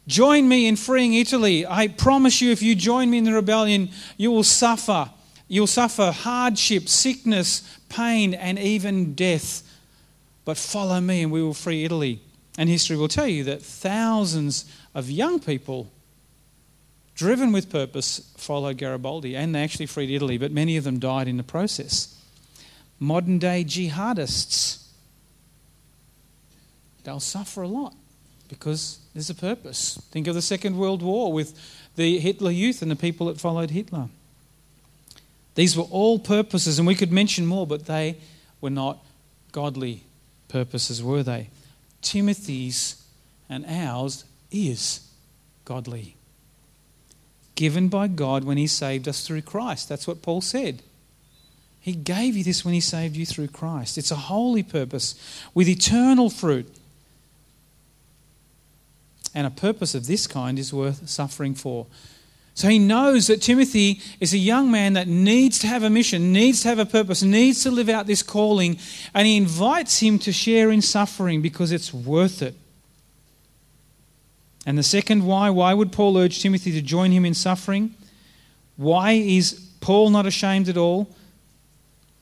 Join 0.08 0.48
me 0.48 0.66
in 0.66 0.74
freeing 0.74 1.14
Italy. 1.14 1.64
I 1.64 1.86
promise 1.86 2.40
you, 2.40 2.50
if 2.50 2.60
you 2.60 2.74
join 2.74 3.08
me 3.08 3.18
in 3.18 3.24
the 3.24 3.32
rebellion, 3.32 3.90
you 4.16 4.32
will 4.32 4.42
suffer. 4.42 5.10
You'll 5.46 5.68
suffer 5.68 6.10
hardship, 6.10 6.88
sickness, 6.88 7.62
pain, 7.88 8.34
and 8.34 8.58
even 8.58 9.14
death. 9.14 9.62
But 10.44 10.56
follow 10.56 11.00
me, 11.00 11.22
and 11.22 11.32
we 11.32 11.42
will 11.42 11.54
free 11.54 11.84
Italy. 11.84 12.20
And 12.56 12.68
history 12.68 12.96
will 12.96 13.08
tell 13.08 13.26
you 13.26 13.44
that 13.44 13.62
thousands 13.62 14.64
of 14.94 15.10
young 15.10 15.40
people, 15.40 15.90
driven 17.14 17.52
with 17.52 17.70
purpose, 17.70 18.32
followed 18.36 18.78
Garibaldi, 18.78 19.36
and 19.36 19.54
they 19.54 19.62
actually 19.62 19.86
freed 19.86 20.10
Italy, 20.10 20.38
but 20.38 20.52
many 20.52 20.76
of 20.76 20.84
them 20.84 20.98
died 20.98 21.26
in 21.26 21.36
the 21.36 21.42
process. 21.42 22.20
Modern 23.00 23.38
day 23.38 23.64
jihadists, 23.64 24.86
they'll 27.02 27.20
suffer 27.20 27.62
a 27.62 27.68
lot 27.68 27.94
because 28.48 29.00
there's 29.14 29.30
a 29.30 29.34
purpose. 29.34 30.00
Think 30.10 30.28
of 30.28 30.34
the 30.34 30.42
Second 30.42 30.76
World 30.76 31.02
War 31.02 31.32
with 31.32 31.58
the 31.96 32.18
Hitler 32.18 32.50
Youth 32.50 32.82
and 32.82 32.90
the 32.90 32.96
people 32.96 33.26
that 33.26 33.40
followed 33.40 33.70
Hitler. 33.70 34.08
These 35.56 35.76
were 35.76 35.84
all 35.84 36.18
purposes, 36.18 36.78
and 36.78 36.86
we 36.86 36.94
could 36.94 37.12
mention 37.12 37.46
more, 37.46 37.66
but 37.66 37.86
they 37.86 38.16
were 38.60 38.70
not 38.70 38.98
godly 39.50 40.04
purposes, 40.48 41.02
were 41.02 41.22
they? 41.22 41.50
Timothy's 42.02 43.02
and 43.48 43.64
ours 43.66 44.24
is 44.50 45.08
godly. 45.64 46.16
Given 47.54 47.88
by 47.88 48.08
God 48.08 48.44
when 48.44 48.56
He 48.56 48.66
saved 48.66 49.08
us 49.08 49.26
through 49.26 49.42
Christ. 49.42 49.88
That's 49.88 50.06
what 50.06 50.22
Paul 50.22 50.40
said. 50.40 50.82
He 51.80 51.92
gave 51.92 52.36
you 52.36 52.42
this 52.42 52.64
when 52.64 52.74
He 52.74 52.80
saved 52.80 53.16
you 53.16 53.26
through 53.26 53.48
Christ. 53.48 53.98
It's 53.98 54.10
a 54.10 54.16
holy 54.16 54.62
purpose 54.62 55.14
with 55.52 55.68
eternal 55.68 56.30
fruit. 56.30 56.68
And 59.34 59.46
a 59.46 59.50
purpose 59.50 59.94
of 59.94 60.06
this 60.06 60.26
kind 60.26 60.58
is 60.58 60.72
worth 60.72 61.08
suffering 61.08 61.54
for. 61.54 61.86
So 62.54 62.68
he 62.68 62.78
knows 62.78 63.26
that 63.26 63.42
Timothy 63.42 64.00
is 64.20 64.32
a 64.32 64.38
young 64.38 64.70
man 64.70 64.92
that 64.92 65.08
needs 65.08 65.58
to 65.60 65.66
have 65.66 65.82
a 65.82 65.90
mission, 65.90 66.32
needs 66.32 66.62
to 66.62 66.68
have 66.68 66.78
a 66.78 66.86
purpose, 66.86 67.22
needs 67.22 67.64
to 67.64 67.70
live 67.70 67.88
out 67.88 68.06
this 68.06 68.22
calling, 68.22 68.78
and 69.12 69.26
he 69.26 69.36
invites 69.36 69.98
him 69.98 70.20
to 70.20 70.32
share 70.32 70.70
in 70.70 70.80
suffering 70.80 71.42
because 71.42 71.72
it's 71.72 71.92
worth 71.92 72.42
it. 72.42 72.54
And 74.66 74.78
the 74.78 74.84
second 74.84 75.26
why, 75.26 75.50
why 75.50 75.74
would 75.74 75.90
Paul 75.90 76.16
urge 76.16 76.40
Timothy 76.40 76.70
to 76.72 76.80
join 76.80 77.10
him 77.10 77.24
in 77.24 77.34
suffering? 77.34 77.94
Why 78.76 79.12
is 79.12 79.60
Paul 79.80 80.10
not 80.10 80.24
ashamed 80.24 80.68
at 80.68 80.76
all? 80.76 81.08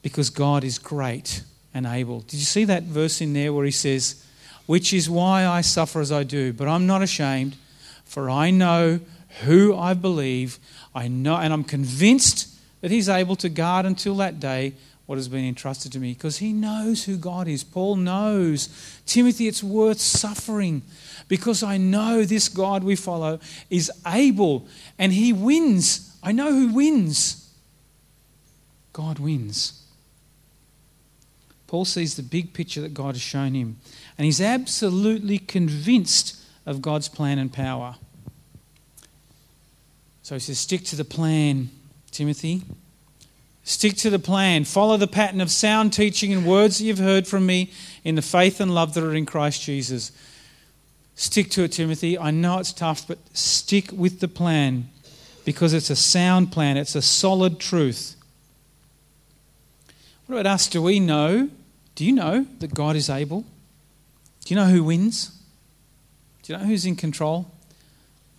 Because 0.01 0.31
God 0.31 0.65
is 0.65 0.79
great 0.79 1.43
and 1.75 1.87
able. 1.87 2.21
Did 2.21 2.39
you 2.39 2.47
see 2.47 2.65
that 2.65 2.85
verse 2.85 3.21
in 3.21 3.35
there 3.35 3.53
where 3.53 3.65
he 3.65 3.71
says, 3.71 4.25
which 4.67 4.93
is 4.93 5.11
why 5.11 5.47
I 5.47 5.61
suffer 5.61 6.01
as 6.01 6.13
I 6.13 6.23
do. 6.23 6.53
But 6.53 6.69
I'm 6.69 6.87
not 6.87 7.03
ashamed, 7.03 7.57
for 8.05 8.31
I 8.31 8.51
know 8.51 9.01
who 9.41 9.77
I 9.77 9.95
believe. 9.95 10.59
I 10.95 11.09
know, 11.09 11.37
and 11.37 11.53
I'm 11.53 11.65
convinced 11.65 12.49
that 12.81 12.91
He's 12.91 13.09
able 13.09 13.37
to 13.37 13.49
guard 13.49 13.87
until 13.87 14.17
that 14.17 14.41
day 14.41 14.75
what 15.07 15.19
has 15.19 15.29
been 15.29 15.45
entrusted 15.45 15.93
to 15.93 15.99
me 15.99 16.13
because 16.13 16.39
he 16.39 16.53
knows 16.53 17.05
who 17.05 17.17
God 17.17 17.49
is. 17.49 17.65
Paul 17.65 17.97
knows. 17.97 18.69
Timothy, 19.05 19.49
it's 19.49 19.63
worth 19.63 20.01
suffering 20.01 20.83
because 21.29 21.63
I 21.63 21.77
know 21.77 22.25
this 22.25 22.49
God 22.49 22.85
we 22.85 22.97
follow 22.97 23.41
is 23.69 23.91
able 24.07 24.67
and 24.99 25.13
he 25.13 25.33
wins. 25.33 26.17
I 26.23 26.33
know 26.33 26.53
who 26.53 26.73
wins. 26.73 27.53
God 28.93 29.19
wins. 29.19 29.85
Paul 31.67 31.85
sees 31.85 32.17
the 32.17 32.23
big 32.23 32.53
picture 32.53 32.81
that 32.83 32.95
God 32.95 33.15
has 33.15 33.23
shown 33.23 33.55
him 33.55 33.77
and 34.17 34.25
he's 34.25 34.41
absolutely 34.41 35.39
convinced 35.39 36.39
of 36.65 36.81
God's 36.81 37.09
plan 37.09 37.39
and 37.39 37.53
power. 37.53 37.97
So 40.23 40.37
he 40.37 40.41
says, 40.41 40.59
Stick 40.59 40.85
to 40.85 40.97
the 40.97 41.05
plan, 41.05 41.71
Timothy. 42.11 42.63
Stick 43.65 43.97
to 43.99 44.11
the 44.11 44.19
plan. 44.19 44.65
Follow 44.65 44.97
the 44.97 45.07
pattern 45.07 45.41
of 45.41 45.51
sound 45.51 45.93
teaching 45.93 46.33
and 46.33 46.47
words 46.47 46.79
that 46.79 46.85
you've 46.85 46.99
heard 46.99 47.27
from 47.27 47.47
me 47.47 47.71
in 48.05 48.17
the 48.17 48.23
faith 48.23 48.61
and 48.61 48.75
love 48.75 48.95
that 48.95 49.05
are 49.05 49.15
in 49.15 49.27
Christ 49.27 49.63
Jesus. 49.63 50.11
Stick 51.15 51.51
to 51.51 51.65
it, 51.65 51.73
Timothy. 51.73 52.19
I 52.19 52.31
know 52.31 52.59
it's 52.59 52.73
tough, 52.73 53.07
but 53.07 53.19
stick 53.33 53.91
with 53.93 54.21
the 54.21 54.29
plan 54.29 54.89
because 55.45 55.73
it's 55.75 55.91
a 55.91 55.97
sound 55.97 56.53
plan, 56.53 56.77
it's 56.77 56.95
a 56.95 57.03
solid 57.03 57.59
truth. 57.61 58.17
What 60.27 60.41
about 60.41 60.53
us? 60.53 60.69
Do 60.69 60.83
we 60.83 60.99
know? 60.99 61.49
Do 61.95 62.05
you 62.05 62.13
know 62.13 62.47
that 62.61 62.75
God 62.75 62.97
is 62.97 63.11
able? 63.11 63.43
Do 64.45 64.55
you 64.55 64.57
know 64.57 64.67
who 64.67 64.83
wins? 64.83 65.39
Do 66.43 66.53
you 66.53 66.59
know 66.59 66.65
who's 66.65 66.87
in 66.87 66.97
control? 66.97 67.51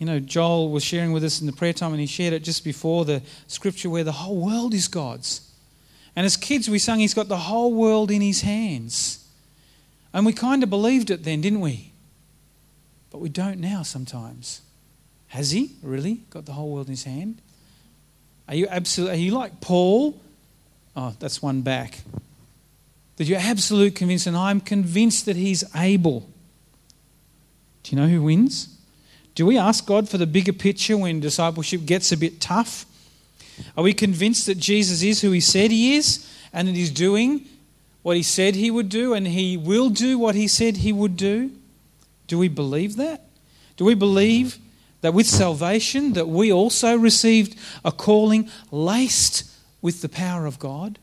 You 0.03 0.07
know, 0.07 0.19
Joel 0.19 0.69
was 0.69 0.83
sharing 0.83 1.13
with 1.13 1.23
us 1.23 1.39
in 1.39 1.47
the 1.47 1.53
prayer 1.53 1.71
time, 1.71 1.91
and 1.91 1.99
he 2.01 2.07
shared 2.07 2.33
it 2.33 2.43
just 2.43 2.65
before 2.65 3.05
the 3.05 3.21
scripture 3.47 3.89
where 3.89 4.03
the 4.03 4.11
whole 4.11 4.35
world 4.35 4.73
is 4.73 4.89
God's. 4.89 5.49
And 6.13 6.25
as 6.25 6.35
kids, 6.35 6.69
we 6.69 6.77
sung, 6.77 6.99
He's 6.99 7.13
got 7.13 7.29
the 7.29 7.37
whole 7.37 7.73
world 7.73 8.11
in 8.11 8.19
His 8.19 8.41
hands. 8.41 9.25
And 10.13 10.25
we 10.25 10.33
kind 10.33 10.61
of 10.61 10.69
believed 10.69 11.09
it 11.09 11.23
then, 11.23 11.39
didn't 11.39 11.61
we? 11.61 11.93
But 13.11 13.19
we 13.19 13.29
don't 13.29 13.61
now 13.61 13.81
sometimes. 13.83 14.59
Has 15.27 15.51
He 15.51 15.71
really 15.81 16.19
got 16.31 16.45
the 16.45 16.51
whole 16.51 16.69
world 16.69 16.87
in 16.87 16.91
His 16.91 17.05
hand? 17.05 17.37
Are 18.49 18.55
you 18.55 18.67
absolutely, 18.69 19.15
are 19.15 19.21
you 19.21 19.31
like 19.31 19.61
Paul? 19.61 20.19
Oh, 20.97 21.15
that's 21.17 21.41
one 21.41 21.61
back. 21.61 22.01
That 23.15 23.23
you're 23.23 23.39
absolutely 23.39 23.91
convinced, 23.91 24.27
and 24.27 24.35
I'm 24.35 24.59
convinced 24.59 25.27
that 25.27 25.37
He's 25.37 25.63
able. 25.73 26.27
Do 27.83 27.95
you 27.95 28.01
know 28.01 28.09
who 28.09 28.21
wins? 28.21 28.67
Do 29.35 29.45
we 29.45 29.57
ask 29.57 29.85
God 29.85 30.07
for 30.07 30.17
the 30.17 30.27
bigger 30.27 30.53
picture 30.53 30.95
when 30.95 31.19
discipleship 31.19 31.85
gets 31.85 32.11
a 32.11 32.17
bit 32.17 32.39
tough? 32.39 32.85
Are 33.75 33.83
we 33.83 33.93
convinced 33.93 34.45
that 34.45 34.57
Jesus 34.57 35.01
is 35.01 35.21
who 35.21 35.31
he 35.31 35.39
said 35.39 35.71
he 35.71 35.95
is 35.95 36.29
and 36.51 36.67
that 36.67 36.75
he's 36.75 36.91
doing 36.91 37.47
what 38.03 38.17
he 38.17 38.23
said 38.23 38.55
he 38.55 38.69
would 38.69 38.89
do 38.89 39.13
and 39.13 39.27
he 39.27 39.57
will 39.57 39.89
do 39.89 40.19
what 40.19 40.35
he 40.35 40.47
said 40.47 40.77
he 40.77 40.93
would 40.93 41.17
do? 41.17 41.51
Do 42.27 42.37
we 42.37 42.47
believe 42.47 42.95
that? 42.97 43.25
Do 43.77 43.85
we 43.85 43.95
believe 43.95 44.59
that 45.01 45.13
with 45.13 45.27
salvation 45.27 46.13
that 46.13 46.27
we 46.27 46.51
also 46.51 46.95
received 46.95 47.57
a 47.83 47.91
calling 47.91 48.49
laced 48.71 49.49
with 49.81 50.01
the 50.01 50.09
power 50.09 50.45
of 50.45 50.59
God? 50.59 50.99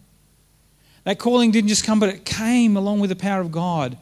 That 1.04 1.18
calling 1.18 1.50
didn't 1.50 1.68
just 1.68 1.84
come, 1.84 1.98
but 1.98 2.10
it 2.10 2.24
came 2.24 2.76
along 2.76 3.00
with 3.00 3.10
the 3.10 3.16
power 3.16 3.40
of 3.40 3.50
God. 3.50 3.96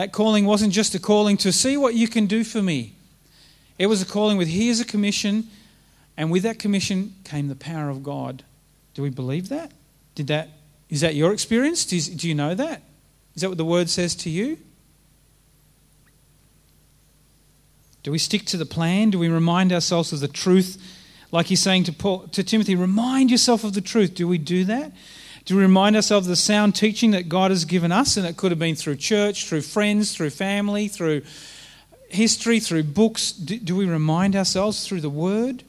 That 0.00 0.12
calling 0.12 0.46
wasn't 0.46 0.72
just 0.72 0.94
a 0.94 0.98
calling 0.98 1.36
to 1.36 1.52
see 1.52 1.76
what 1.76 1.92
you 1.92 2.08
can 2.08 2.24
do 2.24 2.42
for 2.42 2.62
me. 2.62 2.94
It 3.78 3.86
was 3.86 4.00
a 4.00 4.06
calling 4.06 4.38
with 4.38 4.48
here's 4.48 4.80
a 4.80 4.84
commission, 4.86 5.48
and 6.16 6.30
with 6.30 6.42
that 6.44 6.58
commission 6.58 7.16
came 7.22 7.48
the 7.48 7.54
power 7.54 7.90
of 7.90 8.02
God. 8.02 8.42
Do 8.94 9.02
we 9.02 9.10
believe 9.10 9.50
that? 9.50 9.72
Did 10.14 10.28
that 10.28 10.48
is 10.88 11.02
that 11.02 11.16
your 11.16 11.34
experience? 11.34 11.84
Do 11.84 12.26
you, 12.26 12.34
know 12.34 12.54
that? 12.54 12.80
Is 13.34 13.42
that 13.42 13.50
what 13.50 13.58
the 13.58 13.64
word 13.66 13.90
says 13.90 14.14
to 14.14 14.30
you? 14.30 14.56
Do 18.02 18.10
we 18.10 18.16
stick 18.16 18.46
to 18.46 18.56
the 18.56 18.64
plan? 18.64 19.10
Do 19.10 19.18
we 19.18 19.28
remind 19.28 19.70
ourselves 19.70 20.14
of 20.14 20.20
the 20.20 20.28
truth? 20.28 20.82
Like 21.30 21.48
he's 21.48 21.60
saying 21.60 21.84
to, 21.84 21.92
Paul, 21.92 22.20
to 22.28 22.42
Timothy, 22.42 22.74
remind 22.74 23.30
yourself 23.30 23.64
of 23.64 23.74
the 23.74 23.82
truth. 23.82 24.14
Do 24.14 24.26
we 24.26 24.38
do 24.38 24.64
that? 24.64 24.92
To 25.46 25.56
remind 25.56 25.96
ourselves 25.96 26.26
of 26.26 26.30
the 26.30 26.36
sound 26.36 26.74
teaching 26.74 27.12
that 27.12 27.28
God 27.28 27.50
has 27.50 27.64
given 27.64 27.92
us, 27.92 28.16
and 28.16 28.26
it 28.26 28.36
could 28.36 28.52
have 28.52 28.58
been 28.58 28.74
through 28.74 28.96
church, 28.96 29.46
through 29.46 29.62
friends, 29.62 30.14
through 30.14 30.30
family, 30.30 30.88
through 30.88 31.22
history, 32.08 32.60
through 32.60 32.84
books. 32.84 33.32
Do, 33.32 33.58
do 33.58 33.76
we 33.76 33.86
remind 33.86 34.36
ourselves 34.36 34.86
through 34.86 35.00
the 35.00 35.10
Word? 35.10 35.64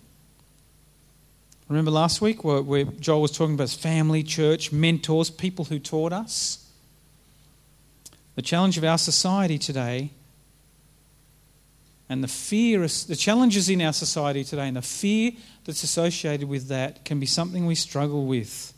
Remember 1.70 1.92
last 1.92 2.20
week 2.20 2.44
where, 2.44 2.62
where 2.62 2.84
Joel 2.84 3.22
was 3.22 3.32
talking 3.32 3.54
about 3.54 3.70
family, 3.70 4.24
church, 4.24 4.74
mentors, 4.74 5.30
people 5.30 5.66
who 5.66 5.80
taught 5.80 6.12
us? 6.12 6.70
The 8.36 8.42
challenge 8.42 8.78
of 8.78 8.84
our 8.84 8.98
society 8.98 9.58
today 9.58 10.12
and 12.10 12.22
the 12.22 12.28
fear, 12.28 12.82
the 12.82 13.16
challenges 13.16 13.70
in 13.70 13.82
our 13.82 13.94
society 13.94 14.44
today 14.44 14.68
and 14.68 14.76
the 14.76 14.82
fear 14.82 15.32
that's 15.64 15.84
associated 15.84 16.50
with 16.50 16.68
that 16.68 17.06
can 17.06 17.22
be 17.22 17.26
something 17.26 17.66
we 17.66 17.76
struggle 17.76 18.26
with. 18.26 18.74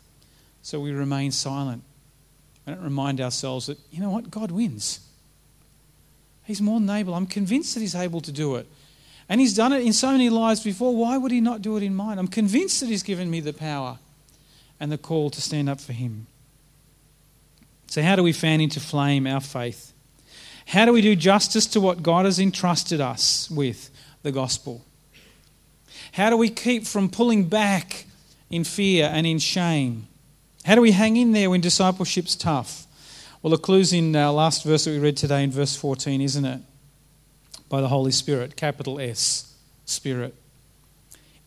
So 0.63 0.79
we 0.79 0.91
remain 0.91 1.31
silent 1.31 1.83
and 2.65 2.81
remind 2.81 3.19
ourselves 3.19 3.67
that, 3.67 3.77
you 3.91 3.99
know 3.99 4.09
what, 4.09 4.31
God 4.31 4.49
wins. 4.49 5.01
He's 6.45 6.61
more 6.61 6.79
than 6.79 6.89
able. 6.89 7.13
I'm 7.13 7.27
convinced 7.27 7.73
that 7.75 7.81
He's 7.81 7.95
able 7.95 8.21
to 8.21 8.31
do 8.31 8.55
it. 8.55 8.65
And 9.27 9.39
He's 9.41 9.53
done 9.53 9.73
it 9.73 9.83
in 9.83 9.93
so 9.93 10.11
many 10.11 10.29
lives 10.29 10.63
before. 10.63 10.95
Why 10.95 11.17
would 11.17 11.31
He 11.31 11.41
not 11.41 11.61
do 11.61 11.75
it 11.75 11.83
in 11.83 11.93
mine? 11.93 12.17
I'm 12.17 12.27
convinced 12.27 12.79
that 12.79 12.87
He's 12.87 13.03
given 13.03 13.29
me 13.29 13.41
the 13.41 13.53
power 13.53 13.99
and 14.79 14.91
the 14.91 14.97
call 14.97 15.29
to 15.31 15.41
stand 15.41 15.69
up 15.69 15.81
for 15.81 15.93
Him. 15.93 16.27
So, 17.87 18.01
how 18.01 18.15
do 18.15 18.23
we 18.23 18.31
fan 18.31 18.61
into 18.61 18.79
flame 18.79 19.27
our 19.27 19.41
faith? 19.41 19.93
How 20.65 20.85
do 20.85 20.93
we 20.93 21.01
do 21.01 21.15
justice 21.15 21.67
to 21.67 21.81
what 21.81 22.01
God 22.01 22.23
has 22.23 22.39
entrusted 22.39 23.01
us 23.01 23.51
with, 23.51 23.89
the 24.23 24.31
gospel? 24.31 24.85
How 26.13 26.29
do 26.29 26.37
we 26.37 26.49
keep 26.49 26.85
from 26.85 27.09
pulling 27.09 27.49
back 27.49 28.05
in 28.49 28.63
fear 28.63 29.09
and 29.13 29.27
in 29.27 29.39
shame? 29.39 30.07
How 30.65 30.75
do 30.75 30.81
we 30.81 30.91
hang 30.91 31.17
in 31.17 31.31
there 31.33 31.49
when 31.49 31.61
discipleship's 31.61 32.35
tough? 32.35 32.85
Well, 33.41 33.51
the 33.51 33.57
clue's 33.57 33.91
in 33.91 34.15
our 34.15 34.31
last 34.31 34.63
verse 34.63 34.85
that 34.85 34.91
we 34.91 34.99
read 34.99 35.17
today 35.17 35.43
in 35.43 35.51
verse 35.51 35.75
14, 35.75 36.21
isn't 36.21 36.45
it? 36.45 36.61
By 37.67 37.81
the 37.81 37.89
Holy 37.89 38.11
Spirit, 38.11 38.55
capital 38.55 38.99
S, 38.99 39.53
Spirit, 39.85 40.33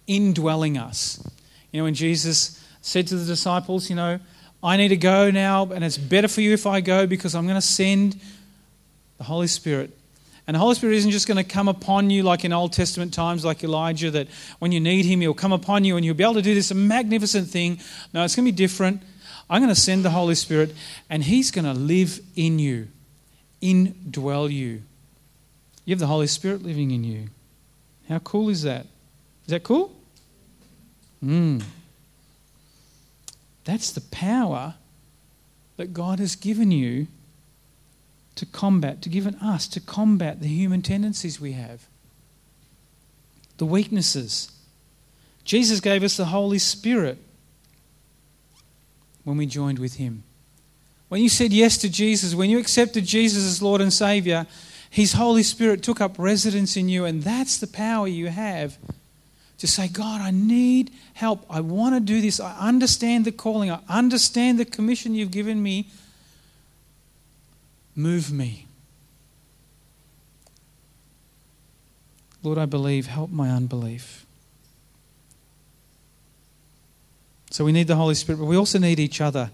indwelling 0.07 0.77
us. 0.77 1.27
You 1.73 1.81
know, 1.81 1.85
when 1.85 1.95
Jesus 1.95 2.63
said 2.83 3.07
to 3.07 3.17
the 3.17 3.25
disciples, 3.25 3.89
you 3.89 3.97
know, 3.97 4.21
I 4.63 4.77
need 4.77 4.89
to 4.89 4.97
go 4.97 5.31
now, 5.31 5.71
and 5.73 5.83
it's 5.83 5.97
better 5.97 6.29
for 6.29 6.43
you 6.43 6.53
if 6.53 6.67
I 6.67 6.81
go 6.81 7.07
because 7.07 7.35
I'm 7.35 7.47
going 7.47 7.57
to 7.57 7.61
send 7.61 8.21
the 9.17 9.25
Holy 9.25 9.47
Spirit. 9.47 9.97
And 10.47 10.55
the 10.55 10.61
Holy 10.61 10.77
Spirit 10.77 10.95
isn't 10.97 11.11
just 11.11 11.27
going 11.27 11.39
to 11.39 11.45
come 11.45 11.67
upon 11.67 12.09
you 12.09 12.23
like 12.23 12.45
in 12.45 12.53
Old 12.53 12.73
Testament 12.73 13.13
times, 13.13 13.45
like 13.45 13.65
Elijah, 13.65 14.11
that 14.13 14.29
when 14.61 14.71
you 14.71 14.79
need 14.79 15.05
Him, 15.05 15.21
He'll 15.21 15.35
come 15.35 15.53
upon 15.53 15.85
you 15.85 15.97
and 15.97 16.05
you'll 16.05 16.15
be 16.15 16.23
able 16.23 16.35
to 16.35 16.43
do 16.43 16.55
this 16.55 16.73
magnificent 16.73 17.49
thing. 17.49 17.81
No, 18.13 18.23
it's 18.23 18.37
going 18.37 18.47
to 18.47 18.53
be 18.53 18.57
different. 18.57 19.03
I'm 19.51 19.61
going 19.61 19.75
to 19.75 19.81
send 19.81 20.05
the 20.05 20.11
Holy 20.11 20.35
Spirit, 20.35 20.75
and 21.11 21.25
He's 21.25 21.51
going 21.51 21.65
to 21.65 21.75
live 21.75 22.21
in 22.37 22.59
you, 22.59 22.89
indwell 23.61 24.53
you. 24.53 24.83
You 25.85 25.93
have 25.93 26.01
the 26.01 26.07
Holy 26.07 26.27
Spirit 26.27 26.63
living 26.63 26.91
in 26.91 27.05
you. 27.05 27.29
How 28.09 28.19
cool 28.21 28.49
is 28.49 28.63
that? 28.63 28.87
Is 29.47 29.51
that 29.51 29.63
cool? 29.63 29.93
Mm. 31.25 31.63
That's 33.65 33.91
the 33.93 34.01
power 34.01 34.75
that 35.77 35.93
God 35.93 36.19
has 36.19 36.37
given 36.37 36.71
you 36.71 37.09
to 38.37 38.47
combat, 38.47 39.03
to 39.03 39.09
given 39.09 39.35
us 39.37 39.67
to 39.69 39.81
combat 39.81 40.41
the 40.41 40.49
human 40.49 40.83
tendencies 40.83 41.41
we 41.41 41.53
have, 41.53 41.87
the 43.59 43.67
weaknesses. 43.67 44.51
Jesus 45.45 45.81
gave 45.81 46.03
us 46.03 46.17
the 46.17 46.27
Holy 46.27 46.59
Spirit 46.59 47.19
when 49.25 49.37
we 49.37 49.47
joined 49.47 49.79
with 49.79 49.95
Him. 49.95 50.23
When 51.09 51.23
you 51.23 51.29
said 51.29 51.53
yes 51.53 51.79
to 51.79 51.89
Jesus, 51.89 52.35
when 52.35 52.51
you 52.51 52.59
accepted 52.59 53.05
Jesus 53.05 53.45
as 53.45 53.63
Lord 53.63 53.81
and 53.81 53.93
Savior, 53.93 54.47
His 54.91 55.15
Holy 55.15 55.43
Spirit 55.43 55.83
took 55.83 56.01
up 56.01 56.19
residence 56.19 56.77
in 56.77 56.89
you, 56.89 57.05
and 57.05 57.23
that's 57.23 57.59
the 57.59 57.67
power 57.67 58.07
you 58.07 58.29
have 58.29 58.77
to 59.59 59.67
say, 59.67 59.89
God, 59.89 60.21
I 60.21 60.31
need 60.31 60.91
help. 61.15 61.47
I 61.49 61.61
want 61.61 61.95
to 61.95 62.01
do 62.01 62.21
this. 62.21 62.41
I 62.41 62.59
understand 62.59 63.25
the 63.25 63.33
calling. 63.33 63.71
I 63.71 63.81
understand 63.89 64.59
the 64.59 64.65
commission 64.65 65.15
you've 65.15 65.31
given 65.31 65.63
me 65.63 65.89
Move 67.97 68.31
me. 68.31 68.67
Lord, 72.43 72.59
I 72.59 72.67
believe. 72.67 73.07
Help 73.07 73.31
my 73.31 73.51
unbelief. 73.51 74.27
So 77.51 77.65
we 77.65 77.73
need 77.73 77.87
the 77.87 77.97
Holy 77.97 78.15
Spirit, 78.15 78.39
but 78.39 78.45
we 78.45 78.57
also 78.57 78.79
need 78.79 79.01
each 79.01 79.23
other. 79.23 79.51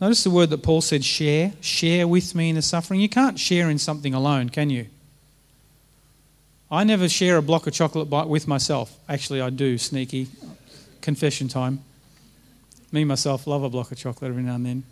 Notice 0.00 0.24
the 0.24 0.30
word 0.30 0.50
that 0.50 0.62
Paul 0.62 0.80
said 0.80 1.04
share. 1.04 1.52
Share 1.60 2.08
with 2.08 2.34
me 2.34 2.50
in 2.50 2.56
the 2.56 2.62
suffering. 2.62 3.00
You 3.00 3.08
can't 3.08 3.38
share 3.38 3.70
in 3.70 3.78
something 3.78 4.12
alone, 4.12 4.48
can 4.48 4.70
you? 4.70 4.86
I 6.70 6.84
never 6.84 7.08
share 7.08 7.36
a 7.36 7.42
block 7.42 7.66
of 7.66 7.72
chocolate 7.72 8.10
bite 8.10 8.28
with 8.28 8.46
myself. 8.46 8.98
Actually, 9.08 9.40
I 9.40 9.50
do, 9.50 9.78
sneaky. 9.78 10.28
Confession 11.00 11.48
time. 11.48 11.82
Me, 12.92 13.04
myself, 13.04 13.46
love 13.46 13.62
a 13.62 13.70
block 13.70 13.92
of 13.92 13.98
chocolate 13.98 14.30
every 14.30 14.42
now 14.42 14.56
and 14.56 14.66
then. 14.66 14.82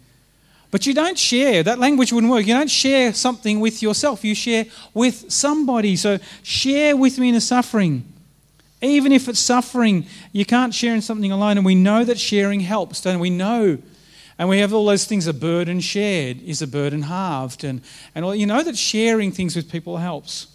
But 0.71 0.87
you 0.87 0.95
don't 0.95 1.19
share. 1.19 1.63
That 1.63 1.79
language 1.79 2.13
wouldn't 2.13 2.31
work. 2.31 2.47
You 2.47 2.55
don't 2.55 2.71
share 2.71 3.15
something 3.15 3.61
with 3.61 3.83
yourself. 3.83 4.25
You 4.25 4.35
share 4.35 4.67
with 4.95 5.31
somebody. 5.31 5.97
So 5.97 6.19
share 6.43 6.97
with 6.97 7.19
me 7.19 7.29
in 7.29 7.35
the 7.35 7.41
suffering. 7.41 8.13
Even 8.83 9.13
if 9.13 9.29
it's 9.29 9.39
suffering, 9.39 10.07
you 10.33 10.45
can't 10.45 10.75
share 10.75 10.95
in 10.95 11.03
something 11.03 11.33
alone. 11.33 11.57
And 11.57 11.65
we 11.65 11.75
know 11.75 12.05
that 12.05 12.19
sharing 12.19 12.61
helps, 12.61 13.01
don't 13.01 13.21
we? 13.21 13.31
Know. 13.31 13.79
And 14.39 14.49
we 14.49 14.59
have 14.59 14.75
all 14.75 14.85
those 14.85 15.07
things 15.07 15.27
a 15.27 15.33
burden 15.33 15.81
shared 15.81 16.43
is 16.43 16.61
a 16.61 16.67
burden 16.67 17.03
halved. 17.03 17.65
And, 17.65 17.81
and 18.15 18.25
all, 18.25 18.35
you 18.35 18.47
know 18.47 18.63
that 18.63 18.77
sharing 18.77 19.33
things 19.33 19.57
with 19.57 19.71
people 19.71 19.97
helps. 19.97 20.49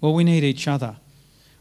Well, 0.00 0.14
we 0.14 0.24
need 0.24 0.42
each 0.42 0.66
other. 0.66 0.96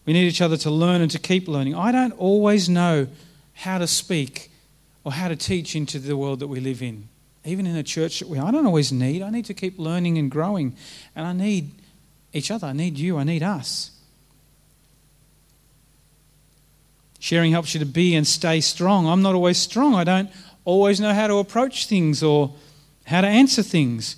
We 0.06 0.14
need 0.14 0.28
each 0.28 0.42
other 0.42 0.58
to 0.58 0.72
learn 0.72 1.02
and 1.02 1.12
to 1.12 1.20
keep 1.20 1.48
learning. 1.48 1.76
I 1.76 1.92
don't 1.92 2.14
always 2.14 2.68
know 2.68 3.08
how 3.54 3.78
to 3.78 3.86
speak 3.86 4.51
or 5.04 5.12
how 5.12 5.28
to 5.28 5.36
teach 5.36 5.76
into 5.76 6.00
the 6.00 6.16
world 6.16 6.40
that 6.40 6.48
we 6.48 6.60
live 6.60 6.82
in. 6.82 7.08
Even 7.44 7.66
in 7.66 7.76
a 7.76 7.84
church 7.84 8.20
that 8.20 8.30
we 8.30 8.38
I 8.38 8.52
don't 8.52 8.68
always 8.68 8.92
need. 8.92 9.22
I 9.22 9.30
need 9.30 9.46
to 9.46 9.54
keep 9.54 9.80
learning 9.80 10.18
and 10.18 10.30
growing. 10.30 10.76
And 11.16 11.26
I 11.26 11.34
need 11.34 11.72
each 12.34 12.52
other. 12.52 12.68
I 12.68 12.74
need 12.74 12.98
you. 12.98 13.18
I 13.18 13.24
need 13.24 13.42
us. 13.42 13.92
Sharing 17.20 17.52
helps 17.52 17.74
you 17.74 17.80
to 17.80 17.86
be 17.86 18.16
and 18.16 18.28
stay 18.28 18.62
strong. 18.62 19.08
I'm 19.08 19.22
not 19.22 19.36
always 19.36 19.58
strong. 19.58 19.96
I 19.96 20.04
don't 20.04 20.30
always 20.66 21.00
know 21.00 21.14
how 21.14 21.28
to 21.28 21.36
approach 21.36 21.88
things 21.88 22.24
or 22.24 22.54
how 23.06 23.22
to 23.22 23.28
answer 23.28 23.64
things. 23.64 24.16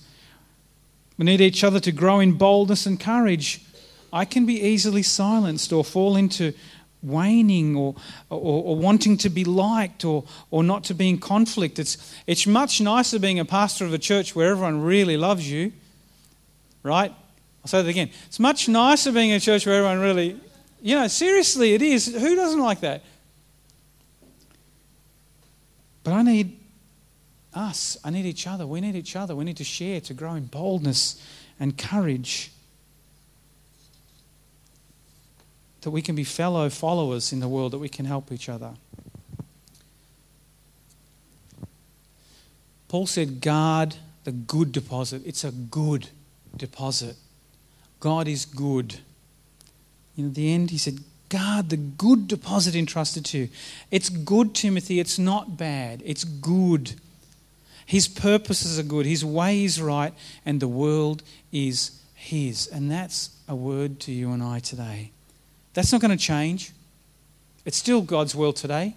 We 1.18 1.26
need 1.26 1.42
each 1.42 1.64
other 1.64 1.80
to 1.82 1.92
grow 1.92 2.20
in 2.20 2.34
boldness 2.34 2.86
and 2.86 3.00
courage. 3.00 3.62
I 4.12 4.26
can 4.26 4.46
be 4.46 4.62
easily 4.62 5.04
silenced 5.04 5.74
or 5.74 5.84
fall 5.84 6.16
into 6.16 6.54
waning 7.04 7.76
or, 7.76 7.96
or, 8.30 8.64
or, 8.64 8.76
wanting 8.76 9.18
to 9.18 9.30
be 9.30 9.44
liked 9.44 10.06
or, 10.06 10.24
or 10.52 10.64
not 10.64 10.84
to 10.86 10.94
be 10.94 11.10
in 11.10 11.18
conflict. 11.18 11.80
It's, 11.80 12.16
it's 12.26 12.48
much 12.48 12.82
nicer 12.82 13.20
being 13.20 13.40
a 13.40 13.46
pastor 13.46 13.86
of 13.86 13.94
a 13.94 13.98
church 13.98 14.36
where 14.36 14.52
everyone 14.52 14.82
really 14.82 15.18
loves 15.18 15.50
you, 15.50 15.74
right? 16.82 17.12
I'll 17.64 17.68
say 17.68 17.82
that 17.82 17.90
again. 17.90 18.10
It's 18.28 18.40
much 18.40 18.68
nicer 18.68 19.12
being 19.12 19.30
in 19.30 19.38
a 19.38 19.40
church 19.40 19.66
where 19.66 19.76
everyone 19.76 20.00
really, 20.00 20.40
you 20.82 20.96
know, 20.96 21.08
seriously, 21.08 21.74
it 21.74 21.82
is. 21.82 22.06
Who 22.08 22.36
doesn't 22.36 22.60
like 22.60 22.82
that? 22.82 23.04
But 26.04 26.14
I 26.14 26.22
need 26.22 26.60
us. 27.54 27.98
I 28.04 28.10
need 28.10 28.26
each 28.26 28.48
other. 28.48 28.68
We 28.68 28.82
need 28.82 28.96
each 28.96 29.16
other. 29.16 29.36
We 29.36 29.46
need 29.46 29.58
to 29.58 29.64
share 29.64 30.02
to 30.02 30.14
grow 30.14 30.34
in 30.34 30.46
boldness 30.46 31.22
and 31.60 31.78
courage. 31.78 32.52
That 35.84 35.92
we 35.92 36.02
can 36.02 36.16
be 36.16 36.24
fellow 36.24 36.70
followers 36.70 37.32
in 37.32 37.40
the 37.40 37.48
world, 37.48 37.74
that 37.74 37.80
we 37.80 37.90
can 37.90 38.06
help 38.06 38.32
each 38.32 38.50
other. 38.50 38.72
Paul 42.88 43.08
said, 43.08 43.42
guard 43.42 43.96
the 44.24 44.32
good 44.32 44.72
deposit. 44.72 45.24
It's 45.26 45.44
a 45.44 45.52
good 45.52 46.10
deposit. 46.56 47.16
God 48.00 48.28
is 48.28 48.46
good. 48.46 49.00
Know, 50.16 50.30
the 50.30 50.54
end, 50.54 50.70
he 50.70 50.78
said, 50.78 51.00
guard 51.28 51.70
the 51.70 51.78
good 51.78 52.28
deposit 52.28 52.76
entrusted 52.76 53.26
to 53.26 53.38
you. 53.40 53.50
It's 53.90 54.10
good, 54.10 54.54
Timothy. 54.54 55.00
It's 55.00 55.18
not 55.18 55.58
bad. 55.58 56.02
It's 56.06 56.24
good. 56.24 56.94
His 57.86 58.08
purposes 58.08 58.78
are 58.78 58.84
good. 58.84 59.06
His 59.06 59.26
way 59.26 59.64
is 59.64 59.82
right. 59.82 60.14
And 60.46 60.60
the 60.60 60.68
world 60.68 61.24
is 61.52 62.00
His. 62.14 62.68
And 62.68 62.92
that's 62.92 63.32
a 63.48 63.56
word 63.56 64.00
to 64.02 64.12
you 64.12 64.32
and 64.32 64.44
I 64.44 64.60
today. 64.60 65.12
That's 65.74 65.92
not 65.92 66.02
going 66.02 66.12
to 66.12 66.24
change. 66.24 66.72
It's 67.66 67.78
still 67.78 68.02
God's 68.02 68.36
will 68.36 68.54
today. 68.54 68.96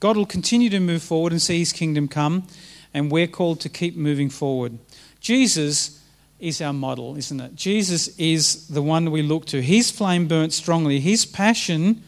God 0.00 0.16
will 0.16 0.26
continue 0.26 0.70
to 0.70 0.80
move 0.80 1.02
forward 1.02 1.32
and 1.32 1.40
see 1.40 1.58
His 1.58 1.72
kingdom 1.72 2.08
come. 2.08 2.46
And 2.92 3.10
we're 3.10 3.26
called 3.26 3.60
to 3.60 3.68
keep 3.68 3.96
moving 3.96 4.30
forward. 4.30 4.78
Jesus 5.20 6.02
is 6.38 6.60
our 6.60 6.72
model, 6.72 7.16
isn't 7.16 7.40
it? 7.40 7.54
Jesus 7.54 8.08
is 8.18 8.68
the 8.68 8.82
one 8.82 9.10
we 9.10 9.22
look 9.22 9.46
to. 9.46 9.62
His 9.62 9.90
flame 9.90 10.28
burnt 10.28 10.52
strongly. 10.52 11.00
His 11.00 11.24
passion 11.24 12.02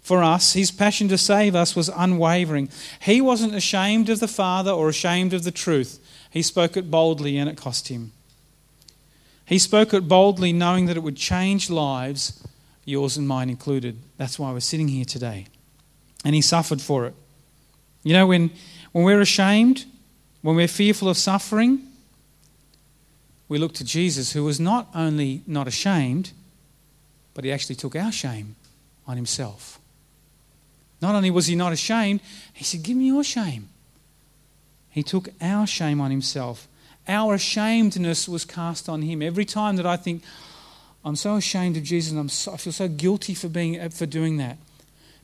for 0.00 0.22
us, 0.22 0.52
his 0.52 0.70
passion 0.70 1.08
to 1.08 1.18
save 1.18 1.54
us, 1.54 1.74
was 1.74 1.88
unwavering. 1.88 2.68
He 3.00 3.20
wasn't 3.20 3.54
ashamed 3.54 4.08
of 4.10 4.20
the 4.20 4.28
Father 4.28 4.70
or 4.70 4.88
ashamed 4.88 5.32
of 5.32 5.44
the 5.44 5.50
truth. 5.50 5.98
He 6.30 6.42
spoke 6.42 6.76
it 6.76 6.90
boldly, 6.90 7.38
and 7.38 7.48
it 7.48 7.56
cost 7.56 7.88
him. 7.88 8.12
He 9.46 9.58
spoke 9.58 9.94
it 9.94 10.08
boldly, 10.08 10.52
knowing 10.52 10.86
that 10.86 10.96
it 10.96 11.02
would 11.02 11.16
change 11.16 11.70
lives, 11.70 12.46
yours 12.84 13.16
and 13.16 13.26
mine 13.26 13.50
included. 13.50 13.98
That's 14.16 14.38
why 14.38 14.52
we're 14.52 14.60
sitting 14.60 14.88
here 14.88 15.04
today. 15.04 15.46
And 16.24 16.34
he 16.34 16.40
suffered 16.40 16.80
for 16.80 17.06
it. 17.06 17.14
You 18.02 18.12
know, 18.12 18.26
when, 18.26 18.50
when 18.92 19.04
we're 19.04 19.20
ashamed, 19.20 19.84
when 20.42 20.56
we're 20.56 20.68
fearful 20.68 21.08
of 21.08 21.16
suffering, 21.16 21.82
we 23.48 23.58
look 23.58 23.74
to 23.74 23.84
Jesus, 23.84 24.32
who 24.32 24.44
was 24.44 24.58
not 24.58 24.88
only 24.94 25.42
not 25.46 25.68
ashamed, 25.68 26.32
but 27.34 27.44
he 27.44 27.52
actually 27.52 27.76
took 27.76 27.96
our 27.96 28.12
shame 28.12 28.56
on 29.06 29.16
himself. 29.16 29.78
Not 31.00 31.14
only 31.14 31.30
was 31.30 31.46
he 31.46 31.56
not 31.56 31.72
ashamed, 31.72 32.20
he 32.52 32.64
said, 32.64 32.82
Give 32.82 32.96
me 32.96 33.06
your 33.06 33.24
shame. 33.24 33.68
He 34.90 35.02
took 35.02 35.28
our 35.40 35.66
shame 35.66 36.00
on 36.00 36.10
himself. 36.10 36.68
Our 37.06 37.34
ashamedness 37.34 38.28
was 38.28 38.44
cast 38.44 38.88
on 38.88 39.02
him. 39.02 39.20
Every 39.20 39.44
time 39.44 39.76
that 39.76 39.86
I 39.86 39.96
think, 39.96 40.22
I'm 41.04 41.16
so 41.16 41.36
ashamed 41.36 41.76
of 41.76 41.82
Jesus 41.82 42.12
and 42.12 42.20
I'm 42.20 42.28
so, 42.28 42.52
I 42.52 42.56
feel 42.56 42.72
so 42.72 42.88
guilty 42.88 43.34
for, 43.34 43.48
being, 43.48 43.88
for 43.90 44.06
doing 44.06 44.38
that. 44.38 44.56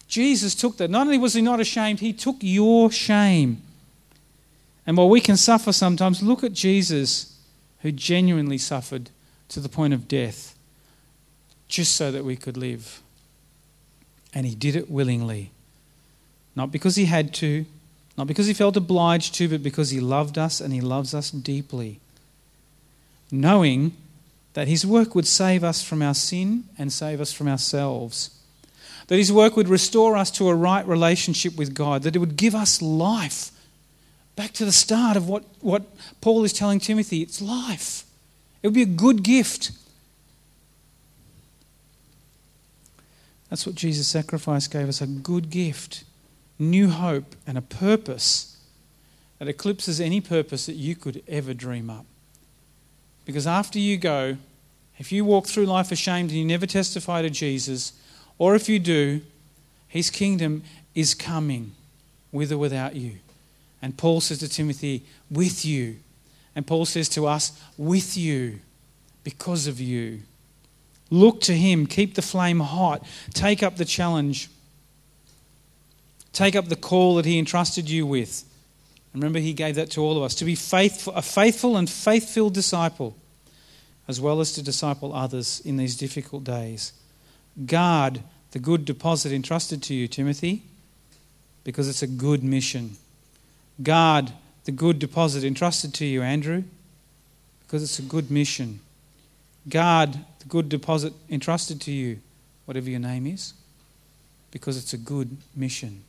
Jesus 0.09 0.55
took 0.55 0.77
that. 0.77 0.91
Not 0.91 1.07
only 1.07 1.19
was 1.19 1.35
he 1.35 1.41
not 1.41 1.61
ashamed, 1.61 2.01
he 2.01 2.13
took 2.13 2.37
your 2.41 2.91
shame. 2.91 3.63
And 4.87 4.97
while 4.97 5.09
we 5.09 5.21
can 5.21 5.37
suffer 5.37 5.73
sometimes, 5.73 6.23
look 6.23 6.45
at 6.45 6.53
Jesus 6.53 7.39
who 7.81 7.93
genuinely 7.93 8.59
suffered 8.59 9.11
to 9.49 9.61
the 9.61 9.69
point 9.69 9.95
of 9.95 10.09
death 10.09 10.57
just 11.69 11.95
so 11.95 12.11
that 12.11 12.25
we 12.25 12.37
could 12.37 12.57
live. 12.57 13.01
And 14.35 14.47
he 14.47 14.55
did 14.55 14.77
it 14.77 14.91
willingly. 14.91 15.53
Not 16.57 16.73
because 16.73 16.97
he 16.97 17.07
had 17.07 17.33
to, 17.35 17.65
not 18.19 18.27
because 18.27 18.47
he 18.47 18.53
felt 18.53 18.77
obliged 18.77 19.35
to, 19.37 19.49
but 19.49 19.63
because 19.63 19.91
he 19.91 20.01
loved 20.01 20.37
us 20.37 20.61
and 20.61 20.75
he 20.75 20.81
loves 20.81 21.15
us 21.15 21.31
deeply. 21.31 22.01
Knowing 23.31 23.93
that 24.55 24.69
his 24.69 24.87
work 24.87 25.15
would 25.15 25.27
save 25.27 25.63
us 25.63 25.83
from 25.83 26.03
our 26.03 26.15
sin 26.15 26.65
and 26.79 26.93
save 26.93 27.21
us 27.21 27.33
from 27.33 27.49
ourselves. 27.49 28.31
That 29.07 29.17
his 29.17 29.33
work 29.33 29.57
would 29.57 29.69
restore 29.69 30.17
us 30.17 30.31
to 30.33 30.49
a 30.49 30.55
right 30.55 30.87
relationship 30.87 31.57
with 31.57 31.75
God. 31.75 32.03
That 32.03 32.17
it 32.17 32.19
would 32.21 32.37
give 32.37 32.55
us 32.55 32.83
life 32.83 33.53
Back 34.41 34.53
to 34.53 34.65
the 34.65 34.73
start 34.73 35.19
of 35.19 35.29
what, 35.29 35.45
what 35.61 35.83
Paul 36.23 36.45
is 36.45 36.55
telling 36.55 36.81
Timothy 36.81 37.21
it's 37.21 37.43
life. 37.43 38.05
It 38.63 38.69
would 38.69 38.75
be 38.75 38.81
a 38.81 38.87
good 38.87 39.23
gift. 39.23 39.73
That's 43.51 43.67
what 43.67 43.75
Jesus' 43.75 44.07
sacrifice 44.07 44.67
gave 44.67 44.89
us 44.89 45.03
a 45.03 45.07
good 45.07 45.51
gift, 45.51 46.05
new 46.59 46.89
hope, 46.89 47.37
and 47.47 47.59
a 47.59 47.61
purpose 47.61 48.57
that 49.39 49.47
eclipses 49.47 50.01
any 50.01 50.23
purpose 50.23 50.65
that 50.65 50.77
you 50.77 50.97
could 50.97 51.23
ever 51.29 51.53
dream 51.53 51.91
up. 51.91 52.07
Because 53.25 53.47
after 53.47 53.79
you 53.79 53.97
go, 53.97 54.37
if 54.99 55.13
you 55.13 55.25
walk 55.25 55.47
through 55.47 55.67
life 55.67 55.93
ashamed 55.93 56.31
and 56.31 56.39
you 56.39 56.45
never 56.45 56.67
testify 56.67 57.23
to 57.23 57.31
Jesus, 57.31 57.93
or 58.39 58.55
if 58.55 58.69
you 58.69 58.79
do, 58.79 59.23
his 59.89 60.11
kingdom 60.11 60.63
is 60.95 61.15
coming 61.15 61.73
with 62.33 62.53
or 62.53 62.59
without 62.59 62.97
you. 62.97 63.17
And 63.83 63.97
Paul 63.97 64.21
says 64.21 64.39
to 64.39 64.49
Timothy, 64.49 65.03
with 65.31 65.65
you. 65.65 65.97
And 66.55 66.67
Paul 66.67 66.85
says 66.85 67.09
to 67.11 67.27
us, 67.27 67.59
with 67.79 68.17
you, 68.17 68.61
because 69.25 69.67
of 69.67 69.81
you. 69.81 70.21
Look 71.11 71.41
to 71.43 71.55
him, 71.55 71.87
keep 71.87 72.15
the 72.15 72.23
flame 72.23 72.61
hot, 72.61 73.05
take 73.33 73.63
up 73.63 73.77
the 73.77 73.85
challenge, 73.85 74.49
take 76.33 76.55
up 76.55 76.69
the 76.69 76.77
call 76.77 77.17
that 77.17 77.25
he 77.25 77.39
entrusted 77.39 77.89
you 77.91 78.07
with. 78.07 78.45
Remember, 79.15 79.41
he 79.41 79.53
gave 79.53 79.75
that 79.75 79.91
to 79.93 80.03
all 80.03 80.17
of 80.17 80.23
us 80.23 80.35
to 80.37 80.45
be 80.45 80.55
faithful, 80.55 81.13
a 81.15 81.23
faithful 81.23 81.77
and 81.77 81.91
faith 81.91 82.29
filled 82.29 82.55
disciple, 82.55 83.17
as 84.07 84.21
well 84.21 84.41
as 84.41 84.53
to 84.53 84.63
disciple 84.63 85.13
others 85.13 85.61
in 85.65 85.77
these 85.77 85.97
difficult 85.97 86.45
days. 86.45 86.93
Guard 87.67 88.23
the 88.53 88.59
good 88.59 88.85
deposit 88.85 89.33
entrusted 89.33 89.83
to 89.85 89.95
you, 89.95 90.07
Timothy, 90.07 90.63
because 91.65 91.89
it's 91.89 92.03
a 92.03 92.07
good 92.07 92.43
mission. 92.45 92.97
Guard 93.83 94.33
the 94.65 94.73
good 94.73 94.99
deposit 94.99 95.43
entrusted 95.43 95.93
to 95.95 96.05
you, 96.05 96.23
Andrew, 96.23 96.63
because 97.67 97.83
it's 97.83 97.99
a 97.99 98.03
good 98.03 98.31
mission. 98.31 98.81
Guard 99.69 100.19
the 100.39 100.47
good 100.47 100.69
deposit 100.69 101.13
entrusted 101.29 101.81
to 101.83 101.93
you, 101.93 102.21
whatever 102.65 102.89
your 102.89 103.01
name 103.01 103.27
is, 103.27 103.55
because 104.51 104.77
it's 104.77 104.93
a 104.93 104.99
good 104.99 105.37
mission. 105.57 106.05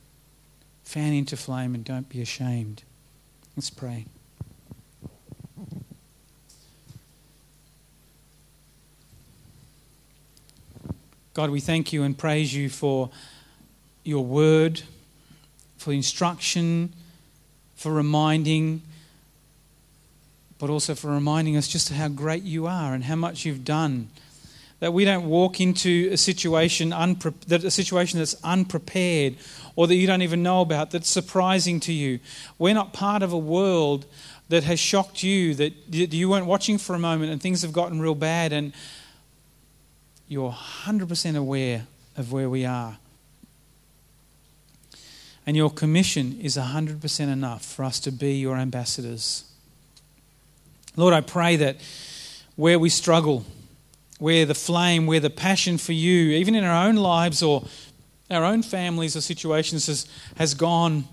Fan 0.84 1.12
into 1.12 1.36
flame 1.36 1.74
and 1.74 1.84
don't 1.84 2.08
be 2.08 2.20
ashamed. 2.20 2.82
Let's 3.56 3.70
pray. 3.70 4.06
God, 11.34 11.50
we 11.50 11.60
thank 11.60 11.92
you 11.92 12.02
and 12.02 12.16
praise 12.16 12.54
you 12.54 12.68
for 12.68 13.10
your 14.04 14.24
word 14.24 14.82
for 15.82 15.92
instruction, 15.92 16.92
for 17.74 17.92
reminding, 17.92 18.82
but 20.58 20.70
also 20.70 20.94
for 20.94 21.10
reminding 21.10 21.56
us 21.56 21.68
just 21.68 21.90
how 21.90 22.08
great 22.08 22.44
you 22.44 22.66
are 22.66 22.94
and 22.94 23.04
how 23.04 23.16
much 23.16 23.44
you've 23.44 23.64
done. 23.64 24.08
That 24.78 24.92
we 24.92 25.04
don't 25.04 25.26
walk 25.26 25.60
into 25.60 26.08
a 26.12 26.16
situation, 26.16 26.90
unpre- 26.90 27.38
that 27.48 27.64
a 27.64 27.70
situation 27.70 28.18
that's 28.18 28.36
unprepared 28.42 29.36
or 29.74 29.86
that 29.86 29.94
you 29.94 30.06
don't 30.06 30.22
even 30.22 30.42
know 30.42 30.60
about, 30.60 30.90
that's 30.90 31.08
surprising 31.08 31.80
to 31.80 31.92
you. 31.92 32.18
We're 32.58 32.74
not 32.74 32.92
part 32.92 33.22
of 33.22 33.32
a 33.32 33.38
world 33.38 34.06
that 34.48 34.64
has 34.64 34.78
shocked 34.78 35.22
you, 35.22 35.54
that 35.54 35.72
you 35.90 36.28
weren't 36.28 36.46
watching 36.46 36.76
for 36.76 36.94
a 36.94 36.98
moment 36.98 37.32
and 37.32 37.40
things 37.40 37.62
have 37.62 37.72
gotten 37.72 38.00
real 38.00 38.14
bad, 38.14 38.52
and 38.52 38.72
you're 40.28 40.52
100% 40.52 41.36
aware 41.36 41.86
of 42.16 42.32
where 42.32 42.50
we 42.50 42.64
are. 42.64 42.98
And 45.46 45.56
your 45.56 45.70
commission 45.70 46.38
is 46.40 46.56
100% 46.56 47.20
enough 47.20 47.64
for 47.64 47.84
us 47.84 47.98
to 48.00 48.12
be 48.12 48.34
your 48.34 48.56
ambassadors. 48.56 49.44
Lord, 50.96 51.14
I 51.14 51.20
pray 51.20 51.56
that 51.56 51.76
where 52.56 52.78
we 52.78 52.90
struggle, 52.90 53.44
where 54.18 54.44
the 54.44 54.54
flame, 54.54 55.06
where 55.06 55.18
the 55.18 55.30
passion 55.30 55.78
for 55.78 55.94
you, 55.94 56.30
even 56.32 56.54
in 56.54 56.62
our 56.62 56.86
own 56.86 56.96
lives 56.96 57.42
or 57.42 57.64
our 58.34 58.44
own 58.44 58.62
families 58.62 59.16
or 59.16 59.20
situations, 59.20 59.86
has, 59.86 60.06
has 60.36 60.54
gone, 60.54 61.04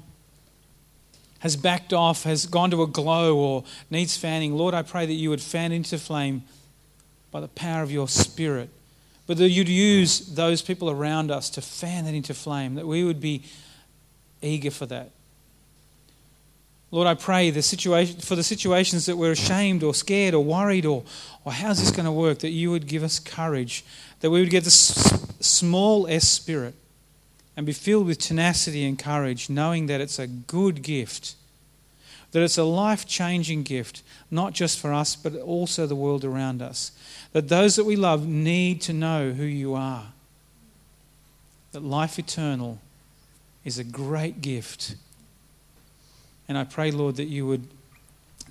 has 1.39 1.55
backed 1.55 1.93
off, 1.93 2.23
has 2.23 2.45
gone 2.45 2.71
to 2.71 2.83
a 2.83 2.87
glow 2.87 3.37
or 3.37 3.63
needs 3.89 4.17
fanning, 4.17 4.55
Lord, 4.55 4.73
I 4.73 4.81
pray 4.81 5.05
that 5.05 5.13
you 5.13 5.29
would 5.29 5.41
fan 5.41 5.71
into 5.71 5.97
flame 5.97 6.43
by 7.31 7.41
the 7.41 7.47
power 7.47 7.83
of 7.83 7.91
your 7.91 8.07
Spirit. 8.07 8.69
But 9.27 9.37
that 9.37 9.49
you'd 9.49 9.69
use 9.69 10.19
those 10.21 10.61
people 10.61 10.89
around 10.89 11.29
us 11.29 11.51
to 11.51 11.61
fan 11.61 12.05
that 12.05 12.15
into 12.15 12.33
flame, 12.33 12.75
that 12.75 12.87
we 12.87 13.03
would 13.03 13.21
be 13.21 13.43
eager 14.41 14.71
for 14.71 14.87
that. 14.87 15.11
Lord, 16.91 17.05
I 17.07 17.13
pray 17.13 17.51
the 17.51 17.61
situation, 17.61 18.19
for 18.19 18.35
the 18.35 18.43
situations 18.43 19.05
that 19.05 19.15
we're 19.15 19.33
ashamed 19.33 19.83
or 19.83 19.93
scared 19.93 20.33
or 20.33 20.43
worried 20.43 20.87
or, 20.87 21.03
or 21.45 21.51
how's 21.51 21.79
this 21.79 21.91
going 21.91 22.05
to 22.05 22.11
work, 22.11 22.39
that 22.39 22.49
you 22.49 22.71
would 22.71 22.87
give 22.87 23.03
us 23.03 23.19
courage, 23.19 23.85
that 24.21 24.31
we 24.31 24.39
would 24.39 24.49
get 24.49 24.63
this 24.63 24.75
small 25.39 26.07
s 26.07 26.27
spirit 26.27 26.73
and 27.59 27.65
be 27.65 27.73
filled 27.73 28.05
with 28.05 28.17
tenacity 28.19 28.85
and 28.85 28.97
courage, 28.97 29.49
knowing 29.49 29.87
that 29.87 29.99
it's 29.99 30.17
a 30.17 30.27
good 30.27 30.81
gift, 30.81 31.35
that 32.31 32.41
it's 32.41 32.57
a 32.57 32.63
life 32.63 33.05
changing 33.05 33.63
gift, 33.63 34.01
not 34.31 34.53
just 34.53 34.79
for 34.79 34.93
us, 34.93 35.13
but 35.17 35.35
also 35.35 35.85
the 35.85 35.93
world 35.93 36.23
around 36.23 36.61
us. 36.61 36.93
That 37.33 37.49
those 37.49 37.75
that 37.75 37.83
we 37.83 37.97
love 37.97 38.25
need 38.25 38.79
to 38.83 38.93
know 38.93 39.31
who 39.31 39.43
you 39.43 39.75
are. 39.75 40.05
That 41.73 41.83
life 41.83 42.17
eternal 42.17 42.79
is 43.65 43.77
a 43.77 43.83
great 43.83 44.39
gift. 44.39 44.95
And 46.47 46.57
I 46.57 46.63
pray, 46.63 46.91
Lord, 46.91 47.17
that 47.17 47.25
you 47.25 47.45
would 47.45 47.67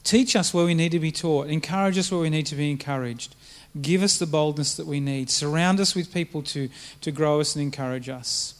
teach 0.05 0.37
us 0.37 0.53
where 0.53 0.67
we 0.67 0.75
need 0.75 0.93
to 0.93 1.01
be 1.01 1.13
taught, 1.13 1.47
encourage 1.47 1.97
us 1.97 2.13
where 2.13 2.21
we 2.21 2.29
need 2.29 2.45
to 2.45 2.57
be 2.57 2.71
encouraged, 2.71 3.35
give 3.81 4.03
us 4.03 4.19
the 4.19 4.27
boldness 4.27 4.77
that 4.77 4.87
we 4.87 5.01
need, 5.01 5.31
surround 5.31 5.81
us 5.81 5.95
with 5.95 6.13
people 6.13 6.43
to, 6.43 6.69
to 7.01 7.11
grow 7.11 7.41
us 7.41 7.57
and 7.57 7.63
encourage 7.63 8.11
us. 8.11 8.53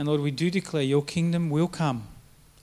And 0.00 0.08
Lord, 0.08 0.22
we 0.22 0.30
do 0.30 0.50
declare 0.50 0.82
your 0.82 1.02
kingdom 1.02 1.50
will 1.50 1.68
come. 1.68 2.04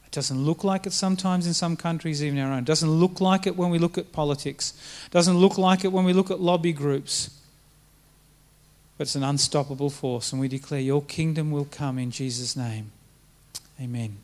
It 0.07 0.11
doesn't 0.11 0.43
look 0.43 0.63
like 0.63 0.87
it 0.87 0.91
sometimes 0.91 1.45
in 1.45 1.53
some 1.53 1.77
countries, 1.77 2.23
even 2.23 2.39
our 2.39 2.51
own. 2.51 2.63
It 2.63 2.65
doesn't 2.65 2.89
look 2.89 3.21
like 3.21 3.45
it 3.45 3.55
when 3.55 3.69
we 3.69 3.77
look 3.77 3.95
at 3.95 4.11
politics. 4.11 4.73
It 5.05 5.11
doesn't 5.11 5.37
look 5.37 5.55
like 5.55 5.85
it 5.85 5.91
when 5.91 6.03
we 6.03 6.13
look 6.13 6.31
at 6.31 6.39
lobby 6.39 6.73
groups. 6.73 7.29
But 8.97 9.03
it's 9.03 9.13
an 9.13 9.23
unstoppable 9.23 9.91
force, 9.91 10.31
and 10.31 10.41
we 10.41 10.47
declare 10.47 10.79
your 10.79 11.03
kingdom 11.03 11.51
will 11.51 11.65
come 11.65 11.99
in 11.99 12.09
Jesus' 12.09 12.55
name. 12.55 12.91
Amen. 13.79 14.17